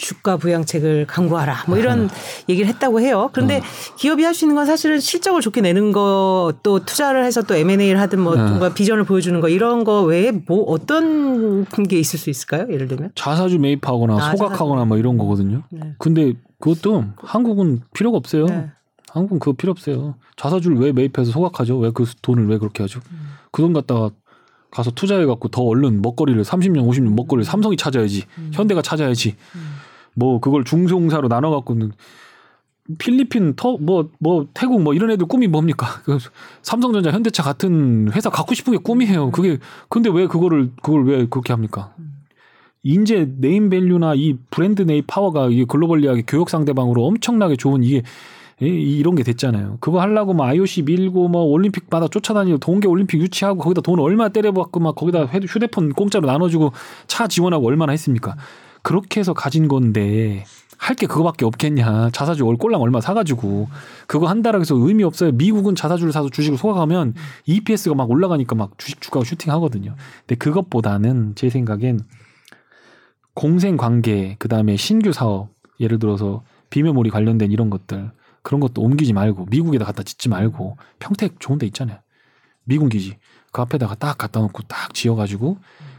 [0.00, 2.08] 주가 부양책을 강구하라 뭐 이런 아.
[2.48, 3.28] 얘기를 했다고 해요.
[3.34, 3.62] 그런데 어.
[3.96, 8.00] 기업이 할 수 있는 건 사실은 실적을 좋게 내는 거 또 투자를 해서 또 M&A를
[8.00, 12.66] 하든 뭐 뭔가 비전을 보여주는 거 이런 거 외에 뭐 어떤 게 있을 수 있을까요?
[12.72, 14.88] 예를 들면 자사주 매입하거나 아, 소각하거나 자사주.
[14.88, 15.62] 뭐 이런 거거든요.
[15.70, 15.94] 네.
[15.98, 18.46] 근데 그것도 한국은 필요가 없어요.
[18.46, 18.70] 네.
[19.10, 20.14] 한국은 그거 필요 없어요.
[20.36, 21.78] 자사주를 왜 매입해서 소각하죠?
[21.78, 23.00] 왜 그 돈을 왜 그렇게 하죠?
[23.12, 23.30] 음.
[23.52, 24.10] 그돈 갖다가
[24.70, 28.24] 가서 투자해 갖고 더 얼른 먹거리를 30년 50년 먹거리를 삼성이 찾아야지.
[28.38, 28.50] 음.
[28.54, 29.36] 현대가 찾아야지.
[29.56, 29.69] 음.
[30.20, 31.92] 뭐 그걸 중소공사로 나눠 갖고는
[32.98, 35.86] 필리핀 터 뭐뭐 뭐 태국 뭐 이런 애들 꿈이 뭡니까?
[36.04, 36.18] 그
[36.62, 39.30] 삼성전자 현대차 같은 회사 갖고 싶은 게 꿈이에요.
[39.30, 39.58] 그게
[39.88, 41.94] 근데 왜 그거를 그걸 왜 그렇게 합니까?
[42.82, 48.02] 인제 네임 밸류나 이 브랜드 name power가 이게 globally하게 교육 상대방으로 엄청나게 좋은 이게
[48.58, 49.78] 이런 게 됐잖아요.
[49.80, 54.80] 그거 하려고 뭐 IOC 밀고 뭐 올림픽마다 쫓아다니고 동계 올림픽 유치하고 거기다 돈 얼마 때려박고
[54.80, 56.72] 막 거기다 휴대폰 공짜로 나눠주고
[57.06, 58.36] 차 지원하고 얼마나 했습니까?
[58.82, 60.44] 그렇게 해서 가진 건데
[60.80, 62.10] 할 게 그거밖에 없겠냐.
[62.10, 63.68] 자사주 월 꼴랑 얼마 사가지고
[64.06, 65.30] 그거 한다라고 해서 의미 없어요.
[65.32, 67.14] 미국은 자사주를 사서 주식을 소각하면
[67.44, 69.94] EPS가 막 올라가니까 막 주식 주가가 슈팅하거든요.
[70.20, 72.00] 근데 그것보다는 제 생각엔
[73.34, 75.50] 공생 관계 그다음에 신규 사업
[75.80, 78.10] 예를 들어서 비메모리 관련된 이런 것들
[78.42, 81.98] 그런 것도 옮기지 말고 미국에다 갖다 짓지 말고 평택 좋은 데 있잖아요.
[82.64, 83.18] 미군 기지
[83.52, 85.58] 그 앞에다가 딱 갖다 놓고 딱 지어가지고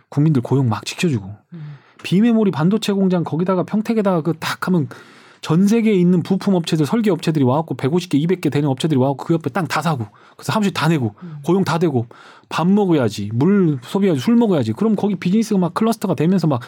[0.09, 1.34] 국민들 고용 막 지켜주고
[2.03, 4.87] 비메모리 반도체 공장 거기다가 평택에다가 그 딱 하면
[5.41, 9.49] 전 세계에 있는 부품 업체들 설계 업체들이 와갖고 150개, 200개 되는 업체들이 와갖고 그 옆에
[9.49, 12.05] 땅 다 사고 그래서 사무실 다 내고 고용 다 되고
[12.47, 16.61] 밥 먹어야지 물 소비해야지 술 먹어야지 그럼 거기 비즈니스가 막 클러스터가 되면서 막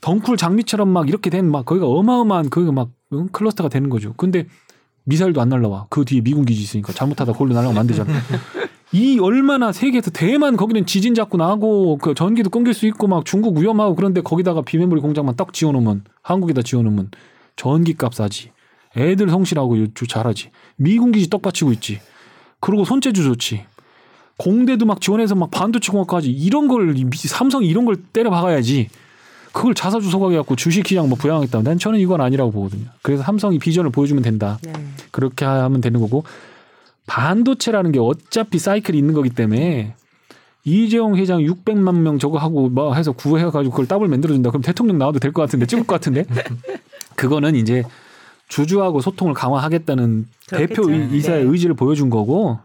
[0.00, 3.28] 덩쿨 장미처럼 막 이렇게 된 막 거기가 어마어마한 거기가 막 응?
[3.32, 4.12] 클러스터가 되는 거죠.
[4.16, 4.46] 근데
[5.04, 5.86] 미사일도 안 날라와.
[5.90, 8.12] 그 뒤에 미군 기지 있으니까 잘못하다 골로 날라가면 안 되잖아.
[8.92, 13.58] 이 얼마나 세계에서 대만 거기는 지진 자꾸 나고 그 전기도 끊길 수 있고 막 중국
[13.58, 17.10] 위험하고 그런데 거기다가 비메모리 공장만 딱 지어놓으면 한국에다 지어놓으면
[17.56, 18.52] 전기값 싸지.
[18.96, 19.76] 애들 성실하고
[20.08, 20.50] 잘하지.
[20.76, 22.00] 미군 기지 떡 받치고 있지.
[22.60, 23.64] 그리고 손재주 좋지.
[24.38, 28.88] 공대도 막 지원해서 막 반도체 공학까지 이런 걸 삼성이 이런 걸 때려 박아야지.
[29.52, 31.62] 그걸 자사주 소각해 갖고 주식시장 뭐 부양하겠다.
[31.62, 32.84] 난 저는 이건 아니라고 보거든요.
[33.00, 34.58] 그래서 삼성이 비전을 보여주면 된다.
[34.62, 34.72] 네.
[35.10, 36.24] 그렇게 하면 되는 거고
[37.06, 39.94] 반도체라는 게 어차피 사이클이 있는 거기 때문에
[40.64, 44.50] 이재용 회장 600만 명 저거 하고 뭐 해서 구해가지고 그걸 더블 만들어준다.
[44.50, 46.24] 그럼 대통령 나와도 될 것 같은데 찍을 것 같은데
[47.14, 47.84] 그거는 이제
[48.48, 50.86] 주주하고 소통을 강화하겠다는 그렇겠죠.
[50.86, 51.50] 대표 이사의 네.
[51.50, 52.58] 의지를 보여준 거고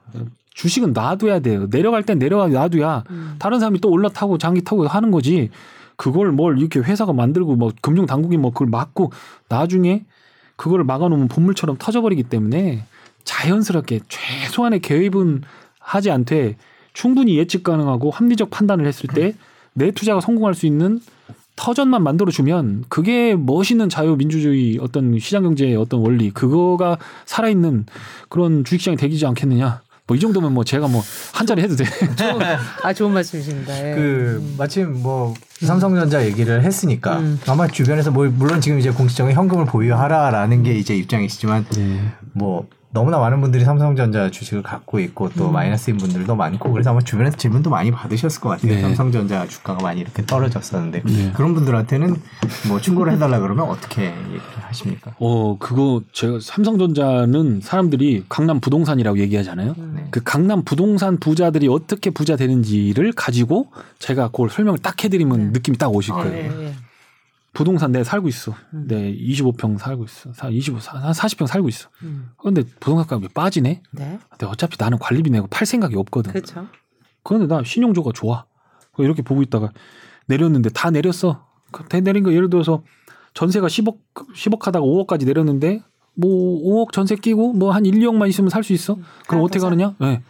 [0.56, 1.70] 주식은 놔둬야 돼요.
[1.70, 3.36] 내려갈 땐 내려가 놔둬야 음.
[3.40, 5.50] 다른 사람이 또 올라타고 장기 타고 하는 거지.
[5.96, 9.12] 그걸 뭘 이렇게 회사가 만들고 뭐 금융 당국이 뭐 그걸 막고
[9.50, 10.04] 나중에
[10.56, 12.84] 그걸 막아놓으면 본물처럼 터져버리기 때문에
[13.24, 15.44] 자연스럽게 최소한의 개입은
[15.80, 16.58] 하지 않되
[16.94, 19.34] 충분히 예측 가능하고 합리적 판단을 했을 때
[19.74, 21.00] 내 투자가 성공할 수 있는
[21.56, 27.86] 터전만 만들어주면 그게 멋있는 자유민주주의 어떤 시장경제의 어떤 원리 그거가 살아있는
[28.30, 31.02] 그런 주식시장이 되지 않겠느냐 뭐 이 정도면 뭐 제가 뭐
[31.34, 31.86] 한 자리 해도 돼.
[32.84, 33.90] 아 좋은 말씀이십니다.
[33.92, 33.96] 예.
[33.96, 34.56] 그 음.
[34.58, 37.40] 마침 뭐 삼성전자 얘기를 했으니까 음.
[37.48, 42.12] 아마 주변에서 뭐 물론 지금 이제 공식적인 현금을 보유하라라는 게 이제 입장이시지만 네.
[42.34, 45.54] 뭐 너무나 많은 분들이 삼성전자 주식을 갖고 있고 또 음.
[45.54, 48.74] 마이너스인 분들도 많고 그래서 아마 주변에서 질문도 많이 받으셨을 것 같아요.
[48.74, 48.82] 네.
[48.82, 51.32] 삼성전자 주가가 많이 이렇게 떨어졌었는데 네.
[51.34, 52.16] 그런 분들한테는
[52.68, 55.16] 뭐 충고를 해달라 그러면 어떻게 얘기를 하십니까?
[55.20, 59.76] 어 그거 제가 삼성전자는 사람들이 강남 부동산이라고 얘기하잖아요.
[59.96, 60.08] 네.
[60.12, 63.68] 그 강남 부동산 부자들이 어떻게 부자 되는지를 가지고
[64.00, 65.50] 제가 그걸 설명을 딱 해드리면 네.
[65.54, 66.52] 느낌이 딱 오실 아, 거예요.
[66.52, 66.74] 네,
[67.54, 68.54] 부동산 내 살고 있어.
[68.74, 68.86] 음.
[68.88, 70.50] 내 25평 살고 있어.
[70.50, 71.90] 25, 40평 살고 있어.
[72.04, 72.30] 음.
[72.38, 73.82] 그런데 부동산 값이 빠지네?
[73.92, 74.20] 네.
[74.30, 76.32] 근데 어차피 나는 관리비 내고 팔 생각이 없거든.
[76.32, 76.68] 그렇죠.
[77.24, 78.46] 그런데 나 신용조가 좋아.
[78.98, 79.72] 이렇게 보고 있다가
[80.28, 81.46] 내렸는데 다 내렸어.
[81.90, 82.84] 다 내린 거 예를 들어서
[83.34, 85.82] 전세가 10억, 10억 하다가 5억까지 내렸는데
[86.14, 88.96] 뭐 5억 전세 끼고 뭐 한 1, 2억만 있으면 살 수 있어?
[88.96, 89.04] 음.
[89.28, 89.96] 그럼 어떻게 가느냐?
[90.02, 90.06] 예.
[90.06, 90.22] 네.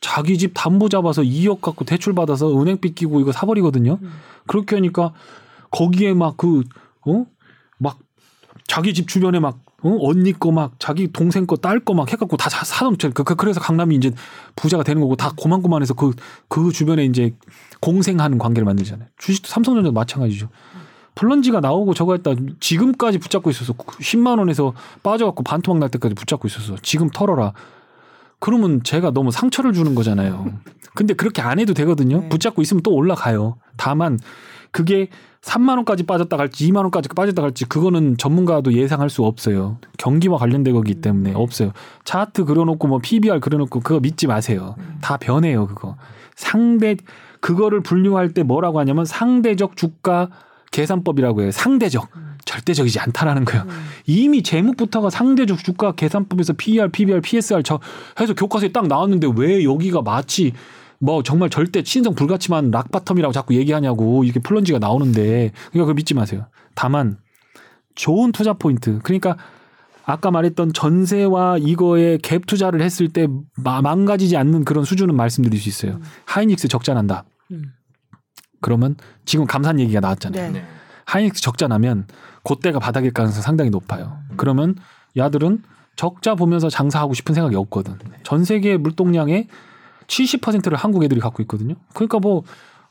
[0.00, 3.98] 자기 집 담보 잡아서 2억 갖고 대출 받아서 은행빚 끼고 이거 사버리거든요.
[4.00, 4.12] 음.
[4.46, 5.12] 그렇게 하니까
[5.70, 6.62] 거기에 막 그,
[7.06, 7.26] 어?
[7.78, 7.98] 막
[8.66, 9.96] 자기 집 주변에 막, 어?
[10.02, 13.10] 언니 거 막 자기 동생 거 딸 거 막 해갖고 다 사놓죠.
[13.12, 14.12] 그, 그, 그래서 강남이 이제
[14.56, 16.12] 부자가 되는 거고 다 고만고만해서 그,
[16.48, 17.34] 그 주변에 이제
[17.80, 19.08] 공생하는 관계를 만들잖아요.
[19.18, 20.48] 주식도 삼성전자도 마찬가지죠.
[21.14, 26.76] 플런지가 나오고 저거 했다 지금까지 붙잡고 있어서 10만 원에서 빠져갖고 반토막 날 때까지 붙잡고 있어서
[26.82, 27.52] 지금 털어라.
[28.38, 30.58] 그러면 제가 너무 상처를 주는 거잖아요.
[30.94, 32.20] 근데 그렇게 안 해도 되거든요.
[32.22, 32.28] 네.
[32.28, 33.56] 붙잡고 있으면 또 올라가요.
[33.76, 34.18] 다만
[34.70, 35.08] 그게
[35.42, 39.78] 3만 원까지 빠졌다 갈지 2만 원까지 빠졌다 갈지 그거는 전문가도 예상할 수 없어요.
[39.98, 41.36] 경기와 관련된 거기 음, 때문에 네.
[41.36, 41.72] 없어요.
[42.04, 44.74] 차트 그려놓고 뭐 PBR 그려놓고 그거 믿지 마세요.
[44.78, 44.98] 음.
[45.00, 45.96] 다 변해요 그거.
[46.36, 46.96] 상대
[47.40, 50.28] 그거를 분류할 때 뭐라고 하냐면 상대적 주가
[50.72, 51.50] 계산법이라고 해요.
[51.50, 52.08] 상대적.
[52.16, 52.30] 음.
[52.44, 53.64] 절대적이지 않다라는 거예요.
[53.64, 53.86] 음.
[54.06, 57.80] 이미 제목부터가 상대적 주가 계산법에서 PER, PBR, PSR 저
[58.20, 60.52] 해서 교과서에 딱 나왔는데 왜 여기가 마치
[61.00, 66.14] 뭐 정말 절대 신성 불가침한 rock bottom이라고 자꾸 얘기하냐고 이렇게 plunge가 나오는데 그러니까 그걸 믿지
[66.14, 66.46] 마세요.
[66.74, 67.18] 다만
[67.94, 68.98] 좋은 투자 포인트.
[69.02, 69.36] 그러니까
[70.04, 75.92] 아까 말했던 전세와 이거에 갭 투자를 했을 때 망가지지 않는 그런 수준은 말씀드릴 수 있어요.
[75.92, 76.02] 음.
[76.26, 77.24] 하이닉스 적자 난다.
[77.50, 77.72] 음.
[78.60, 80.52] 그러면 지금 감산 얘기가 나왔잖아요.
[80.52, 80.64] 네.
[81.06, 82.06] 하이닉스 적자 나면
[82.44, 84.18] 그때가 바닥일 가능성이 상당히 높아요.
[84.30, 84.34] 음.
[84.36, 84.74] 그러면
[85.16, 85.62] 야들은
[85.96, 87.98] 적자 보면서 장사하고 싶은 생각이 없거든.
[88.10, 88.16] 네.
[88.22, 89.48] 전 세계 물동량의
[90.10, 91.74] 70%를 한국 애들이 갖고 있거든요.
[91.94, 92.42] 그러니까 뭐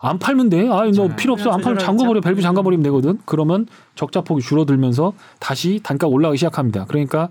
[0.02, 0.68] 안 팔면 돼.
[0.70, 1.52] 아, 뭐 필요 없어.
[1.52, 2.22] 안 팔면 잠궈버려.
[2.22, 3.20] 밸브 잠궈버리면 되거든.
[3.26, 6.86] 그러면 적자 폭이 줄어들면서 다시 단가 올라가기 시작합니다.
[6.86, 7.30] 그러니까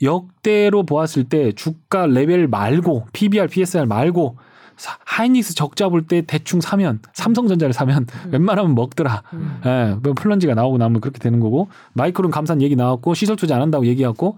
[0.00, 4.36] 역대로 보았을 때 주가 레벨 말고 PBR, PSR 말고
[5.06, 8.30] 하이닉스 적자 볼 때 대충 사면 삼성전자를 사면 음.
[8.30, 9.24] 웬만하면 먹더라.
[9.32, 9.60] 음.
[9.66, 13.62] 예, 뭐 plunge가 나오고 나면 그렇게 되는 거고 마이크론 감산 얘기 나왔고 시설 투자 안
[13.62, 14.36] 한다고 얘기하고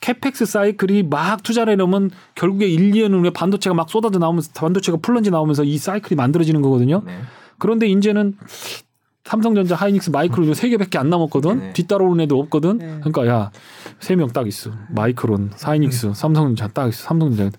[0.00, 5.30] CAPEX 사이클이 막 투자를 해놓으면 결국에 1, 2년 후에 반도체가 막 쏟아져 나오면서 반도체가 plunge
[5.30, 7.02] 나오면서 이 사이클이 만들어지는 거거든요.
[7.04, 7.18] 네.
[7.58, 8.34] 그런데 이제는
[9.24, 11.58] 삼성전자, 하이닉스, 마이크론 세 개밖에 안 남았거든.
[11.60, 11.72] 네.
[11.74, 12.78] 뒤따라오는 애들 없거든.
[12.78, 12.86] 네.
[13.02, 13.50] 그러니까 야
[14.00, 14.70] 세 명 딱 있어.
[14.88, 16.14] 마이크론, 하이닉스, 음.
[16.14, 17.04] 삼성전자 딱 있어.
[17.04, 17.56] 삼성전자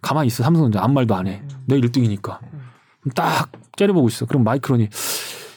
[0.00, 0.42] 가만히 있어.
[0.42, 1.42] 삼성전자 아무 말도 안 해.
[1.44, 1.48] 음.
[1.66, 2.38] 내 1등이니까.
[3.14, 4.24] 딱 째려보고 있어.
[4.24, 4.88] 그럼 마이크론이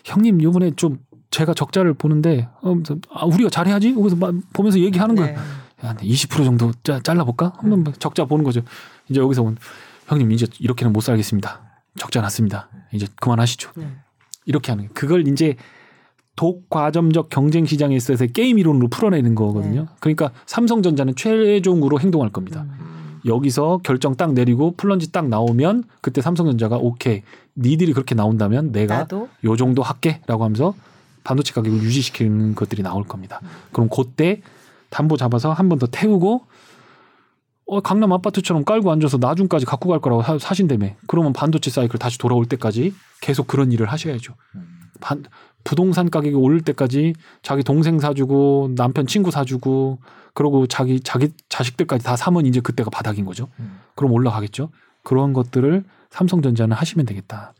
[0.03, 0.99] 형님 요번에 좀
[1.31, 2.75] 제가 적자를 보는데 어,
[3.09, 3.95] 아, 우리가 잘해야지.
[3.97, 4.17] 여기서
[4.51, 5.37] 보면서 얘기하는 거야.
[5.81, 5.89] 네.
[5.89, 7.53] 야20% 정도 짜, 잘라볼까?
[7.57, 8.61] 한번 뭐 적자 보는 거죠.
[9.09, 9.57] 이제 여기서 온
[10.07, 11.61] 형님 이제 이렇게는 못 살겠습니다.
[11.97, 12.69] 적자 났습니다.
[12.91, 13.71] 이제 그만하시죠.
[13.75, 13.87] 네.
[14.45, 15.55] 이렇게 하는 그걸 이제
[16.35, 19.81] 독과점적 경쟁 시장에 있어서 게임 이론으로 풀어내는 거거든요.
[19.81, 19.87] 네.
[19.99, 22.65] 그러니까 삼성전자는 최종으로 행동할 겁니다.
[22.67, 23.19] 음.
[23.25, 27.23] 여기서 결정 딱 내리고 플런지 딱 나오면 그때 삼성전자가 오케이
[27.55, 29.27] 니들이 그렇게 나온다면 내가 나도?
[29.43, 30.73] 요 정도 할게라고 하면서
[31.23, 33.39] 반도체 가격을 유지시키는 것들이 나올 겁니다.
[33.43, 33.49] 음.
[33.73, 34.41] 그럼 그때
[34.89, 36.45] 담보 잡아서 한 번 더 태우고
[37.69, 40.91] 어, 강남 아파트처럼 깔고 앉아서 나중까지 갖고 갈 거라고 사, 사신다며.
[41.07, 44.35] 그러면 반도체 사이클 다시 돌아올 때까지 계속 그런 일을 하셔야죠.
[45.01, 45.23] 반,
[45.65, 47.13] 부동산 가격이 오를 때까지
[47.43, 49.99] 자기 동생 사주고 남편 친구 사주고
[50.33, 53.49] 그러고 자기 자기 자식들까지 다 사면 이제 그때가 바닥인 거죠.
[53.95, 54.69] 그럼 올라가겠죠.
[55.03, 57.53] 그런 것들을 삼성전자는 하시면 되겠다.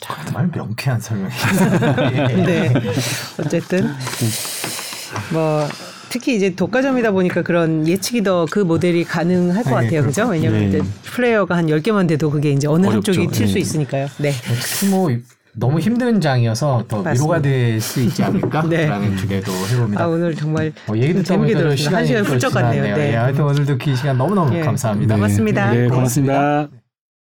[0.00, 1.34] 정말 명쾌한 설명이.
[2.46, 2.72] 네.
[3.40, 3.92] 어쨌든
[5.32, 5.66] 뭐
[6.08, 10.02] 특히 이제 독과점이다 보니까 그런 예측이 더 그 모델이 가능할 것 네, 같아요.
[10.04, 10.28] 그죠?
[10.28, 10.80] 왜냐하면 네.
[11.04, 13.12] 플레이어가 한 10개만 돼도 그게 이제 어느 어렵죠.
[13.12, 13.60] 한쪽이 튈수 네.
[13.60, 14.06] 있으니까요.
[14.18, 14.32] 네.
[14.60, 15.10] 특히 뭐
[15.52, 17.10] 너무 힘든 장이어서 더 맞습니다.
[17.12, 18.68] 위로가 될 수 있지 않을까라는
[19.16, 19.16] 네.
[19.20, 20.04] 기대도 해봅니다.
[20.04, 21.96] 아, 오늘 정말 어, 얘기도 재밌게 들었어요.
[21.96, 22.82] 한 시간 훌쩍 갔네요.
[22.82, 22.94] 네.
[22.94, 23.14] 네.
[23.16, 24.60] 하여튼 오늘도 긴 시간 너무너무 예.
[24.60, 25.14] 감사합니다.
[25.16, 25.70] 고맙습니다.
[25.72, 26.85] 네, 고맙습니다.